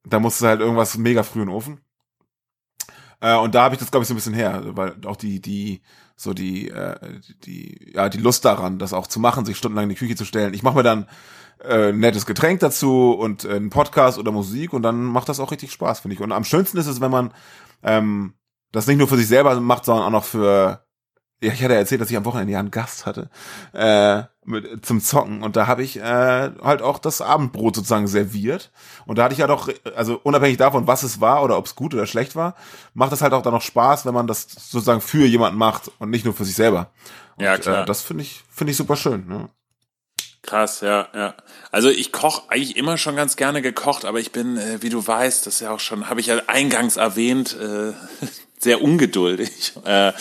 Da 0.08 0.20
musste 0.20 0.48
halt 0.48 0.62
irgendwas 0.62 0.98
mega 0.98 1.22
früh 1.24 1.42
in 1.42 1.48
den 1.48 1.56
Ofen. 1.56 1.80
Äh, 3.22 3.38
und 3.38 3.56
da 3.56 3.64
habe 3.64 3.76
ich 3.76 3.80
das, 3.80 3.92
glaube 3.92 4.04
ich, 4.04 4.08
so 4.08 4.14
ein 4.14 4.18
bisschen 4.18 4.34
her, 4.34 4.62
weil 4.76 4.96
auch 5.06 5.16
die, 5.16 5.40
die, 5.40 5.82
so 6.16 6.34
die, 6.34 6.70
äh, 6.70 7.20
die, 7.46 7.94
ja, 7.94 8.10
die 8.10 8.18
Lust 8.18 8.44
daran, 8.44 8.80
das 8.80 8.94
auch 8.94 9.08
zu 9.08 9.20
machen, 9.20 9.46
sich 9.46 9.58
stundenlang 9.58 9.84
in 9.84 9.90
die 9.90 9.96
Küche 9.96 10.16
zu 10.16 10.26
stellen. 10.26 10.54
Ich 10.54 10.64
mache 10.64 10.76
mir 10.76 10.84
dann 10.84 11.08
äh, 11.64 11.92
nettes 11.92 12.26
Getränk 12.26 12.60
dazu 12.60 13.12
und 13.12 13.46
äh, 13.46 13.54
einen 13.54 13.70
Podcast 13.70 14.18
oder 14.18 14.32
Musik 14.32 14.74
und 14.74 14.82
dann 14.82 15.04
macht 15.04 15.30
das 15.30 15.40
auch 15.40 15.52
richtig 15.52 15.72
Spaß, 15.72 16.02
finde 16.02 16.16
ich. 16.16 16.22
Und 16.22 16.32
am 16.32 16.44
schönsten 16.44 16.78
ist 16.78 16.88
es, 16.88 17.02
wenn 17.02 17.12
man 17.12 17.34
ähm, 17.84 18.34
das 18.72 18.88
nicht 18.88 18.98
nur 18.98 19.08
für 19.08 19.18
sich 19.18 19.28
selber 19.28 19.60
macht, 19.60 19.86
sondern 19.86 20.06
auch 20.06 20.12
noch 20.12 20.26
für 20.26 20.86
ja, 21.44 21.52
ich 21.52 21.64
hatte 21.64 21.74
ja 21.74 21.80
erzählt, 21.80 22.02
dass 22.02 22.12
ich 22.12 22.18
am 22.18 22.26
Wochenende 22.26 22.54
ja 22.54 22.60
einen 22.60 22.72
Gast 22.72 23.06
hatte 23.06 23.30
äh, 23.74 24.24
mit, 24.44 24.86
zum 24.86 25.02
Zocken 25.02 25.44
und 25.44 25.56
da 25.56 25.68
habe 25.68 25.84
ich 25.84 25.98
äh, 25.98 26.52
halt 26.64 26.82
auch 26.82 27.00
das 27.00 27.22
Abendbrot 27.22 27.76
sozusagen 27.76 28.08
serviert 28.08 28.72
und 29.06 29.18
da 29.18 29.24
hatte 29.24 29.34
ich 29.34 29.40
ja 29.40 29.48
doch, 29.48 29.70
also 29.96 30.20
unabhängig 30.24 30.58
davon, 30.58 30.88
was 30.88 31.04
es 31.04 31.22
war 31.22 31.44
oder 31.44 31.58
ob 31.58 31.66
es 31.66 31.76
gut 31.76 31.94
oder 31.94 32.08
schlecht 32.08 32.36
war, 32.36 32.56
macht 32.94 33.14
es 33.14 33.22
halt 33.22 33.34
auch 33.34 33.42
dann 33.42 33.54
noch 33.54 33.62
Spaß, 33.62 34.06
wenn 34.06 34.14
man 34.14 34.28
das 34.28 34.48
sozusagen 34.50 35.02
für 35.02 35.26
jemanden 35.26 35.60
macht 35.60 35.92
und 36.00 36.10
nicht 36.10 36.26
nur 36.26 36.34
für 36.34 36.46
sich 36.46 36.56
selber. 36.56 36.90
Und, 37.38 37.46
Ja, 37.46 37.58
klar. 37.58 37.84
Äh, 37.84 37.86
das 37.86 38.02
finde 38.02 38.24
ich 38.24 38.44
finde 38.50 38.72
ich 38.72 38.78
super 38.78 38.96
schön. 38.96 39.28
Ne? 39.28 39.50
Krass, 40.44 40.82
ja, 40.82 41.08
ja. 41.14 41.36
Also 41.72 41.90
ich 41.90 42.12
koche 42.12 42.50
eigentlich 42.50 42.76
immer 42.76 42.98
schon 42.98 43.16
ganz 43.16 43.36
gerne 43.36 43.62
gekocht, 43.62 44.06
aber 44.06 44.20
ich 44.20 44.32
bin, 44.32 44.58
äh, 44.58 44.82
wie 44.82 44.90
du 44.90 45.06
weißt, 45.06 45.46
das 45.46 45.56
ist 45.56 45.60
ja 45.60 45.72
auch 45.72 45.80
schon, 45.80 46.10
habe 46.10 46.20
ich 46.20 46.28
ja 46.28 46.42
eingangs 46.48 46.98
erwähnt, 46.98 47.56
äh, 47.60 47.94
sehr 48.60 48.82
ungeduldig. 48.82 49.74
Äh, 49.86 50.14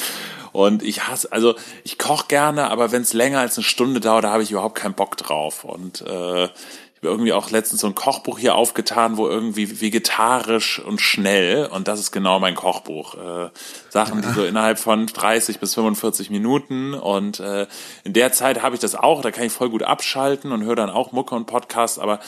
und 0.52 0.82
ich 0.82 1.06
hasse, 1.06 1.30
also 1.32 1.54
ich 1.84 1.98
koche 1.98 2.26
gerne, 2.28 2.70
aber 2.70 2.92
wenn 2.92 3.02
es 3.02 3.12
länger 3.12 3.40
als 3.40 3.56
eine 3.56 3.64
Stunde 3.64 4.00
dauert, 4.00 4.24
da 4.24 4.32
habe 4.32 4.42
ich 4.42 4.50
überhaupt 4.50 4.76
keinen 4.76 4.94
Bock 4.94 5.16
drauf. 5.16 5.64
Und 5.64 6.02
äh, 6.02 6.44
ich 6.44 7.06
habe 7.06 7.14
irgendwie 7.14 7.32
auch 7.32 7.50
letztens 7.50 7.80
so 7.80 7.86
ein 7.86 7.94
Kochbuch 7.94 8.38
hier 8.38 8.56
aufgetan, 8.56 9.16
wo 9.16 9.26
irgendwie 9.26 9.80
vegetarisch 9.80 10.80
und 10.80 11.00
schnell, 11.00 11.66
und 11.66 11.88
das 11.88 11.98
ist 11.98 12.12
genau 12.12 12.40
mein 12.40 12.54
Kochbuch. 12.54 13.14
Äh, 13.14 13.50
Sachen, 13.88 14.20
die 14.20 14.28
so 14.32 14.44
innerhalb 14.44 14.78
von 14.78 15.06
30 15.06 15.60
bis 15.60 15.74
45 15.74 16.28
Minuten 16.28 16.92
und 16.92 17.40
äh, 17.40 17.66
in 18.04 18.12
der 18.12 18.32
Zeit 18.32 18.62
habe 18.62 18.74
ich 18.74 18.80
das 18.82 18.94
auch, 18.94 19.22
da 19.22 19.30
kann 19.30 19.44
ich 19.44 19.52
voll 19.52 19.70
gut 19.70 19.82
abschalten 19.82 20.52
und 20.52 20.64
höre 20.64 20.76
dann 20.76 20.90
auch 20.90 21.12
Mucke 21.12 21.34
und 21.34 21.46
Podcast, 21.46 21.98
aber 21.98 22.20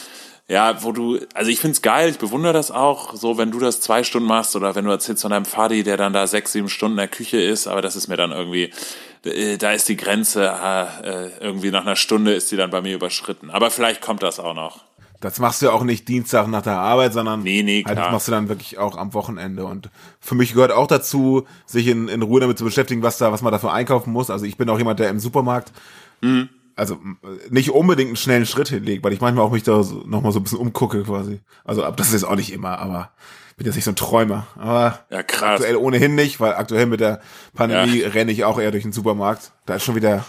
ja, 0.52 0.82
wo 0.82 0.92
du, 0.92 1.18
also 1.32 1.50
ich 1.50 1.58
find's 1.60 1.80
geil, 1.80 2.10
ich 2.10 2.18
bewundere 2.18 2.52
das 2.52 2.70
auch, 2.70 3.14
so 3.14 3.38
wenn 3.38 3.50
du 3.50 3.58
das 3.58 3.80
zwei 3.80 4.04
Stunden 4.04 4.28
machst 4.28 4.54
oder 4.54 4.74
wenn 4.74 4.84
du 4.84 4.90
erzählst 4.90 5.22
von 5.22 5.30
deinem 5.30 5.46
Vati, 5.46 5.82
der 5.82 5.96
dann 5.96 6.12
da 6.12 6.26
sechs, 6.26 6.52
sieben 6.52 6.68
Stunden 6.68 6.98
in 6.98 6.98
der 6.98 7.08
Küche 7.08 7.40
ist, 7.40 7.66
aber 7.66 7.80
das 7.80 7.96
ist 7.96 8.08
mir 8.08 8.18
dann 8.18 8.32
irgendwie, 8.32 8.70
äh, 9.24 9.56
da 9.56 9.72
ist 9.72 9.88
die 9.88 9.96
Grenze, 9.96 10.44
äh, 10.44 11.28
irgendwie 11.40 11.70
nach 11.70 11.86
einer 11.86 11.96
Stunde 11.96 12.34
ist 12.34 12.52
die 12.52 12.56
dann 12.56 12.68
bei 12.68 12.82
mir 12.82 12.94
überschritten. 12.94 13.50
Aber 13.50 13.70
vielleicht 13.70 14.02
kommt 14.02 14.22
das 14.22 14.38
auch 14.38 14.52
noch. 14.52 14.84
Das 15.22 15.38
machst 15.38 15.62
du 15.62 15.66
ja 15.66 15.72
auch 15.72 15.84
nicht 15.84 16.06
Dienstag 16.06 16.48
nach 16.48 16.62
der 16.62 16.76
Arbeit, 16.76 17.14
sondern 17.14 17.42
Nee, 17.42 17.62
nee, 17.62 17.82
halt, 17.86 17.96
das 17.96 18.12
machst 18.12 18.28
du 18.28 18.32
dann 18.32 18.50
wirklich 18.50 18.76
auch 18.76 18.98
am 18.98 19.14
Wochenende. 19.14 19.64
Und 19.64 19.88
für 20.20 20.34
mich 20.34 20.52
gehört 20.52 20.72
auch 20.72 20.86
dazu, 20.86 21.46
sich 21.64 21.86
in, 21.86 22.08
in 22.08 22.20
Ruhe 22.20 22.40
damit 22.40 22.58
zu 22.58 22.64
beschäftigen, 22.64 23.02
was 23.02 23.16
da, 23.16 23.32
was 23.32 23.40
man 23.40 23.52
dafür 23.52 23.72
einkaufen 23.72 24.12
muss. 24.12 24.28
Also 24.28 24.44
ich 24.44 24.58
bin 24.58 24.68
auch 24.68 24.78
jemand, 24.78 25.00
der 25.00 25.08
im 25.08 25.18
Supermarkt 25.18 25.72
Mhm. 26.22 26.48
Also 26.76 26.98
nicht 27.50 27.70
unbedingt 27.70 28.08
einen 28.08 28.16
schnellen 28.16 28.46
Schritt 28.46 28.68
hinlegt, 28.68 29.04
weil 29.04 29.12
ich 29.12 29.20
manchmal 29.20 29.44
auch 29.44 29.52
mich 29.52 29.62
da 29.62 29.82
so, 29.82 30.02
noch 30.06 30.22
mal 30.22 30.32
so 30.32 30.40
ein 30.40 30.42
bisschen 30.44 30.58
umgucke 30.58 31.02
quasi. 31.02 31.40
Also 31.64 31.84
ab- 31.84 31.96
das 31.96 32.08
ist 32.08 32.12
jetzt 32.14 32.24
auch 32.24 32.36
nicht 32.36 32.52
immer, 32.52 32.78
aber 32.78 33.10
bin 33.56 33.66
jetzt 33.66 33.76
nicht 33.76 33.84
so 33.84 33.90
ein 33.92 33.96
Träumer. 33.96 34.46
Aber 34.58 35.00
Ja, 35.10 35.22
krass. 35.22 35.60
aktuell 35.60 35.76
ohnehin 35.76 36.14
nicht, 36.14 36.40
weil 36.40 36.54
aktuell 36.54 36.86
mit 36.86 37.00
der 37.00 37.20
Pandemie 37.54 38.00
Ja. 38.02 38.08
renne 38.08 38.32
ich 38.32 38.44
auch 38.44 38.58
eher 38.60 38.70
durch 38.70 38.82
den 38.84 38.92
Supermarkt. 38.92 39.52
Da 39.66 39.74
ist 39.76 39.84
schon 39.84 39.94
wieder 39.94 40.24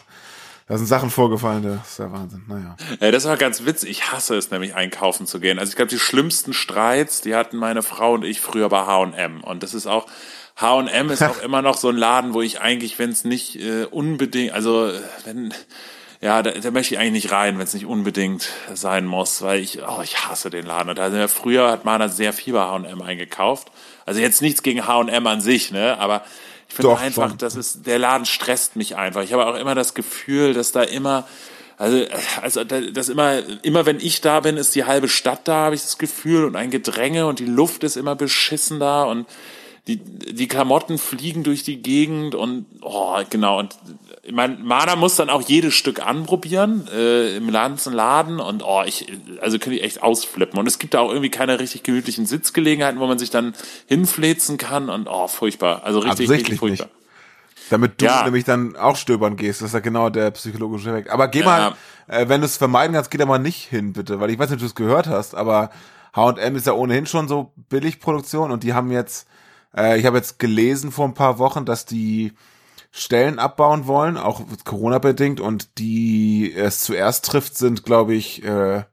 Da 0.65 0.77
sind 0.77 0.87
Sachen 0.87 1.09
vorgefallen, 1.09 1.61
das 1.63 1.89
ist 1.89 1.99
der 1.99 2.11
Wahnsinn. 2.13 2.43
Naja. 2.47 2.77
Äh, 3.01 3.11
das 3.11 3.25
war 3.25 3.35
ganz 3.35 3.65
witzig. 3.65 3.89
Ich 3.89 4.11
hasse 4.13 4.37
es 4.37 4.49
nämlich, 4.49 4.75
einkaufen 4.75 5.27
zu 5.27 5.41
gehen. 5.41 5.59
Also 5.59 5.71
ich 5.71 5.75
glaube, 5.75 5.89
die 5.89 5.99
schlimmsten 5.99 6.53
Streits, 6.53 7.19
die 7.19 7.35
hatten 7.35 7.57
meine 7.57 7.83
Frau 7.83 8.13
und 8.13 8.23
ich 8.23 8.39
früher 8.39 8.69
bei 8.69 8.79
H&M. 8.85 9.43
Und 9.43 9.61
das 9.61 9.73
ist 9.73 9.87
auch, 9.87 10.07
H&M 10.55 11.09
ist 11.09 11.21
auch 11.23 11.41
immer 11.43 11.61
noch 11.61 11.75
so 11.75 11.89
ein 11.89 11.97
Laden, 11.97 12.33
wo 12.33 12.41
ich 12.41 12.61
eigentlich, 12.61 12.97
wenn 12.97 13.09
es 13.09 13.25
nicht 13.25 13.57
äh, 13.57 13.83
unbedingt, 13.91 14.53
also 14.53 14.89
wenn, 15.25 15.53
ja, 16.23 16.41
da, 16.41 16.51
da 16.51 16.71
möchte 16.71 16.93
ich 16.93 17.01
eigentlich 17.01 17.25
nicht 17.25 17.31
rein, 17.33 17.57
wenn 17.57 17.65
es 17.65 17.73
nicht 17.73 17.85
unbedingt 17.85 18.47
sein 18.73 19.05
muss, 19.05 19.41
weil 19.41 19.59
ich, 19.59 19.79
oh, 19.83 19.99
ich 20.01 20.25
hasse 20.25 20.49
den 20.49 20.65
Laden. 20.65 20.89
Und 20.89 20.97
also 20.97 21.27
früher 21.27 21.69
hat 21.69 21.83
Mana 21.83 22.07
sehr 22.07 22.31
viel 22.31 22.53
bei 22.53 22.61
H&M 22.61 23.01
eingekauft. 23.01 23.69
Also 24.05 24.21
jetzt 24.21 24.41
nichts 24.41 24.63
gegen 24.63 24.87
H&M 24.87 25.27
an 25.27 25.41
sich, 25.41 25.71
ne, 25.71 25.99
aber 25.99 26.23
ich 26.69 26.75
finde 26.75 26.97
einfach, 26.97 27.31
schon. 27.31 27.37
das 27.39 27.57
ist, 27.57 27.85
der 27.85 27.99
Laden 27.99 28.25
stresst 28.25 28.77
mich 28.77 28.95
einfach. 28.95 29.21
Ich 29.21 29.33
habe 29.33 29.45
auch 29.45 29.55
immer 29.55 29.75
das 29.75 29.95
Gefühl, 29.95 30.53
dass 30.53 30.71
da 30.71 30.83
immer, 30.83 31.27
also, 31.77 32.05
also 32.41 32.63
das 32.63 33.09
immer, 33.09 33.39
immer 33.61 33.85
wenn 33.85 33.99
ich 33.99 34.21
da 34.21 34.39
bin, 34.39 34.55
ist 34.55 34.75
die 34.75 34.85
halbe 34.85 35.09
Stadt 35.09 35.41
da, 35.43 35.65
habe 35.65 35.75
ich 35.75 35.81
das 35.81 35.97
Gefühl, 35.97 36.45
und 36.45 36.55
ein 36.55 36.71
Gedränge 36.71 37.27
und 37.27 37.39
die 37.39 37.45
Luft 37.45 37.83
ist 37.83 37.97
immer 37.97 38.15
beschissen 38.15 38.79
da 38.79 39.03
und 39.03 39.27
die, 39.87 39.97
die 39.97 40.47
Klamotten 40.47 40.97
fliegen 40.97 41.43
durch 41.43 41.63
die 41.63 41.81
Gegend 41.81 42.33
und 42.33 42.65
oh, 42.81 43.19
genau. 43.29 43.59
Und 43.59 43.75
ich 44.25 44.31
meine, 44.31 44.55
Mana 44.55 44.95
muss 44.95 45.17
dann 45.17 45.29
auch 45.29 45.41
jedes 45.41 45.73
Stück 45.73 46.05
anprobieren 46.05 46.87
äh, 46.87 47.35
im 47.35 47.51
ganzen 47.51 47.91
Laden 47.91 48.39
und 48.39 48.63
oh, 48.63 48.81
ich, 48.85 49.11
also 49.41 49.59
könnte 49.59 49.77
ich 49.77 49.83
echt 49.83 50.01
ausflippen. 50.01 50.57
Und 50.57 50.65
es 50.65 50.79
gibt 50.79 50.93
da 50.93 51.01
auch 51.01 51.09
irgendwie 51.09 51.29
keine 51.29 51.59
richtig 51.59 51.83
gemütlichen 51.83 52.25
Sitzgelegenheiten, 52.25 53.01
wo 53.01 53.07
man 53.07 53.19
sich 53.19 53.31
dann 53.31 53.53
hinfläzen 53.85 54.57
kann 54.57 54.89
und 54.89 55.07
oh, 55.09 55.27
furchtbar. 55.27 55.81
Also 55.83 55.99
richtig, 55.99 56.29
richtig 56.29 56.57
furchtbar. 56.57 56.87
Nicht. 56.87 57.69
Damit 57.69 58.01
du 58.01 58.05
ja. 58.05 58.23
nämlich 58.23 58.45
dann 58.45 58.77
auch 58.77 58.95
stöbern 58.95 59.35
gehst, 59.35 59.61
das 59.61 59.69
ist 59.69 59.73
ja 59.73 59.81
genau 59.81 60.09
der 60.09 60.31
psychologische 60.31 60.89
Effekt. 60.89 61.09
Aber 61.09 61.27
geh 61.27 61.41
ja. 61.41 61.45
mal, 61.45 61.75
äh, 62.07 62.29
wenn 62.29 62.39
du 62.39 62.45
es 62.45 62.55
vermeiden 62.55 62.93
kannst, 62.93 63.11
geh 63.11 63.17
da 63.17 63.25
mal 63.25 63.39
nicht 63.39 63.65
hin, 63.65 63.91
bitte, 63.91 64.21
weil 64.21 64.29
ich 64.29 64.39
weiß 64.39 64.49
nicht, 64.49 64.57
ob 64.57 64.61
du 64.61 64.65
es 64.67 64.75
gehört 64.75 65.07
hast, 65.07 65.35
aber 65.35 65.69
H&M 66.15 66.55
ist 66.55 66.67
ja 66.67 66.73
ohnehin 66.73 67.07
schon 67.07 67.27
so 67.27 67.51
Billigproduktion 67.67 68.51
und 68.51 68.63
die 68.63 68.73
haben 68.73 68.89
jetzt 68.89 69.27
äh, 69.75 69.99
ich 69.99 70.05
habe 70.05 70.17
jetzt 70.17 70.39
gelesen 70.39 70.91
vor 70.91 71.05
ein 71.05 71.13
paar 71.13 71.39
Wochen, 71.39 71.65
dass 71.65 71.85
die 71.85 72.33
Stellen 72.95 73.39
abbauen 73.39 73.87
wollen, 73.87 74.17
auch 74.17 74.41
Corona-bedingt, 74.65 75.39
und 75.39 75.79
die 75.79 76.53
es 76.53 76.81
zuerst 76.81 77.25
trifft, 77.25 77.57
sind, 77.57 77.83
glaube 77.83 78.13
ich, 78.13 78.43
äh, 78.43 78.83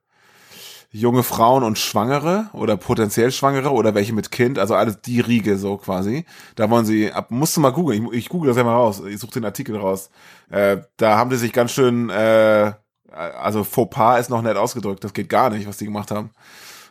junge 0.90 1.22
Frauen 1.22 1.62
und 1.62 1.78
Schwangere 1.78 2.48
oder 2.54 2.78
potenziell 2.78 3.30
Schwangere 3.30 3.70
oder 3.72 3.94
welche 3.94 4.14
mit 4.14 4.30
Kind, 4.30 4.58
also 4.58 4.74
alles 4.74 5.02
die 5.02 5.20
Riege 5.20 5.58
so 5.58 5.76
quasi. 5.76 6.24
Da 6.56 6.70
wollen 6.70 6.86
sie 6.86 7.12
ab, 7.12 7.30
musst 7.30 7.58
du 7.58 7.60
mal 7.60 7.72
googeln, 7.72 8.06
ich, 8.06 8.12
ich 8.20 8.28
google 8.30 8.48
das 8.48 8.56
ja 8.56 8.64
mal 8.64 8.72
raus, 8.72 9.02
ich 9.06 9.18
suche 9.18 9.32
den 9.32 9.44
Artikel 9.44 9.76
raus. 9.76 10.08
Äh, 10.48 10.78
da 10.96 11.18
haben 11.18 11.28
die 11.28 11.36
sich 11.36 11.52
ganz 11.52 11.70
schön, 11.72 12.08
äh, 12.08 12.72
also 13.12 13.64
Fauxpas 13.64 14.20
ist 14.20 14.30
noch 14.30 14.40
nett 14.40 14.56
ausgedrückt, 14.56 15.04
das 15.04 15.12
geht 15.12 15.28
gar 15.28 15.50
nicht, 15.50 15.68
was 15.68 15.76
die 15.76 15.84
gemacht 15.84 16.10
haben. 16.10 16.30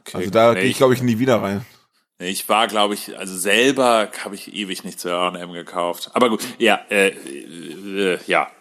Okay, 0.02 0.18
also 0.18 0.30
da 0.30 0.54
gehe 0.54 0.66
ich, 0.66 0.78
glaube 0.78 0.94
ich, 0.94 1.02
nie 1.02 1.18
wieder 1.18 1.42
rein. 1.42 1.66
Ich 2.22 2.50
war, 2.50 2.68
glaube 2.68 2.96
ich, 2.96 3.18
also 3.18 3.38
selber 3.38 4.10
habe 4.26 4.36
ich 4.36 4.54
ewig 4.54 4.84
nicht 4.84 5.00
zu 5.00 5.10
H&M 5.10 5.54
gekauft. 5.54 6.12
Aber 6.14 6.30
gut, 6.30 6.42
ja, 6.58 6.82
äh, 6.90 7.10
äh, 7.10 8.20
ja. 8.28 8.52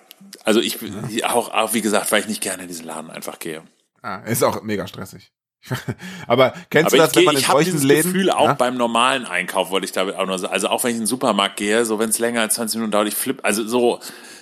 Also 0.44 0.60
ich 0.60 0.78
ja. 1.10 1.30
auch, 1.30 1.52
auch 1.52 1.74
wie 1.74 1.82
gesagt, 1.82 2.10
weil 2.12 2.20
ich 2.20 2.28
nicht 2.28 2.40
gerne 2.40 2.62
in 2.62 2.68
diesen 2.68 2.86
Laden 2.86 3.10
einfach 3.10 3.40
gehe. 3.40 3.62
Ah, 4.00 4.18
ist 4.18 4.44
auch 4.44 4.62
mega 4.62 4.86
stressig. 4.86 5.32
Aber 6.28 6.54
kennst 6.70 6.94
Aber 6.94 6.96
du 6.96 7.02
das, 7.02 7.16
wenn 7.16 7.24
man 7.24 7.34
in 7.34 7.40
ich 7.40 7.46
solchen 7.48 7.82
Läden? 7.82 8.12
Gefühl 8.12 8.30
auch 8.30 8.46
ja? 8.46 8.54
beim 8.54 8.76
normalen 8.76 9.26
Einkauf 9.26 9.70
wollte 9.70 9.86
ich 9.86 9.92
da 9.92 10.08
auch 10.16 10.26
nur, 10.26 10.50
also 10.50 10.68
auch 10.68 10.84
wenn 10.84 10.90
ich 10.90 10.96
in 10.96 11.02
den 11.02 11.06
Supermarkt 11.08 11.56
gehe, 11.56 11.84
so 11.84 11.98
wenn 11.98 12.10
es 12.10 12.20
länger 12.20 12.42
als 12.42 12.54
20 12.54 12.76
Minuten 12.76 12.92
dauert, 12.92 13.08
ich 13.08 13.16
flipp, 13.16 13.40
also 13.42 13.66
so, 13.66 13.98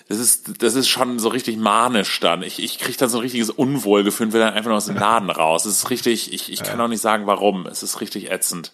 das 0.08 0.18
ist, 0.18 0.62
das 0.62 0.74
ist 0.74 0.88
schon 0.88 1.18
so 1.18 1.28
richtig 1.28 1.56
manisch 1.56 2.20
dann. 2.20 2.42
Ich, 2.42 2.62
ich 2.62 2.78
kriege 2.78 2.98
dann 2.98 3.08
so 3.08 3.18
ein 3.18 3.22
richtiges 3.22 3.48
Unwohlgefühl 3.48 4.26
und 4.26 4.32
will 4.34 4.40
dann 4.40 4.52
einfach 4.52 4.68
nur 4.68 4.76
aus 4.76 4.86
dem 4.86 4.96
Laden 4.98 5.30
raus. 5.30 5.64
Es 5.64 5.78
ist 5.78 5.90
richtig, 5.90 6.34
ich, 6.34 6.52
ich 6.52 6.62
kann 6.62 6.80
auch 6.80 6.88
nicht 6.88 7.00
sagen, 7.00 7.26
warum. 7.26 7.66
Es 7.66 7.82
ist 7.82 8.00
richtig 8.00 8.30
ätzend. 8.30 8.72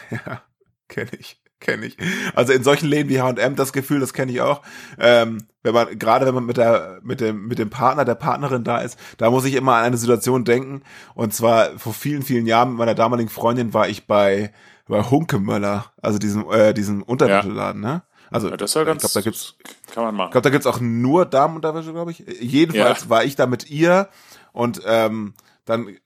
Ja, 0.10 0.42
kenne 0.88 1.10
ich, 1.18 1.40
kenne 1.60 1.86
ich. 1.86 1.96
Also 2.34 2.52
in 2.52 2.62
solchen 2.62 2.86
Läden 2.86 3.08
wie 3.08 3.20
H&M 3.20 3.56
das 3.56 3.72
Gefühl, 3.72 4.00
das 4.00 4.12
kenne 4.12 4.32
ich 4.32 4.40
auch. 4.40 4.62
Ähm, 4.98 5.46
wenn 5.62 5.74
man 5.74 5.98
gerade 5.98 6.26
wenn 6.26 6.34
man 6.34 6.44
mit 6.44 6.56
der 6.56 7.00
mit 7.02 7.20
dem 7.20 7.46
mit 7.46 7.58
dem 7.58 7.70
Partner 7.70 8.04
der 8.04 8.14
Partnerin 8.14 8.64
da 8.64 8.78
ist, 8.78 8.98
da 9.16 9.30
muss 9.30 9.44
ich 9.44 9.54
immer 9.54 9.76
an 9.76 9.84
eine 9.84 9.96
Situation 9.96 10.44
denken. 10.44 10.82
Und 11.14 11.32
zwar 11.34 11.78
vor 11.78 11.94
vielen 11.94 12.22
vielen 12.22 12.46
Jahren 12.46 12.70
mit 12.70 12.78
meiner 12.78 12.94
damaligen 12.94 13.30
Freundin 13.30 13.72
war 13.72 13.88
ich 13.88 14.06
bei 14.06 14.52
bei 14.88 15.02
Hunkemöller, 15.02 15.92
also 16.02 16.18
diesem 16.18 16.50
äh, 16.50 16.74
diesem 16.74 17.02
Unterwäscheladen, 17.02 17.82
ja. 17.82 17.94
ne? 17.94 18.02
Also 18.30 18.48
ja, 18.48 18.56
das 18.56 18.72
ja 18.72 18.84
ganz, 18.84 19.04
ich 19.04 19.12
glaube, 19.12 19.24
da 19.24 19.30
gibt's 19.30 19.56
kann 19.92 20.04
man 20.04 20.14
machen. 20.14 20.28
Ich 20.28 20.32
glaube, 20.32 20.44
da 20.44 20.50
gibt's 20.50 20.66
auch 20.66 20.80
nur 20.80 21.26
Damenunterwäsche, 21.26 21.92
glaube 21.92 22.12
ich. 22.12 22.24
Jedenfalls 22.40 23.04
ja. 23.04 23.10
war 23.10 23.24
ich 23.24 23.36
da 23.36 23.46
mit 23.46 23.70
ihr 23.70 24.08
und 24.52 24.80
ähm, 24.86 25.34
dann 25.66 25.96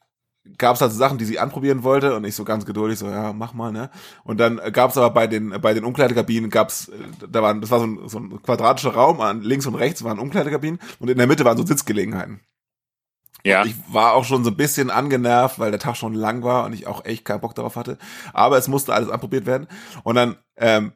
gab 0.58 0.76
es 0.76 0.82
also 0.82 0.96
Sachen, 0.96 1.18
die 1.18 1.24
sie 1.24 1.38
anprobieren 1.38 1.82
wollte 1.82 2.14
und 2.14 2.24
ich 2.24 2.34
so 2.34 2.44
ganz 2.44 2.64
geduldig 2.66 2.98
so, 2.98 3.08
ja, 3.08 3.32
mach 3.32 3.54
mal, 3.54 3.72
ne? 3.72 3.90
Und 4.24 4.38
dann 4.38 4.60
gab 4.72 4.90
es 4.90 4.96
aber 4.96 5.10
bei 5.10 5.26
den 5.26 5.50
bei 5.60 5.74
den 5.74 5.84
Umkleidekabinen 5.84 6.50
gab's 6.50 6.90
da 7.28 7.42
waren 7.42 7.60
das 7.60 7.70
war 7.70 7.80
so 7.80 7.86
ein, 7.86 8.08
so 8.08 8.18
ein 8.18 8.42
quadratischer 8.42 8.94
Raum, 8.94 9.20
an 9.20 9.42
links 9.42 9.66
und 9.66 9.74
rechts 9.74 10.04
waren 10.04 10.18
Umkleidekabinen 10.18 10.80
und 10.98 11.10
in 11.10 11.18
der 11.18 11.26
Mitte 11.26 11.44
waren 11.44 11.56
so 11.56 11.66
Sitzgelegenheiten. 11.66 12.40
Ja. 13.44 13.62
Und 13.62 13.68
ich 13.68 13.76
war 13.88 14.14
auch 14.14 14.24
schon 14.24 14.42
so 14.42 14.50
ein 14.50 14.56
bisschen 14.56 14.90
angenervt, 14.90 15.58
weil 15.58 15.70
der 15.70 15.78
Tag 15.80 15.96
schon 15.96 16.14
lang 16.14 16.42
war 16.42 16.64
und 16.64 16.72
ich 16.72 16.86
auch 16.86 17.04
echt 17.04 17.24
keinen 17.24 17.40
Bock 17.40 17.54
darauf 17.54 17.76
hatte. 17.76 17.96
Aber 18.32 18.58
es 18.58 18.66
musste 18.66 18.92
alles 18.92 19.08
anprobiert 19.08 19.46
werden. 19.46 19.68
Und 20.02 20.16
dann 20.16 20.36
ähm, 20.56 20.92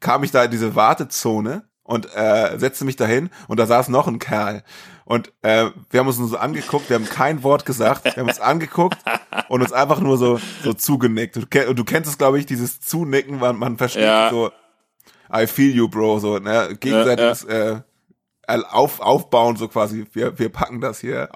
kam 0.00 0.24
ich 0.24 0.30
da 0.30 0.44
in 0.44 0.50
diese 0.50 0.74
Wartezone 0.74 1.68
und 1.82 2.14
äh, 2.14 2.58
setzte 2.58 2.84
mich 2.84 2.96
dahin 2.96 3.30
und 3.48 3.58
da 3.58 3.66
saß 3.66 3.88
noch 3.88 4.06
ein 4.06 4.18
Kerl. 4.18 4.62
Und 5.10 5.32
äh, 5.42 5.70
wir 5.90 5.98
haben 5.98 6.06
uns 6.06 6.20
nur 6.20 6.28
so 6.28 6.36
angeguckt, 6.36 6.88
wir 6.88 6.94
haben 6.94 7.08
kein 7.08 7.42
Wort 7.42 7.66
gesagt, 7.66 8.04
wir 8.04 8.12
haben 8.12 8.28
uns 8.28 8.38
angeguckt 8.38 8.96
und 9.48 9.60
uns 9.60 9.72
einfach 9.72 9.98
nur 9.98 10.16
so 10.18 10.38
so 10.62 10.72
zugenickt. 10.72 11.36
Und 11.36 11.52
du, 11.52 11.74
du 11.74 11.82
kennst 11.82 12.08
es, 12.08 12.16
glaube 12.16 12.38
ich, 12.38 12.46
dieses 12.46 12.80
Zunicken, 12.80 13.40
man, 13.40 13.56
man 13.56 13.76
versteht 13.76 14.04
ja. 14.04 14.30
so 14.30 14.52
I 15.34 15.48
feel 15.48 15.74
you, 15.74 15.88
bro, 15.88 16.20
so, 16.20 16.38
ne? 16.38 16.76
Gegenseitiges 16.78 17.44
ja, 17.48 17.58
ja. 17.58 17.84
Äh, 18.46 18.62
auf, 18.70 19.00
aufbauen, 19.00 19.56
so 19.56 19.66
quasi, 19.66 20.06
wir, 20.12 20.38
wir 20.38 20.48
packen 20.48 20.80
das 20.80 21.00
hier. 21.00 21.28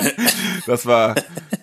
das 0.66 0.84
war, 0.84 1.14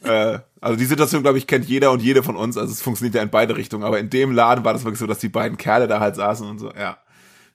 äh, 0.06 0.39
also 0.60 0.76
die 0.76 0.86
Situation, 0.86 1.22
glaube 1.22 1.38
ich, 1.38 1.46
kennt 1.46 1.66
jeder 1.66 1.92
und 1.92 2.02
jede 2.02 2.24
von 2.24 2.36
uns, 2.36 2.58
also 2.58 2.74
es 2.74 2.82
funktioniert 2.82 3.13
ja 3.13 3.22
in 3.22 3.30
beide 3.30 3.56
Richtungen, 3.56 3.84
aber 3.84 4.00
in 4.00 4.10
dem 4.10 4.32
Laden 4.32 4.66
war 4.66 4.74
das 4.74 4.86
wirklich 4.86 5.00
so, 5.00 5.06
dass 5.06 5.20
die 5.20 5.30
beiden 5.30 5.60
Kerle 5.60 5.88
da 5.88 6.00
halt 6.00 6.16
saßen 6.16 6.50
und 6.50 6.58
so, 6.58 6.72
ja 6.72 6.98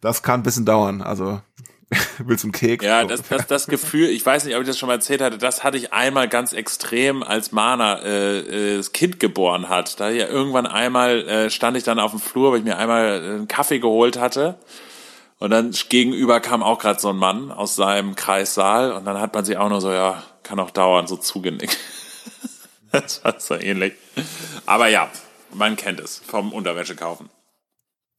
das 0.01 0.23
kann 0.23 0.41
ein 0.41 0.43
bisschen 0.43 0.65
dauern. 0.65 1.03
Also 1.03 1.41
willst 2.19 2.45
du 2.45 2.49
einen 2.49 2.53
Keks? 2.53 2.85
Ja, 2.85 3.05
das, 3.05 3.23
das, 3.23 3.47
das 3.47 3.67
Gefühl, 3.67 4.09
ich 4.09 4.25
weiß 4.25 4.45
nicht, 4.45 4.55
ob 4.57 4.63
ich 4.63 4.69
das 4.69 4.79
schon 4.79 4.89
mal 4.89 4.95
erzählt 4.95 5.23
hatte, 5.23 5.39
das 5.39 5.65
hatte 5.65 5.79
ich 5.79 5.93
einmal 5.93 6.29
ganz 6.29 6.53
extrem, 6.53 7.23
als 7.23 7.53
Mana 7.53 8.01
äh, 8.01 8.39
äh, 8.39 8.77
das 8.77 8.93
Kind 8.93 9.21
geboren 9.21 9.69
hat. 9.69 9.99
Da 9.99 10.11
ja 10.11 10.27
irgendwann 10.27 10.67
einmal 10.67 11.27
äh, 11.27 11.51
stand 11.51 11.77
ich 11.77 11.85
dann 11.85 11.99
auf 11.99 12.11
dem 12.11 12.21
Flur, 12.21 12.53
weil 12.53 12.59
ich 12.59 12.65
mir 12.65 12.77
einmal 12.77 13.07
äh, 13.07 13.29
einen 13.37 13.49
Kaffee 13.49 13.79
geholt 13.79 14.19
hatte. 14.19 14.59
Und 15.39 15.51
dann 15.51 15.71
gegenüber 15.89 16.41
kam 16.41 16.63
auch 16.63 16.79
gerade 16.79 17.01
so 17.01 17.11
ein 17.11 17.17
Mann 17.17 17.53
aus 17.53 17.77
seinem 17.77 18.17
Kreissaal 18.17 18.93
und 18.93 19.05
dann 19.05 19.21
hat 19.21 19.35
man 19.35 19.45
sich 19.45 19.57
auch 19.57 19.69
nur 19.69 19.81
so, 19.81 19.93
ja, 19.93 20.23
kann 20.43 20.59
auch 20.59 20.71
dauern, 20.71 21.07
so 21.07 21.17
zugenickt. 21.17 21.79
das 22.93 23.25
war 23.25 23.39
so 23.39 23.55
ähnlich. 23.55 23.95
Aber 24.67 24.89
ja, 24.89 25.09
man 25.55 25.77
kennt 25.77 26.01
es 26.01 26.19
vom 26.19 26.53
Unterwäsche 26.53 26.97
kaufen. 26.97 27.31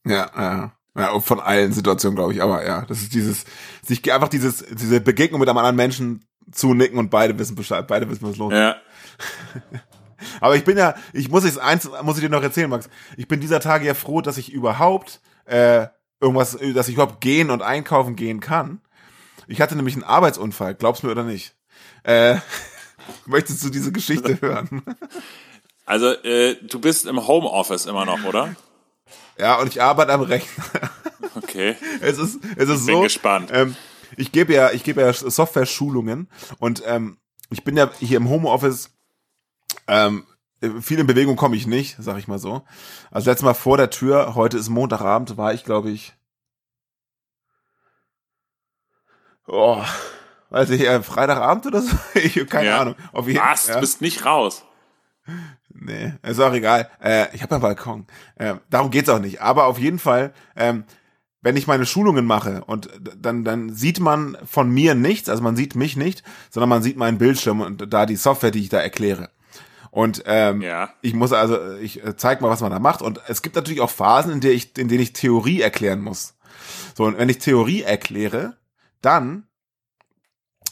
Ja, 0.06 0.30
ja. 0.34 0.72
Ja, 0.96 1.18
von 1.20 1.40
allen 1.40 1.72
Situationen, 1.72 2.16
glaube 2.16 2.32
ich. 2.32 2.42
Aber 2.42 2.66
ja, 2.66 2.82
das 2.82 3.00
ist 3.00 3.14
dieses, 3.14 3.44
sich 3.86 4.12
einfach 4.12 4.28
dieses, 4.28 4.64
diese 4.70 5.00
Begegnung 5.00 5.40
mit 5.40 5.48
einem 5.48 5.58
anderen 5.58 5.76
Menschen 5.76 6.24
zunicken 6.50 6.98
und 6.98 7.10
beide 7.10 7.38
wissen 7.38 7.54
Bescheid, 7.54 7.86
beide 7.86 8.08
wissen, 8.10 8.28
was 8.28 8.36
los 8.36 8.52
ist. 8.52 8.58
Ja. 8.58 8.76
Aber 10.40 10.56
ich 10.56 10.64
bin 10.64 10.76
ja, 10.76 10.94
ich 11.12 11.30
muss 11.30 11.44
jetzt 11.44 11.58
eins, 11.58 11.88
muss 12.02 12.16
ich 12.16 12.22
dir 12.22 12.28
noch 12.28 12.42
erzählen, 12.42 12.68
Max. 12.68 12.90
Ich 13.16 13.28
bin 13.28 13.40
dieser 13.40 13.60
Tage 13.60 13.86
ja 13.86 13.94
froh, 13.94 14.20
dass 14.20 14.36
ich 14.36 14.52
überhaupt 14.52 15.20
äh, 15.46 15.86
irgendwas, 16.20 16.58
dass 16.74 16.88
ich 16.88 16.94
überhaupt 16.94 17.20
gehen 17.20 17.50
und 17.50 17.62
einkaufen 17.62 18.16
gehen 18.16 18.40
kann. 18.40 18.80
Ich 19.46 19.60
hatte 19.60 19.76
nämlich 19.76 19.94
einen 19.94 20.04
Arbeitsunfall, 20.04 20.74
glaubst 20.74 21.02
du 21.02 21.06
mir 21.06 21.12
oder 21.12 21.24
nicht? 21.24 21.54
Äh, 22.02 22.36
möchtest 23.26 23.64
du 23.64 23.70
diese 23.70 23.92
Geschichte 23.92 24.38
hören? 24.42 24.82
Also, 25.86 26.12
äh, 26.22 26.56
du 26.62 26.80
bist 26.80 27.06
im 27.06 27.26
Homeoffice 27.26 27.86
immer 27.86 28.04
noch, 28.04 28.24
oder? 28.24 28.54
Ja, 29.38 29.58
und 29.58 29.68
ich 29.68 29.82
arbeite 29.82 30.12
am 30.12 30.22
Rechner. 30.22 30.64
Okay. 31.36 31.76
es 32.00 32.18
ist, 32.18 32.40
es 32.56 32.68
ist 32.68 32.80
ich 32.80 32.86
so. 32.86 32.86
Bin 32.86 33.02
gespannt. 33.02 33.50
Ähm, 33.52 33.76
ich 34.16 34.32
gebe 34.32 34.52
ja, 34.52 34.72
ich 34.72 34.82
gebe 34.82 35.00
ja 35.00 35.12
Software-Schulungen 35.12 36.28
und 36.58 36.82
ähm, 36.86 37.18
ich 37.50 37.62
bin 37.62 37.76
ja 37.76 37.88
hier 37.98 38.16
im 38.16 38.28
Homeoffice. 38.28 38.90
Ähm, 39.86 40.26
viel 40.80 40.98
in 40.98 41.06
Bewegung 41.06 41.36
komme 41.36 41.56
ich 41.56 41.66
nicht, 41.66 41.96
sag 42.00 42.18
ich 42.18 42.28
mal 42.28 42.38
so. 42.38 42.62
Also 43.10 43.30
letztes 43.30 43.44
Mal 43.44 43.54
vor 43.54 43.76
der 43.76 43.90
Tür, 43.90 44.34
heute 44.34 44.58
ist 44.58 44.68
Montagabend, 44.68 45.36
war 45.36 45.54
ich, 45.54 45.64
glaube 45.64 45.90
ich. 45.90 46.14
Oh, 49.46 49.82
weiß 50.50 50.70
ich, 50.70 50.82
äh, 50.82 51.02
Freitagabend 51.02 51.66
oder 51.66 51.80
so? 51.82 51.96
Ich 52.14 52.46
keine 52.48 52.68
ja. 52.68 52.80
Ahnung. 52.80 52.94
Auf 53.12 53.26
jeden, 53.26 53.40
Was? 53.40 53.68
Ja. 53.68 53.74
Du 53.74 53.80
bist 53.80 54.00
nicht 54.00 54.24
raus. 54.24 54.64
Nee, 55.72 56.14
ist 56.22 56.40
auch 56.40 56.52
egal. 56.52 56.88
Äh, 57.02 57.26
ich 57.34 57.42
habe 57.42 57.54
einen 57.54 57.62
Balkon. 57.62 58.06
Äh, 58.36 58.54
darum 58.70 58.90
geht's 58.90 59.08
auch 59.08 59.20
nicht. 59.20 59.40
Aber 59.40 59.66
auf 59.66 59.78
jeden 59.78 59.98
Fall, 59.98 60.32
ähm, 60.56 60.84
wenn 61.42 61.56
ich 61.56 61.66
meine 61.66 61.86
Schulungen 61.86 62.26
mache 62.26 62.64
und 62.64 62.90
dann, 63.16 63.44
dann 63.44 63.72
sieht 63.72 63.98
man 64.00 64.36
von 64.44 64.68
mir 64.68 64.94
nichts, 64.94 65.28
also 65.28 65.42
man 65.42 65.56
sieht 65.56 65.74
mich 65.74 65.96
nicht, 65.96 66.22
sondern 66.50 66.68
man 66.68 66.82
sieht 66.82 66.96
meinen 66.96 67.18
Bildschirm 67.18 67.60
und 67.60 67.92
da 67.92 68.04
die 68.04 68.16
Software, 68.16 68.50
die 68.50 68.60
ich 68.60 68.68
da 68.68 68.78
erkläre. 68.78 69.30
Und 69.90 70.22
ähm, 70.26 70.60
Ja. 70.60 70.90
ich 71.02 71.14
muss 71.14 71.32
also, 71.32 71.74
ich 71.76 72.04
äh, 72.04 72.16
zeig 72.16 72.40
mal, 72.40 72.50
was 72.50 72.60
man 72.60 72.70
da 72.70 72.78
macht. 72.78 73.02
Und 73.02 73.20
es 73.28 73.42
gibt 73.42 73.56
natürlich 73.56 73.80
auch 73.80 73.90
Phasen, 73.90 74.32
in, 74.32 74.40
der 74.40 74.52
ich, 74.52 74.76
in 74.78 74.88
denen 74.88 75.02
ich 75.02 75.12
Theorie 75.14 75.62
erklären 75.62 76.00
muss. 76.00 76.36
So, 76.94 77.04
und 77.04 77.18
wenn 77.18 77.28
ich 77.28 77.38
Theorie 77.38 77.82
erkläre, 77.82 78.56
dann 79.00 79.44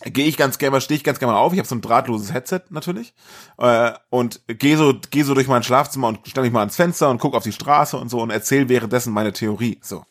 gehe 0.05 0.26
ich 0.26 0.36
ganz 0.36 0.59
gerne, 0.59 0.80
stehe 0.80 0.96
ich 0.96 1.05
ganz 1.05 1.18
gerne 1.18 1.32
mal 1.32 1.40
auf. 1.40 1.53
Ich 1.53 1.59
habe 1.59 1.68
so 1.68 1.74
ein 1.74 1.80
drahtloses 1.80 2.32
Headset 2.32 2.62
natürlich 2.70 3.14
äh, 3.59 3.92
und 4.11 4.40
gehe 4.46 4.76
so, 4.76 4.94
gehe 5.11 5.24
so 5.24 5.34
durch 5.34 5.49
mein 5.49 5.62
Schlafzimmer 5.62 6.09
und 6.09 6.26
stelle 6.26 6.46
mich 6.46 6.53
mal 6.53 6.61
ans 6.61 6.76
Fenster 6.76 7.11
und 7.11 7.18
gucke 7.18 7.36
auf 7.36 7.44
die 7.44 7.53
Straße 7.53 7.96
und 7.96 8.09
so 8.09 8.20
und 8.20 8.30
erzähle 8.30 8.68
währenddessen 8.68 9.12
meine 9.12 9.32
Theorie. 9.32 9.78
So. 9.82 10.05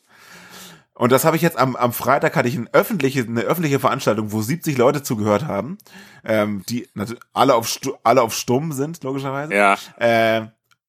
Und 0.97 1.11
das 1.11 1.25
habe 1.25 1.35
ich 1.35 1.43
jetzt 1.43 1.57
am, 1.57 1.75
am 1.75 1.93
Freitag 1.93 2.35
hatte 2.35 2.49
ich 2.49 2.57
eine 2.57 2.73
öffentliche, 2.73 3.21
eine 3.21 3.41
öffentliche 3.41 3.79
Veranstaltung, 3.79 4.31
wo 4.31 4.41
70 4.41 4.77
Leute 4.77 5.03
zugehört 5.03 5.45
haben, 5.45 5.77
ähm, 6.25 6.63
die 6.67 6.87
natürlich 6.95 7.21
alle 7.33 7.53
auf 7.53 7.79
alle 8.03 8.23
auf 8.23 8.33
Stumm 8.33 8.71
sind 8.71 9.03
logischerweise. 9.03 9.53
Ja. 9.53 9.77
Äh, 9.99 10.47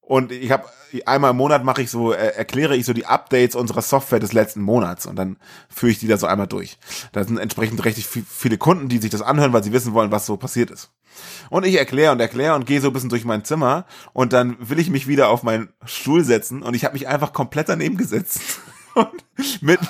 und 0.08 0.32
ich 0.32 0.50
habe 0.50 0.64
einmal 1.04 1.32
im 1.32 1.36
Monat 1.36 1.64
mache 1.64 1.82
ich 1.82 1.90
so, 1.90 2.12
äh, 2.14 2.28
erkläre 2.34 2.74
ich 2.74 2.86
so 2.86 2.94
die 2.94 3.04
Updates 3.04 3.54
unserer 3.54 3.82
Software 3.82 4.20
des 4.20 4.32
letzten 4.32 4.62
Monats 4.62 5.04
und 5.04 5.16
dann 5.16 5.36
führe 5.68 5.92
ich 5.92 5.98
die 5.98 6.08
da 6.08 6.16
so 6.16 6.26
einmal 6.26 6.46
durch. 6.46 6.78
Da 7.12 7.22
sind 7.24 7.36
entsprechend 7.38 7.84
richtig 7.84 8.06
vi- 8.06 8.24
viele 8.26 8.56
Kunden, 8.56 8.88
die 8.88 8.96
sich 8.98 9.10
das 9.10 9.20
anhören, 9.20 9.52
weil 9.52 9.62
sie 9.62 9.72
wissen 9.74 9.92
wollen, 9.92 10.10
was 10.10 10.24
so 10.24 10.38
passiert 10.38 10.70
ist. 10.70 10.90
Und 11.50 11.66
ich 11.66 11.74
erkläre 11.76 12.12
und 12.12 12.20
erkläre 12.20 12.54
und 12.54 12.64
gehe 12.64 12.80
so 12.80 12.86
ein 12.88 12.92
bisschen 12.94 13.10
durch 13.10 13.26
mein 13.26 13.44
Zimmer 13.44 13.84
und 14.14 14.32
dann 14.32 14.56
will 14.60 14.78
ich 14.78 14.88
mich 14.88 15.06
wieder 15.08 15.28
auf 15.28 15.42
meinen 15.42 15.68
Stuhl 15.84 16.24
setzen 16.24 16.62
und 16.62 16.72
ich 16.74 16.84
habe 16.86 16.94
mich 16.94 17.06
einfach 17.06 17.32
komplett 17.34 17.68
daneben 17.68 17.96
gesetzt. 17.98 18.40
Und 18.94 19.24
mitten, 19.60 19.86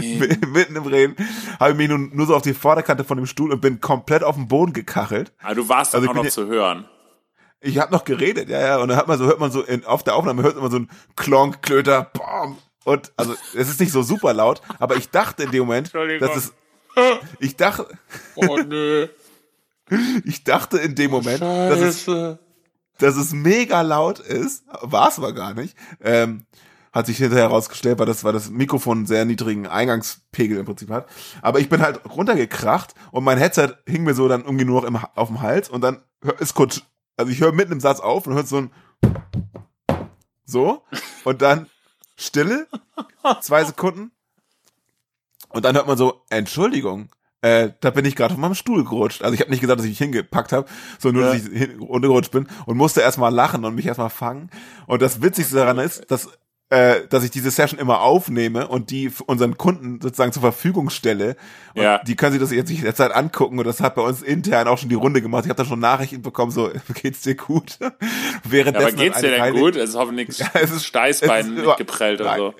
mitten 0.52 0.74
im 0.74 0.84
Reden 0.86 1.14
habe 1.60 1.72
ich 1.72 1.76
mich 1.76 1.88
nur, 1.88 1.98
nur 1.98 2.26
so 2.26 2.34
auf 2.34 2.42
die 2.42 2.54
Vorderkante 2.54 3.04
von 3.04 3.16
dem 3.16 3.26
Stuhl 3.26 3.52
und 3.52 3.60
bin 3.60 3.80
komplett 3.80 4.24
auf 4.24 4.34
den 4.34 4.48
Boden 4.48 4.72
gekachelt. 4.72 5.32
Aber 5.42 5.54
du 5.54 5.68
warst 5.68 5.94
Also 5.94 6.06
dann 6.06 6.16
ich 6.16 6.20
auch 6.20 6.24
noch 6.24 6.30
zu 6.32 6.46
hören. 6.46 6.86
Ich 7.60 7.78
habe 7.78 7.92
noch 7.92 8.04
geredet, 8.04 8.48
ja, 8.48 8.60
ja, 8.60 8.78
und 8.78 8.88
dann 8.88 8.96
hört 8.96 9.08
man 9.08 9.18
so, 9.18 9.26
hört 9.26 9.40
man 9.40 9.50
so 9.50 9.62
in, 9.62 9.84
auf 9.84 10.02
der 10.02 10.16
Aufnahme 10.16 10.42
hört 10.42 10.56
man 10.56 10.70
so 10.70 10.78
ein 10.78 10.90
Klonk, 11.16 11.62
Klöter, 11.62 12.10
Bam. 12.12 12.56
Und 12.84 13.12
also 13.16 13.34
es 13.54 13.68
ist 13.68 13.80
nicht 13.80 13.92
so 13.92 14.02
super 14.02 14.32
laut, 14.32 14.62
aber 14.78 14.96
ich 14.96 15.10
dachte 15.10 15.42
in 15.42 15.50
dem 15.50 15.60
Moment, 15.60 15.92
dass 15.94 16.36
es 16.36 16.52
ich 17.38 17.56
dachte, 17.56 17.86
Oh 18.34 18.58
nö. 18.58 19.08
ich 20.24 20.44
dachte 20.44 20.78
in 20.78 20.94
dem 20.94 21.10
Moment, 21.10 21.40
dass 21.40 21.80
es, 21.80 22.04
dass 22.98 23.16
es 23.16 23.32
mega 23.32 23.82
laut 23.82 24.18
ist, 24.18 24.64
war 24.82 25.08
es 25.08 25.18
aber 25.18 25.32
gar 25.32 25.54
nicht. 25.54 25.76
Ähm, 26.00 26.46
hat 26.92 27.06
sich 27.06 27.18
hinterher 27.18 27.44
herausgestellt, 27.44 28.00
weil 28.00 28.06
das, 28.06 28.24
weil 28.24 28.32
das 28.32 28.50
Mikrofon 28.50 28.98
einen 28.98 29.06
sehr 29.06 29.24
niedrigen 29.24 29.68
Eingangspegel 29.68 30.58
im 30.58 30.66
Prinzip 30.66 30.90
hat. 30.90 31.08
Aber 31.40 31.60
ich 31.60 31.68
bin 31.68 31.82
halt 31.82 32.00
runtergekracht 32.04 32.94
und 33.12 33.22
mein 33.22 33.38
Headset 33.38 33.74
hing 33.86 34.02
mir 34.02 34.14
so 34.14 34.26
dann 34.26 34.42
irgendwie 34.42 34.64
nur 34.64 34.80
noch 34.80 34.88
im, 34.88 34.96
auf 34.96 35.28
dem 35.28 35.40
Hals 35.40 35.68
und 35.68 35.82
dann 35.82 36.02
ist 36.40 36.54
kurz, 36.54 36.82
also 37.20 37.32
ich 37.32 37.40
höre 37.40 37.52
mitten 37.52 37.72
im 37.72 37.80
Satz 37.80 38.00
auf 38.00 38.26
und 38.26 38.34
hört 38.34 38.48
so 38.48 38.56
ein 38.58 38.70
so 40.44 40.82
und 41.24 41.42
dann 41.42 41.66
Stille, 42.16 42.66
zwei 43.40 43.64
Sekunden 43.64 44.10
und 45.48 45.64
dann 45.64 45.74
hört 45.76 45.86
man 45.86 45.96
so, 45.96 46.22
Entschuldigung, 46.28 47.08
äh, 47.42 47.70
da 47.80 47.90
bin 47.90 48.04
ich 48.04 48.14
gerade 48.16 48.34
von 48.34 48.40
meinem 48.40 48.54
Stuhl 48.54 48.84
gerutscht. 48.84 49.22
Also 49.22 49.34
ich 49.34 49.40
habe 49.40 49.50
nicht 49.50 49.60
gesagt, 49.60 49.78
dass 49.78 49.86
ich 49.86 49.92
mich 49.92 49.98
hingepackt 49.98 50.52
habe, 50.52 50.68
sondern 50.98 51.22
nur, 51.24 51.32
Ja. 51.34 51.38
dass 51.38 51.48
ich 51.48 51.80
runtergerutscht 51.80 52.30
bin 52.32 52.46
und 52.66 52.76
musste 52.76 53.00
erstmal 53.00 53.32
lachen 53.32 53.64
und 53.64 53.74
mich 53.74 53.86
erstmal 53.86 54.10
fangen. 54.10 54.50
Und 54.86 55.00
das 55.02 55.22
Witzigste 55.22 55.54
daran 55.56 55.78
ist, 55.78 56.10
dass 56.10 56.28
äh, 56.70 57.06
dass 57.08 57.24
ich 57.24 57.30
diese 57.30 57.50
Session 57.50 57.78
immer 57.80 58.00
aufnehme 58.00 58.68
und 58.68 58.90
die 58.90 59.10
unseren 59.26 59.56
Kunden 59.58 60.00
sozusagen 60.00 60.32
zur 60.32 60.42
Verfügung 60.42 60.88
stelle. 60.90 61.36
Und 61.74 61.82
Ja. 61.82 61.98
die 62.02 62.16
können 62.16 62.32
sich 62.32 62.40
das 62.40 62.50
jetzt 62.52 62.68
sich 62.68 62.80
derzeit 62.80 63.12
angucken 63.12 63.58
und 63.58 63.64
das 63.66 63.80
hat 63.80 63.94
bei 63.96 64.02
uns 64.02 64.22
intern 64.22 64.66
auch 64.68 64.78
schon 64.78 64.88
die 64.88 64.94
Runde 64.94 65.20
gemacht. 65.22 65.44
Ich 65.44 65.50
habe 65.50 65.60
da 65.62 65.68
schon 65.68 65.80
Nachrichten 65.80 66.22
bekommen, 66.22 66.50
so 66.52 66.70
geht's 66.94 67.20
dir 67.22 67.34
gut? 67.34 67.78
Ja, 68.42 68.52
Währenddessen 68.52 68.86
aber 68.94 68.96
geht's 68.96 69.20
dir 69.20 69.30
denn 69.30 69.54
gut? 69.54 69.76
Es 69.76 69.90
ist 69.90 69.96
hoffentlich 69.96 70.28
nichts 70.28 70.38
Ja, 70.54 70.60
es 70.60 70.70
ist- 70.70 70.84
Steißbein 70.86 71.56
es 71.58 71.64
ist 71.66 71.76
geprellt 71.76 72.20
oder 72.20 72.30
Nein. 72.30 72.38
so. 72.38 72.54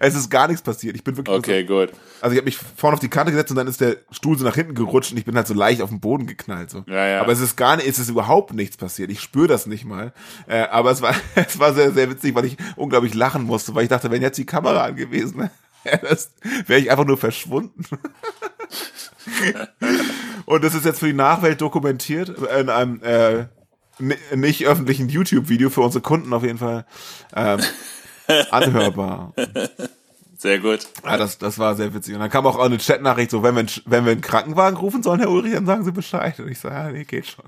Es 0.00 0.14
ist 0.14 0.30
gar 0.30 0.48
nichts 0.48 0.62
passiert. 0.62 0.96
Ich 0.96 1.04
bin 1.04 1.16
wirklich 1.16 1.36
Okay, 1.36 1.64
gut. 1.64 1.90
so, 1.90 1.96
also 2.22 2.32
ich 2.32 2.38
habe 2.38 2.44
mich 2.46 2.56
vorne 2.76 2.94
auf 2.94 3.00
die 3.00 3.08
Kante 3.08 3.32
gesetzt 3.32 3.50
und 3.50 3.56
dann 3.56 3.66
ist 3.68 3.80
der 3.80 3.96
Stuhl 4.10 4.38
so 4.38 4.44
nach 4.44 4.54
hinten 4.54 4.74
gerutscht 4.74 5.12
und 5.12 5.18
ich 5.18 5.24
bin 5.24 5.36
halt 5.36 5.46
so 5.46 5.54
leicht 5.54 5.82
auf 5.82 5.90
den 5.90 6.00
Boden 6.00 6.26
geknallt 6.26 6.70
so. 6.70 6.84
Ja, 6.88 7.06
ja. 7.06 7.20
Aber 7.20 7.32
es 7.32 7.40
ist 7.40 7.56
gar 7.56 7.76
nicht, 7.76 7.86
es 7.88 7.98
ist 7.98 8.08
überhaupt 8.08 8.54
nichts 8.54 8.76
passiert. 8.76 9.10
Ich 9.10 9.20
spüre 9.20 9.48
das 9.48 9.66
nicht 9.66 9.84
mal. 9.84 10.12
Äh, 10.46 10.62
aber 10.62 10.90
es 10.90 11.02
war 11.02 11.14
es 11.34 11.58
war 11.58 11.74
sehr 11.74 11.92
sehr 11.92 12.08
witzig, 12.10 12.34
weil 12.34 12.46
ich 12.46 12.56
unglaublich 12.76 13.14
lachen 13.14 13.47
musste, 13.48 13.74
weil 13.74 13.82
ich 13.82 13.88
dachte, 13.88 14.10
wenn 14.12 14.22
jetzt 14.22 14.38
die 14.38 14.46
Kamera 14.46 14.84
angewiesen 14.84 15.50
wäre, 15.84 16.00
wäre 16.66 16.80
ich 16.80 16.90
einfach 16.90 17.04
nur 17.06 17.18
verschwunden. 17.18 17.82
und 20.46 20.64
das 20.64 20.74
ist 20.74 20.84
jetzt 20.84 21.00
für 21.00 21.06
die 21.06 21.12
Nachwelt 21.12 21.60
dokumentiert 21.60 22.28
in 22.30 22.68
einem 22.70 23.02
äh, 23.02 23.46
ni- 23.98 24.16
nicht 24.34 24.66
öffentlichen 24.66 25.08
YouTube-Video 25.08 25.70
für 25.70 25.80
unsere 25.82 26.02
Kunden 26.02 26.32
auf 26.32 26.42
jeden 26.42 26.58
Fall 26.58 26.86
ähm, 27.34 27.60
anhörbar. 28.50 29.34
Sehr 30.36 30.60
gut. 30.60 30.86
Ja, 31.04 31.16
das, 31.16 31.38
das 31.38 31.58
war 31.58 31.74
sehr 31.74 31.92
witzig. 31.94 32.14
Und 32.14 32.20
dann 32.20 32.30
kam 32.30 32.46
auch 32.46 32.58
eine 32.58 32.78
Chatnachricht, 32.78 33.30
so, 33.30 33.42
wenn 33.42 33.54
wir, 33.54 33.60
einen- 33.60 33.70
wenn 33.86 34.04
wir 34.04 34.12
einen 34.12 34.20
Krankenwagen 34.20 34.76
rufen 34.78 35.02
sollen, 35.02 35.20
Herr 35.20 35.30
Ulrich, 35.30 35.54
dann 35.54 35.66
sagen 35.66 35.84
Sie 35.84 35.92
Bescheid. 35.92 36.38
Und 36.40 36.48
ich 36.48 36.58
so, 36.60 36.68
ja, 36.68 36.90
nee, 36.90 37.04
geht 37.04 37.26
schon. 37.26 37.44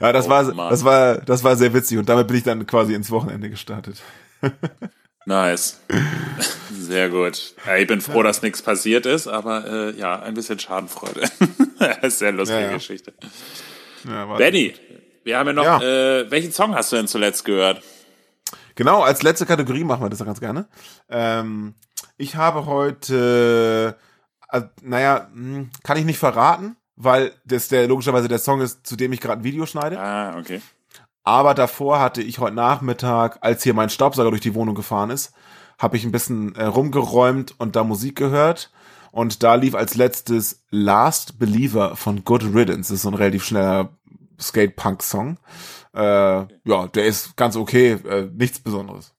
Ja, 0.00 0.12
das 0.12 0.26
Oh, 0.26 0.30
war, 0.30 0.44
Mann. 0.54 0.70
das 0.70 0.84
war, 0.84 1.16
das 1.18 1.44
war 1.44 1.56
sehr 1.56 1.72
witzig. 1.74 1.98
Und 1.98 2.08
damit 2.08 2.26
bin 2.28 2.36
ich 2.36 2.42
dann 2.44 2.66
quasi 2.66 2.94
ins 2.94 3.10
Wochenende 3.10 3.50
gestartet. 3.50 4.02
Nice. 5.24 5.80
Sehr 6.72 7.08
gut. 7.08 7.54
Ja, 7.64 7.76
ich 7.76 7.86
bin 7.86 8.00
froh, 8.00 8.24
dass 8.24 8.42
nichts 8.42 8.60
passiert 8.60 9.06
ist, 9.06 9.28
aber 9.28 9.64
äh, 9.66 9.90
ja, 9.96 10.20
ein 10.20 10.34
bisschen 10.34 10.58
Schadenfreude. 10.58 11.22
Sehr 12.10 12.32
lustige 12.32 12.60
Ja, 12.60 12.66
ja. 12.66 12.72
Geschichte. 12.74 13.12
Benny, 14.36 14.74
wir 15.22 15.38
haben 15.38 15.46
ja 15.46 15.52
noch. 15.52 15.80
Äh, 15.80 16.28
welchen 16.28 16.50
Song 16.50 16.74
hast 16.74 16.90
du 16.90 16.96
denn 16.96 17.06
zuletzt 17.06 17.44
gehört? 17.44 17.82
Genau, 18.74 19.02
als 19.02 19.22
letzte 19.22 19.46
Kategorie 19.46 19.84
machen 19.84 20.02
wir 20.02 20.10
das 20.10 20.24
ganz 20.24 20.40
gerne. 20.40 20.66
Ähm, 21.08 21.74
ich 22.16 22.34
habe 22.34 22.66
heute, 22.66 23.96
äh, 24.50 24.62
naja, 24.82 25.28
hm, 25.32 25.70
kann 25.84 25.98
ich 25.98 26.04
nicht 26.04 26.18
verraten, 26.18 26.74
weil 26.96 27.32
das 27.44 27.68
der 27.68 27.86
logischerweise 27.88 28.28
der 28.28 28.38
Song 28.38 28.60
ist, 28.60 28.86
zu 28.86 28.96
dem 28.96 29.12
ich 29.12 29.20
gerade 29.20 29.40
ein 29.40 29.44
Video 29.44 29.66
schneide. 29.66 29.98
Ah, 29.98 30.38
okay. 30.38 30.60
Aber 31.24 31.54
davor 31.54 32.00
hatte 32.00 32.22
ich 32.22 32.38
heute 32.38 32.56
Nachmittag, 32.56 33.38
als 33.42 33.62
hier 33.62 33.74
mein 33.74 33.90
Staubsauger 33.90 34.30
durch 34.30 34.40
die 34.42 34.54
Wohnung 34.54 34.74
gefahren 34.74 35.10
ist, 35.10 35.32
habe 35.78 35.96
ich 35.96 36.04
ein 36.04 36.12
bisschen 36.12 36.54
äh, 36.56 36.64
rumgeräumt 36.64 37.54
und 37.58 37.76
da 37.76 37.84
Musik 37.84 38.16
gehört. 38.16 38.70
Und 39.12 39.42
da 39.42 39.56
lief 39.56 39.74
als 39.74 39.94
letztes 39.94 40.64
Last 40.70 41.38
Believer 41.38 41.96
von 41.96 42.24
Good 42.24 42.44
Riddance. 42.54 42.92
Das 42.92 42.96
ist 42.98 43.02
so 43.02 43.10
ein 43.10 43.14
relativ 43.14 43.44
schneller 43.44 43.90
Skate-Punk-Song. 44.40 45.38
Äh, 45.94 46.00
ja, 46.00 46.86
der 46.94 47.04
ist 47.04 47.36
ganz 47.36 47.56
okay, 47.56 47.92
äh, 48.08 48.28
nichts 48.32 48.58
Besonderes. 48.58 49.14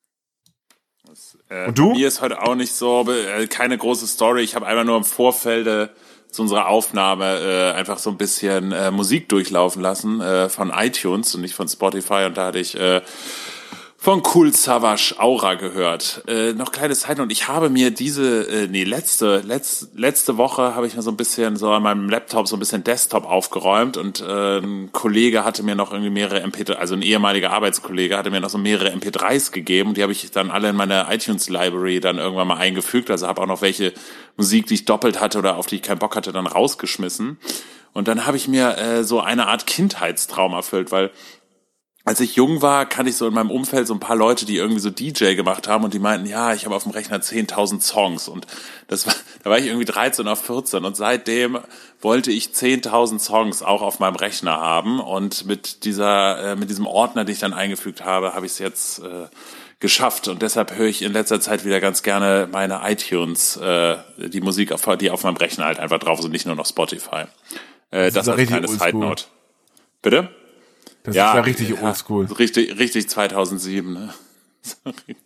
Äh, 1.50 1.68
Und 1.68 1.78
du? 1.78 1.94
Mir 1.94 2.08
ist 2.08 2.22
heute 2.22 2.42
auch 2.42 2.56
nicht 2.56 2.74
so, 2.74 3.08
äh, 3.10 3.46
keine 3.48 3.78
große 3.78 4.08
Story. 4.08 4.42
Ich 4.42 4.56
habe 4.56 4.66
einfach 4.66 4.84
nur 4.84 4.98
im 4.98 5.04
Vorfeld 5.04 5.68
äh, 5.68 5.90
zu 6.34 6.42
unserer 6.42 6.68
Aufnahme 6.68 7.40
äh, 7.40 7.78
einfach 7.78 8.00
so 8.00 8.10
ein 8.10 8.18
bisschen 8.18 8.72
äh, 8.72 8.90
Musik 8.90 9.30
durchlaufen 9.30 9.82
lassen 9.82 10.20
äh, 10.20 10.50
von 10.50 10.72
iTunes 10.76 11.34
und 11.36 11.42
nicht 11.42 11.54
von 11.54 11.68
Spotify. 11.68 12.26
Und 12.26 12.38
da 12.38 12.48
hatte 12.48 12.60
ich 12.60 12.78
äh, 12.78 13.02
von 14.04 14.22
Cool 14.34 14.54
Savage 14.54 15.16
Aura 15.18 15.54
gehört. 15.54 16.24
Äh, 16.28 16.52
noch 16.52 16.74
kleine 16.74 16.94
Zeit 16.94 17.22
und 17.22 17.32
ich 17.32 17.48
habe 17.48 17.70
mir 17.70 17.90
diese, 17.90 18.42
äh, 18.50 18.68
nee, 18.68 18.84
letzte, 18.84 19.38
letz, 19.38 19.88
letzte 19.96 20.36
Woche 20.36 20.76
habe 20.76 20.88
ich 20.88 20.98
mir 20.98 21.02
so 21.02 21.10
ein 21.10 21.16
bisschen 21.16 21.56
so 21.56 21.72
an 21.72 21.84
meinem 21.84 22.10
Laptop 22.10 22.50
so 22.50 22.58
ein 22.58 22.60
bisschen 22.60 22.84
Desktop 22.84 23.24
aufgeräumt 23.24 23.96
und 23.96 24.20
äh, 24.20 24.58
ein 24.58 24.92
Kollege 24.92 25.46
hatte 25.46 25.64
mir 25.64 25.76
noch 25.76 25.94
irgendwie 25.94 26.10
mehrere 26.10 26.44
MP3, 26.44 26.74
also 26.74 26.96
ein 26.96 27.02
ehemaliger 27.02 27.52
Arbeitskollege 27.52 28.18
hatte 28.18 28.30
mir 28.30 28.42
noch 28.42 28.50
so 28.50 28.58
mehrere 28.58 28.90
MP3s 28.90 29.54
gegeben. 29.54 29.94
Die 29.94 30.04
habe 30.04 30.12
ich 30.12 30.30
dann 30.32 30.52
alle 30.52 30.72
in 30.72 30.76
meine 30.76 31.08
iTunes 31.10 31.48
Library 31.48 32.02
dann 32.02 32.18
irgendwann 32.18 32.50
mal 32.50 32.58
eingefügt. 32.58 33.10
Also 33.10 33.28
habe 33.28 33.42
auch 33.42 33.48
noch 33.48 33.62
welche 33.62 33.94
Musik, 34.36 34.68
die 34.68 34.74
ich 34.74 34.84
doppelt 34.84 35.22
hatte 35.22 35.38
oder 35.38 35.56
auf 35.56 35.68
die 35.68 35.76
ich 35.76 35.82
keinen 35.82 36.00
Bock 36.00 36.18
hatte, 36.18 36.34
dann 36.34 36.46
rausgeschmissen. 36.46 37.38
Und 37.94 38.10
dann 38.10 38.26
habe 38.26 38.36
ich 38.36 38.50
mir 38.50 38.78
äh, 38.78 39.04
so 39.06 39.22
eine 39.22 39.48
Art 39.48 39.66
Kindheitstraum 39.66 40.52
erfüllt, 40.52 40.92
weil 40.92 41.12
als 42.06 42.20
ich 42.20 42.36
jung 42.36 42.62
war, 42.62 42.86
kannte 42.86 43.12
ich 43.12 43.16
so 43.16 43.28
in 43.28 43.34
meinem 43.34 43.50
Umfeld 43.50 43.88
so 43.88 43.94
ein 43.94 44.00
paar 44.02 44.18
Leute, 44.18 44.46
die 44.46 44.58
irgendwie 44.58 44.82
so 44.82 44.90
DJ 44.90 45.36
gemacht 45.36 45.70
haben 45.70 45.86
und 45.86 45.94
die 45.94 46.00
meinten, 46.00 46.26
ja, 46.28 46.54
ich 46.54 46.66
habe 46.66 46.76
auf 46.76 46.84
dem 46.84 46.92
Rechner 46.92 47.20
10.000 47.20 47.82
Songs 47.82 48.28
und 48.28 48.46
das 48.88 49.08
war, 49.08 49.14
da 49.44 49.50
war 49.50 49.58
ich 49.58 49.68
irgendwie 49.68 49.86
13 49.86 50.26
oder 50.26 50.36
14 50.36 50.84
und 50.84 50.98
seitdem 50.98 51.60
wollte 52.02 52.32
ich 52.32 52.48
10.000 52.48 53.20
Songs 53.20 53.64
auch 53.64 53.82
auf 53.82 54.00
meinem 54.00 54.18
Rechner 54.18 54.60
haben 54.60 55.00
und 55.00 55.46
mit 55.46 55.86
dieser, 55.86 56.52
äh, 56.52 56.56
mit 56.58 56.70
diesem 56.70 56.88
Ordner, 56.88 57.24
den 57.24 57.34
ich 57.34 57.40
dann 57.40 57.54
eingefügt 57.54 58.04
habe, 58.04 58.36
habe 58.36 58.46
ich 58.46 58.52
es 58.54 58.60
jetzt 58.60 59.00
äh, 59.00 59.28
geschafft 59.80 60.28
und 60.28 60.42
deshalb 60.42 60.76
höre 60.76 60.88
ich 60.88 61.04
in 61.04 61.14
letzter 61.14 61.40
Zeit 61.40 61.64
wieder 61.64 61.80
ganz 61.80 62.04
gerne 62.04 62.50
meine 62.52 62.82
iTunes, 62.84 63.56
äh, 63.56 63.96
die 64.18 64.42
Musik, 64.42 64.74
auf, 64.74 64.86
die 64.98 65.10
auf 65.10 65.24
meinem 65.24 65.38
Rechner 65.38 65.66
halt 65.66 65.80
einfach 65.80 66.00
drauf 66.00 66.20
ist 66.20 66.26
und 66.26 66.32
nicht 66.32 66.46
nur 66.46 66.56
noch 66.56 66.66
Spotify. 66.66 67.26
Äh, 67.92 68.12
das 68.12 68.16
ist 68.16 68.28
ja 68.28 68.34
als 68.34 68.38
richtig 68.38 68.58
kleine. 68.58 68.68
Side 68.68 68.98
Note. 68.98 69.24
Bitte? 70.02 70.43
Das 71.04 71.12
ist 71.16 71.18
ja 71.18 71.34
richtig 71.42 71.82
oldschool. 71.82 72.26
Richtig, 72.26 72.80
richtig 72.80 73.10
2007, 73.10 73.94
ne? 73.94 74.14
Sorry. 74.62 75.18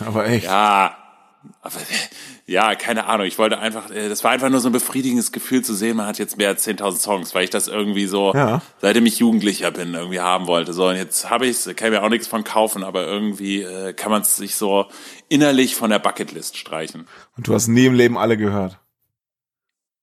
Aber 0.00 0.26
echt. 0.26 0.46
Ja, 0.46 0.96
aber 1.60 1.78
ja, 2.46 2.74
keine 2.74 3.04
Ahnung. 3.04 3.26
Ich 3.26 3.38
wollte 3.38 3.58
einfach, 3.58 3.90
äh, 3.90 4.08
das 4.08 4.24
war 4.24 4.30
einfach 4.30 4.48
nur 4.48 4.60
so 4.60 4.70
ein 4.70 4.72
befriedigendes 4.72 5.30
Gefühl 5.30 5.62
zu 5.62 5.74
sehen, 5.74 5.96
man 5.98 6.06
hat 6.06 6.18
jetzt 6.18 6.38
mehr 6.38 6.48
als 6.48 6.66
10.000 6.66 6.96
Songs, 6.96 7.34
weil 7.34 7.44
ich 7.44 7.50
das 7.50 7.68
irgendwie 7.68 8.06
so, 8.06 8.32
Ja. 8.34 8.62
seitdem 8.80 9.04
ich 9.04 9.18
Jugendlicher 9.18 9.70
bin, 9.70 9.92
irgendwie 9.92 10.20
haben 10.20 10.46
wollte. 10.46 10.72
So, 10.72 10.88
und 10.88 10.96
jetzt 10.96 11.28
habe 11.28 11.44
ich 11.46 11.58
es, 11.66 11.76
kann 11.76 11.88
ich 11.92 11.98
mir 11.98 12.02
auch 12.02 12.08
nichts 12.08 12.26
von 12.26 12.44
kaufen, 12.44 12.82
aber 12.82 13.06
irgendwie 13.06 13.60
äh, 13.62 13.92
kann 13.92 14.10
man 14.10 14.22
es 14.22 14.36
sich 14.36 14.56
so 14.56 14.86
innerlich 15.28 15.76
von 15.76 15.90
der 15.90 15.98
Bucketlist 15.98 16.56
streichen. 16.56 17.06
Und 17.36 17.46
du 17.46 17.52
hast 17.54 17.68
nie 17.68 17.84
im 17.86 17.94
Leben 17.94 18.16
alle 18.16 18.38
gehört. 18.38 18.78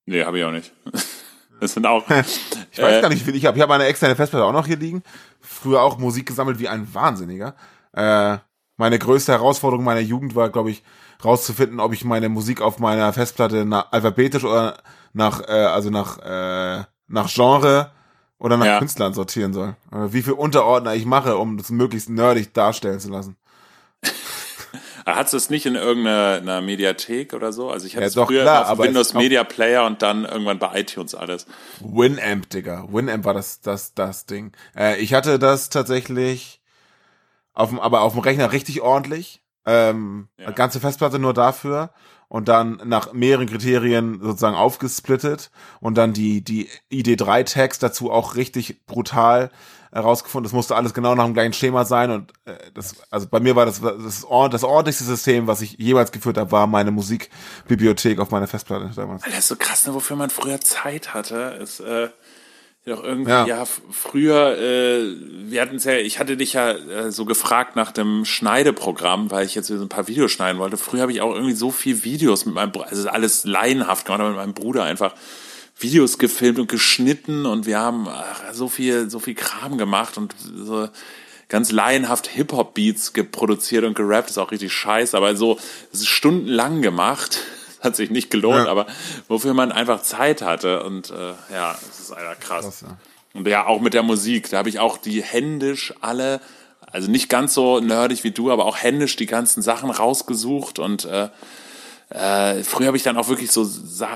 Nee, 0.06 0.24
habe 0.24 0.38
ich 0.38 0.44
auch 0.44 0.52
nicht. 0.52 0.72
Das 1.62 1.74
sind 1.74 1.86
auch. 1.86 2.04
Ich 2.72 2.78
weiß 2.82 3.02
gar 3.02 3.08
nicht, 3.08 3.20
wie 3.20 3.24
viel 3.30 3.36
ich 3.36 3.46
habe. 3.46 3.56
Ich 3.56 3.62
habe 3.62 3.74
eine 3.74 3.84
externe 3.84 4.16
Festplatte 4.16 4.44
auch 4.44 4.52
noch 4.52 4.66
hier 4.66 4.78
liegen. 4.78 5.02
Früher 5.40 5.82
auch 5.82 5.98
Musik 5.98 6.26
gesammelt 6.26 6.58
wie 6.58 6.68
ein 6.68 6.92
Wahnsinniger. 6.92 7.54
Äh, 7.92 8.38
meine 8.76 8.98
größte 8.98 9.30
Herausforderung 9.30 9.84
meiner 9.84 10.00
Jugend 10.00 10.34
war, 10.34 10.48
glaube 10.48 10.70
ich, 10.72 10.82
rauszufinden, 11.24 11.78
ob 11.78 11.92
ich 11.92 12.04
meine 12.04 12.28
Musik 12.28 12.60
auf 12.62 12.80
meiner 12.80 13.12
Festplatte 13.12 13.64
nach, 13.64 13.92
alphabetisch 13.92 14.42
oder 14.42 14.78
nach, 15.12 15.40
äh, 15.46 15.52
also 15.52 15.90
nach, 15.90 16.18
äh, 16.18 16.82
nach 17.06 17.32
Genre 17.32 17.92
oder 18.38 18.56
nach 18.56 18.66
Ja. 18.66 18.78
Künstlern 18.78 19.14
sortieren 19.14 19.52
soll. 19.52 19.76
Wie 19.92 20.22
viel 20.22 20.32
Unterordner 20.32 20.94
ich 20.94 21.04
mache, 21.06 21.36
um 21.36 21.58
das 21.58 21.70
möglichst 21.70 22.08
nerdig 22.08 22.54
darstellen 22.54 22.98
zu 22.98 23.10
lassen. 23.10 23.36
Hat 25.06 25.32
es 25.32 25.50
nicht 25.50 25.66
in 25.66 25.74
irgendeiner 25.74 26.38
einer 26.40 26.60
Mediathek 26.60 27.34
oder 27.34 27.52
so? 27.52 27.70
Also 27.70 27.86
ich 27.86 27.94
hatte 27.94 28.02
Ja, 28.02 28.08
es 28.08 28.14
doch, 28.14 28.26
früher 28.28 28.42
klar, 28.42 28.70
auf 28.70 28.78
Windows 28.78 29.14
Media 29.14 29.44
Player 29.44 29.84
und 29.86 30.02
dann 30.02 30.24
irgendwann 30.24 30.58
bei 30.58 30.80
iTunes 30.80 31.14
alles. 31.14 31.46
Winamp, 31.80 32.50
Digga. 32.50 32.86
Winamp 32.90 33.24
war 33.24 33.34
das, 33.34 33.60
das, 33.60 33.94
das 33.94 34.26
Ding. 34.26 34.52
Äh, 34.76 34.98
ich 35.00 35.14
hatte 35.14 35.38
das 35.38 35.70
tatsächlich 35.70 36.60
auf 37.54 37.70
dem, 37.70 37.80
aber 37.80 38.02
auf 38.02 38.12
dem 38.12 38.20
Rechner 38.22 38.52
richtig 38.52 38.80
ordentlich. 38.80 39.42
Ähm, 39.64 40.28
Ja. 40.38 40.50
ganze 40.50 40.80
Festplatte 40.80 41.18
nur 41.20 41.34
dafür 41.34 41.90
und 42.28 42.48
dann 42.48 42.80
nach 42.84 43.12
mehreren 43.12 43.46
Kriterien 43.46 44.20
sozusagen 44.20 44.56
aufgesplittet 44.56 45.50
und 45.80 45.96
dann 45.96 46.12
die, 46.14 46.42
die 46.42 46.68
ID3-Tags 46.90 47.78
dazu 47.78 48.10
auch 48.10 48.34
richtig 48.34 48.84
brutal 48.86 49.50
herausgefunden. 49.92 50.44
Das 50.44 50.52
musste 50.52 50.74
alles 50.74 50.94
genau 50.94 51.14
nach 51.14 51.24
dem 51.24 51.34
gleichen 51.34 51.52
Schema 51.52 51.84
sein 51.84 52.10
und 52.10 52.32
äh, 52.46 52.54
das, 52.74 52.96
also 53.10 53.26
bei 53.28 53.40
mir 53.40 53.54
war 53.56 53.66
das 53.66 53.80
das, 53.80 54.24
ord- 54.24 54.54
das 54.54 54.64
ordentlichste 54.64 55.04
System, 55.04 55.46
was 55.46 55.60
ich 55.60 55.76
jemals 55.78 56.12
geführt 56.12 56.38
habe, 56.38 56.50
war 56.50 56.66
meine 56.66 56.90
Musikbibliothek 56.90 58.18
auf 58.18 58.30
meiner 58.30 58.46
Festplatte 58.46 58.90
damals. 58.96 59.22
Alter, 59.24 59.38
ist 59.38 59.48
so 59.48 59.56
krass, 59.56 59.86
ne, 59.86 59.94
wofür 59.94 60.16
man 60.16 60.30
früher 60.30 60.60
Zeit 60.60 61.14
hatte. 61.14 61.58
Ist 61.62 61.80
äh, 61.80 62.08
doch 62.84 63.04
irgendwie, 63.04 63.30
Ja. 63.30 63.46
ja, 63.46 63.64
früher, 63.90 64.58
äh, 64.58 65.14
wir 65.50 65.60
hatten 65.62 65.78
ja, 65.78 65.92
ich 65.92 66.18
hatte 66.18 66.36
dich 66.36 66.54
ja 66.54 66.72
äh, 66.72 67.12
so 67.12 67.24
gefragt 67.24 67.76
nach 67.76 67.92
dem 67.92 68.24
Schneideprogramm, 68.24 69.30
weil 69.30 69.46
ich 69.46 69.54
jetzt 69.54 69.68
so 69.68 69.74
ein 69.80 69.88
paar 69.88 70.08
Videos 70.08 70.32
schneiden 70.32 70.58
wollte. 70.58 70.76
Früher 70.76 71.02
habe 71.02 71.12
ich 71.12 71.20
auch 71.20 71.32
irgendwie 71.34 71.54
so 71.54 71.70
viel 71.70 72.02
Videos 72.02 72.44
mit 72.46 72.54
meinem 72.54 72.72
Bruder, 72.72 72.88
also 72.88 73.08
alles 73.08 73.44
laienhaft 73.44 74.06
gemacht, 74.06 74.20
aber 74.20 74.30
mit 74.30 74.38
meinem 74.38 74.54
Bruder 74.54 74.82
einfach 74.84 75.14
Videos 75.82 76.18
gefilmt 76.18 76.58
und 76.58 76.68
geschnitten 76.68 77.46
und 77.46 77.66
wir 77.66 77.78
haben 77.78 78.06
ach, 78.08 78.40
so 78.52 78.68
viel, 78.68 79.10
so 79.10 79.18
viel 79.18 79.34
Kram 79.34 79.78
gemacht 79.78 80.16
und 80.16 80.34
so 80.38 80.88
ganz 81.48 81.70
laienhaft 81.70 82.28
Hip-Hop-Beats 82.28 83.12
geproduziert 83.12 83.84
und 83.84 83.94
gerappt, 83.94 84.30
ist 84.30 84.38
auch 84.38 84.52
richtig 84.52 84.72
scheiße, 84.72 85.16
aber 85.16 85.36
so, 85.36 85.58
stundenlang 85.92 86.80
gemacht. 86.82 87.40
Hat 87.80 87.96
sich 87.96 88.10
nicht 88.10 88.30
gelohnt, 88.30 88.66
Ja. 88.66 88.70
aber 88.70 88.86
wofür 89.26 89.54
man 89.54 89.72
einfach 89.72 90.02
Zeit 90.02 90.40
hatte 90.40 90.84
und 90.84 91.10
äh, 91.10 91.32
ja, 91.52 91.76
es 91.90 91.98
ist 91.98 92.12
einfach 92.12 92.38
krass. 92.38 92.64
Krass, 92.64 92.80
ja. 92.82 92.96
Und 93.34 93.48
ja, 93.48 93.66
auch 93.66 93.80
mit 93.80 93.92
der 93.92 94.04
Musik, 94.04 94.50
da 94.50 94.58
habe 94.58 94.68
ich 94.68 94.78
auch 94.78 94.98
die 94.98 95.20
händisch 95.20 95.92
alle, 96.00 96.40
also 96.80 97.10
nicht 97.10 97.28
ganz 97.28 97.54
so 97.54 97.80
nerdig 97.80 98.22
wie 98.22 98.30
du, 98.30 98.52
aber 98.52 98.66
auch 98.66 98.76
händisch 98.76 99.16
die 99.16 99.26
ganzen 99.26 99.62
Sachen 99.62 99.90
rausgesucht 99.90 100.78
und 100.78 101.06
äh, 101.06 101.28
äh, 102.14 102.62
früher 102.62 102.88
habe 102.88 102.96
ich 102.96 103.02
dann 103.02 103.16
auch 103.16 103.28
wirklich 103.28 103.50
so, 103.50 103.66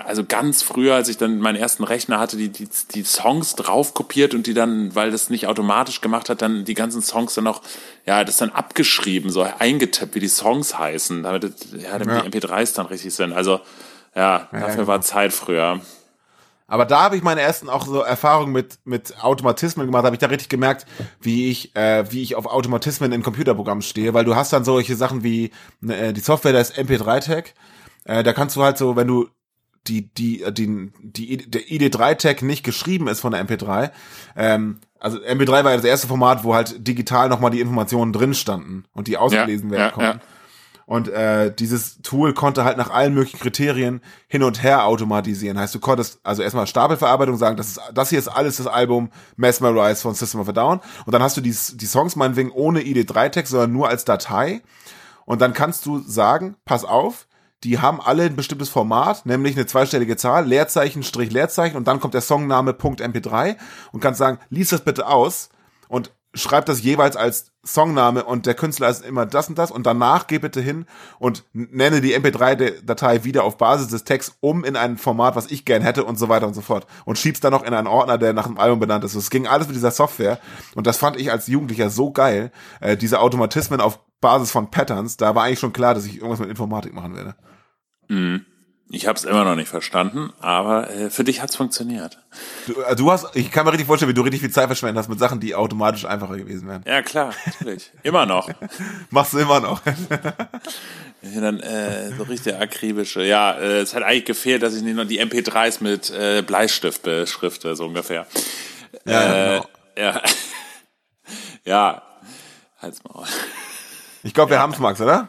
also 0.04 0.24
ganz 0.24 0.62
früher, 0.62 0.94
als 0.94 1.08
ich 1.08 1.16
dann 1.16 1.38
meinen 1.38 1.56
ersten 1.56 1.82
Rechner 1.82 2.18
hatte, 2.18 2.36
die, 2.36 2.50
die, 2.50 2.68
die 2.94 3.02
Songs 3.04 3.54
drauf 3.54 3.94
kopiert 3.94 4.34
und 4.34 4.46
die 4.46 4.52
dann, 4.52 4.94
weil 4.94 5.10
das 5.10 5.30
nicht 5.30 5.46
automatisch 5.46 6.02
gemacht 6.02 6.28
hat, 6.28 6.42
dann 6.42 6.66
die 6.66 6.74
ganzen 6.74 7.00
Songs 7.00 7.34
dann 7.34 7.44
noch, 7.44 7.62
ja, 8.04 8.22
das 8.24 8.36
dann 8.36 8.50
abgeschrieben, 8.50 9.30
so 9.30 9.46
eingetippt, 9.58 10.14
wie 10.14 10.20
die 10.20 10.28
Songs 10.28 10.78
heißen, 10.78 11.22
damit, 11.22 11.44
ja, 11.72 11.98
damit 11.98 12.16
Ja. 12.16 12.20
die 12.28 12.38
MP3s 12.38 12.74
dann 12.74 12.86
richtig 12.86 13.14
sind. 13.14 13.32
Also, 13.32 13.60
ja, 14.14 14.48
dafür 14.52 14.74
genau. 14.74 14.86
war 14.88 15.00
Zeit 15.00 15.32
früher. 15.32 15.80
Aber 16.68 16.84
da 16.84 17.02
habe 17.02 17.16
ich 17.16 17.22
meine 17.22 17.40
ersten 17.40 17.68
auch 17.68 17.86
so 17.86 18.00
Erfahrungen 18.00 18.52
mit 18.52 18.78
mit 18.84 19.22
Automatismen 19.22 19.86
gemacht. 19.86 20.04
Habe 20.04 20.16
ich 20.16 20.20
da 20.20 20.26
richtig 20.26 20.48
gemerkt, 20.48 20.84
wie 21.20 21.48
ich 21.48 21.76
äh, 21.76 22.04
wie 22.10 22.22
ich 22.22 22.34
auf 22.34 22.46
Automatismen 22.46 23.12
in 23.12 23.22
Computerprogrammen 23.22 23.82
stehe, 23.82 24.14
weil 24.14 24.24
du 24.24 24.34
hast 24.34 24.52
dann 24.52 24.64
solche 24.64 24.96
Sachen 24.96 25.22
wie 25.22 25.52
äh, 25.86 26.12
die 26.12 26.20
Software, 26.20 26.52
da 26.52 26.58
ist 26.58 26.76
MP3-Tag. 26.76 27.54
Äh, 28.06 28.22
da 28.22 28.32
kannst 28.32 28.56
du 28.56 28.62
halt 28.62 28.78
so, 28.78 28.96
wenn 28.96 29.06
du 29.06 29.28
die 29.88 30.08
die 30.14 30.42
äh, 30.42 30.52
die, 30.52 30.92
die 31.00 31.36
der 31.36 31.62
ID3-Tag 31.62 32.42
nicht 32.42 32.64
geschrieben 32.64 33.08
ist 33.08 33.20
von 33.20 33.32
der 33.32 33.46
MP3. 33.46 33.90
Ähm, 34.36 34.78
also 34.98 35.18
MP3 35.18 35.48
war 35.48 35.70
ja 35.70 35.76
das 35.76 35.84
erste 35.84 36.06
Format, 36.06 36.44
wo 36.44 36.54
halt 36.54 36.86
digital 36.86 37.28
nochmal 37.28 37.50
die 37.50 37.60
Informationen 37.60 38.12
drin 38.12 38.34
standen 38.34 38.84
und 38.92 39.08
die 39.08 39.18
ausgelesen 39.18 39.70
werden 39.70 39.80
ja, 39.80 39.90
konnten. 39.90 40.18
ja. 40.18 40.24
Und 40.86 41.08
äh, 41.08 41.52
dieses 41.52 42.00
Tool 42.02 42.32
konnte 42.32 42.64
halt 42.64 42.76
nach 42.76 42.90
allen 42.90 43.12
möglichen 43.12 43.40
Kriterien 43.40 44.00
hin 44.28 44.44
und 44.44 44.62
her 44.62 44.84
automatisieren. 44.84 45.58
Heißt, 45.58 45.74
du 45.74 45.80
konntest 45.80 46.20
also 46.22 46.42
erstmal 46.42 46.68
Stapelverarbeitung 46.68 47.36
sagen, 47.36 47.56
das 47.56 47.66
ist 47.70 47.80
das 47.92 48.10
hier 48.10 48.20
ist 48.20 48.28
alles 48.28 48.58
das 48.58 48.68
Album 48.68 49.10
Mesmerize 49.36 50.00
von 50.00 50.14
System 50.14 50.40
of 50.40 50.48
a 50.48 50.52
Down. 50.52 50.80
Und 51.04 51.12
dann 51.12 51.24
hast 51.24 51.36
du 51.36 51.40
die, 51.40 51.50
die 51.74 51.86
Songs 51.86 52.14
meinetwegen 52.14 52.52
ohne 52.52 52.82
ID3-Text, 52.82 53.50
sondern 53.50 53.72
nur 53.72 53.88
als 53.88 54.04
Datei. 54.04 54.62
Und 55.24 55.40
dann 55.40 55.54
kannst 55.54 55.86
du 55.86 55.98
sagen, 55.98 56.54
pass 56.64 56.84
auf, 56.84 57.26
die 57.64 57.78
haben 57.78 58.00
alle 58.00 58.24
ein 58.24 58.36
bestimmtes 58.36 58.68
Format, 58.68 59.26
nämlich 59.26 59.56
eine 59.56 59.66
zweistellige 59.66 60.16
Zahl, 60.16 60.46
Leerzeichen, 60.46 61.02
Strich, 61.02 61.30
Leerzeichen 61.30 61.76
und 61.76 61.88
dann 61.88 62.00
kommt 62.00 62.14
der 62.14 62.20
Songname 62.20 62.74
Punkt 62.74 63.00
.mp3 63.02 63.56
und 63.92 64.00
kannst 64.00 64.18
sagen, 64.18 64.38
lies 64.50 64.70
das 64.70 64.82
bitte 64.82 65.06
aus 65.06 65.48
und 65.88 66.12
schreib 66.36 66.66
das 66.66 66.82
jeweils 66.82 67.16
als 67.16 67.52
Songname 67.62 68.24
und 68.24 68.46
der 68.46 68.54
Künstler 68.54 68.88
ist 68.88 69.04
immer 69.04 69.26
das 69.26 69.48
und 69.48 69.58
das 69.58 69.70
und 69.70 69.86
danach 69.86 70.26
geh 70.26 70.38
bitte 70.38 70.60
hin 70.60 70.86
und 71.18 71.44
nenne 71.52 72.00
die 72.00 72.16
MP3-Datei 72.16 73.24
wieder 73.24 73.42
auf 73.42 73.56
Basis 73.56 73.88
des 73.88 74.04
Texts 74.04 74.36
um 74.40 74.62
in 74.62 74.76
ein 74.76 74.98
Format, 74.98 75.34
was 75.34 75.50
ich 75.50 75.64
gern 75.64 75.82
hätte 75.82 76.04
und 76.04 76.18
so 76.18 76.28
weiter 76.28 76.46
und 76.46 76.54
so 76.54 76.60
fort 76.60 76.86
und 77.04 77.18
schiebst 77.18 77.42
dann 77.42 77.52
noch 77.52 77.64
in 77.64 77.74
einen 77.74 77.86
Ordner, 77.86 78.18
der 78.18 78.34
nach 78.34 78.46
dem 78.46 78.58
Album 78.58 78.78
benannt 78.78 79.04
ist. 79.04 79.14
Es 79.14 79.30
ging 79.30 79.46
alles 79.46 79.66
mit 79.66 79.76
dieser 79.76 79.90
Software 79.90 80.38
und 80.74 80.86
das 80.86 80.98
fand 80.98 81.16
ich 81.16 81.32
als 81.32 81.46
Jugendlicher 81.48 81.90
so 81.90 82.12
geil, 82.12 82.52
äh, 82.80 82.96
diese 82.96 83.20
Automatismen 83.20 83.80
auf 83.80 83.98
Basis 84.20 84.50
von 84.50 84.70
Patterns, 84.70 85.16
da 85.16 85.34
war 85.34 85.44
eigentlich 85.44 85.60
schon 85.60 85.72
klar, 85.72 85.94
dass 85.94 86.06
ich 86.06 86.16
irgendwas 86.16 86.40
mit 86.40 86.48
Informatik 86.48 86.94
machen 86.94 87.14
werde. 87.14 87.36
Ich 88.88 89.08
habe 89.08 89.18
es 89.18 89.24
immer 89.24 89.44
noch 89.44 89.56
nicht 89.56 89.68
verstanden, 89.68 90.32
aber 90.38 90.88
äh, 90.90 91.10
für 91.10 91.24
dich 91.24 91.42
hat's 91.42 91.56
funktioniert. 91.56 92.18
Du, 92.66 92.80
äh, 92.80 92.94
du 92.94 93.10
hast, 93.10 93.34
ich 93.34 93.50
kann 93.50 93.64
mir 93.64 93.72
richtig 93.72 93.88
vorstellen, 93.88 94.10
wie 94.10 94.14
du 94.14 94.22
richtig 94.22 94.42
viel 94.42 94.50
Zeit 94.50 94.66
verschwendet 94.66 94.98
hast 94.98 95.08
mit 95.08 95.18
Sachen, 95.18 95.40
die 95.40 95.56
automatisch 95.56 96.04
einfacher 96.04 96.36
gewesen 96.36 96.68
wären. 96.68 96.84
Ja, 96.86 97.02
klar, 97.02 97.34
natürlich. 97.46 97.90
Immer 98.04 98.26
noch. 98.26 98.48
Machst 99.10 99.32
du 99.32 99.38
immer 99.38 99.60
noch. 99.60 99.82
Ja, 101.34 101.40
dann 101.40 101.58
äh, 101.58 102.12
so 102.16 102.22
richtig 102.24 102.54
akribische. 102.54 103.24
Ja, 103.24 103.52
äh, 103.52 103.80
es 103.80 103.94
hat 103.94 104.04
eigentlich 104.04 104.26
gefehlt, 104.26 104.62
dass 104.62 104.76
ich 104.76 104.82
nicht 104.82 104.94
noch 104.94 105.06
die 105.06 105.20
MP3s 105.20 105.82
mit 105.82 106.10
äh, 106.10 106.42
Bleistift 106.42 107.02
beschrifte, 107.02 107.74
so 107.74 107.86
ungefähr. 107.86 108.26
Ja, 109.04 109.56
äh, 109.56 109.56
genau. 109.56 109.68
ja. 109.96 110.22
ja. 111.64 112.02
Halt's 112.80 113.02
mal. 113.02 113.26
Ich 114.26 114.34
glaube, 114.34 114.50
wir 114.50 114.58
haben's, 114.58 114.80
Max, 114.80 115.00
oder? 115.00 115.28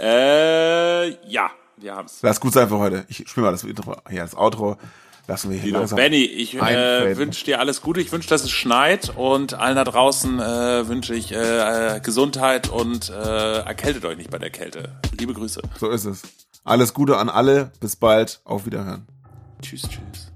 Äh, 0.00 1.10
ja, 1.28 1.50
wir 1.76 1.94
haben's. 1.94 2.20
Lass 2.22 2.40
gut 2.40 2.54
sein 2.54 2.68
für 2.68 2.78
heute. 2.78 3.04
Ich 3.08 3.28
spiele 3.28 3.44
mal 3.44 3.52
das 3.52 3.64
Intro. 3.64 3.96
Hier, 4.08 4.22
das 4.22 4.34
Outro. 4.34 4.78
Lassen 5.26 5.50
wir 5.50 5.58
hier 5.58 5.74
langsam. 5.74 5.96
Benny, 5.96 6.24
ich 6.24 6.54
äh, 6.54 7.18
wünsche 7.18 7.44
dir 7.44 7.60
alles 7.60 7.82
Gute. 7.82 8.00
Ich 8.00 8.10
wünsche, 8.10 8.30
dass 8.30 8.44
es 8.44 8.50
schneit 8.50 9.12
und 9.14 9.52
allen 9.52 9.76
da 9.76 9.84
draußen 9.84 10.40
äh, 10.40 10.88
wünsche 10.88 11.14
ich 11.14 11.32
äh, 11.32 11.96
äh, 11.96 12.00
Gesundheit 12.00 12.70
und 12.70 13.10
äh, 13.10 13.58
erkältet 13.58 14.06
euch 14.06 14.16
nicht 14.16 14.30
bei 14.30 14.38
der 14.38 14.48
Kälte. 14.48 14.98
Liebe 15.18 15.34
Grüße. 15.34 15.60
So 15.78 15.90
ist 15.90 16.06
es. 16.06 16.22
Alles 16.64 16.94
Gute 16.94 17.18
an 17.18 17.28
alle. 17.28 17.72
Bis 17.78 17.94
bald. 17.96 18.40
Auf 18.44 18.64
Wiederhören. 18.64 19.06
Tschüss, 19.60 19.82
tschüss. 19.82 20.27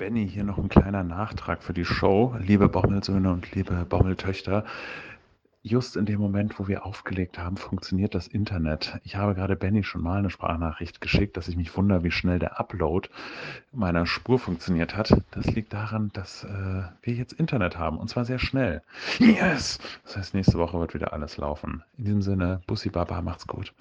Benny, 0.00 0.26
hier 0.26 0.44
noch 0.44 0.56
ein 0.56 0.70
kleiner 0.70 1.04
Nachtrag 1.04 1.62
für 1.62 1.74
die 1.74 1.84
Show. 1.84 2.34
Liebe 2.38 2.70
Baumelsöhne 2.70 3.30
und 3.30 3.54
liebe 3.54 3.84
Baumeltöchter, 3.84 4.64
just 5.62 5.94
in 5.94 6.06
dem 6.06 6.18
Moment, 6.18 6.58
wo 6.58 6.68
wir 6.68 6.86
aufgelegt 6.86 7.38
haben, 7.38 7.58
funktioniert 7.58 8.14
das 8.14 8.26
Internet. 8.26 8.98
Ich 9.04 9.16
habe 9.16 9.34
gerade 9.34 9.56
Benny 9.56 9.84
schon 9.84 10.00
mal 10.00 10.20
eine 10.20 10.30
Sprachnachricht 10.30 11.02
geschickt, 11.02 11.36
dass 11.36 11.48
ich 11.48 11.56
mich 11.58 11.76
wundere, 11.76 12.02
wie 12.02 12.10
schnell 12.10 12.38
der 12.38 12.58
Upload 12.58 13.10
meiner 13.72 14.06
Spur 14.06 14.38
funktioniert 14.38 14.96
hat. 14.96 15.14
Das 15.32 15.44
liegt 15.44 15.74
daran, 15.74 16.08
dass 16.14 16.44
äh, 16.44 16.48
wir 17.02 17.12
jetzt 17.12 17.34
Internet 17.34 17.76
haben 17.76 17.98
und 17.98 18.08
zwar 18.08 18.24
sehr 18.24 18.38
schnell. 18.38 18.80
Yes! 19.18 19.80
Das 20.04 20.16
heißt, 20.16 20.32
nächste 20.32 20.56
Woche 20.56 20.80
wird 20.80 20.94
wieder 20.94 21.12
alles 21.12 21.36
laufen. 21.36 21.84
In 21.98 22.06
diesem 22.06 22.22
Sinne, 22.22 22.62
Bussi 22.66 22.88
Baba, 22.88 23.20
macht's 23.20 23.46
gut. 23.46 23.74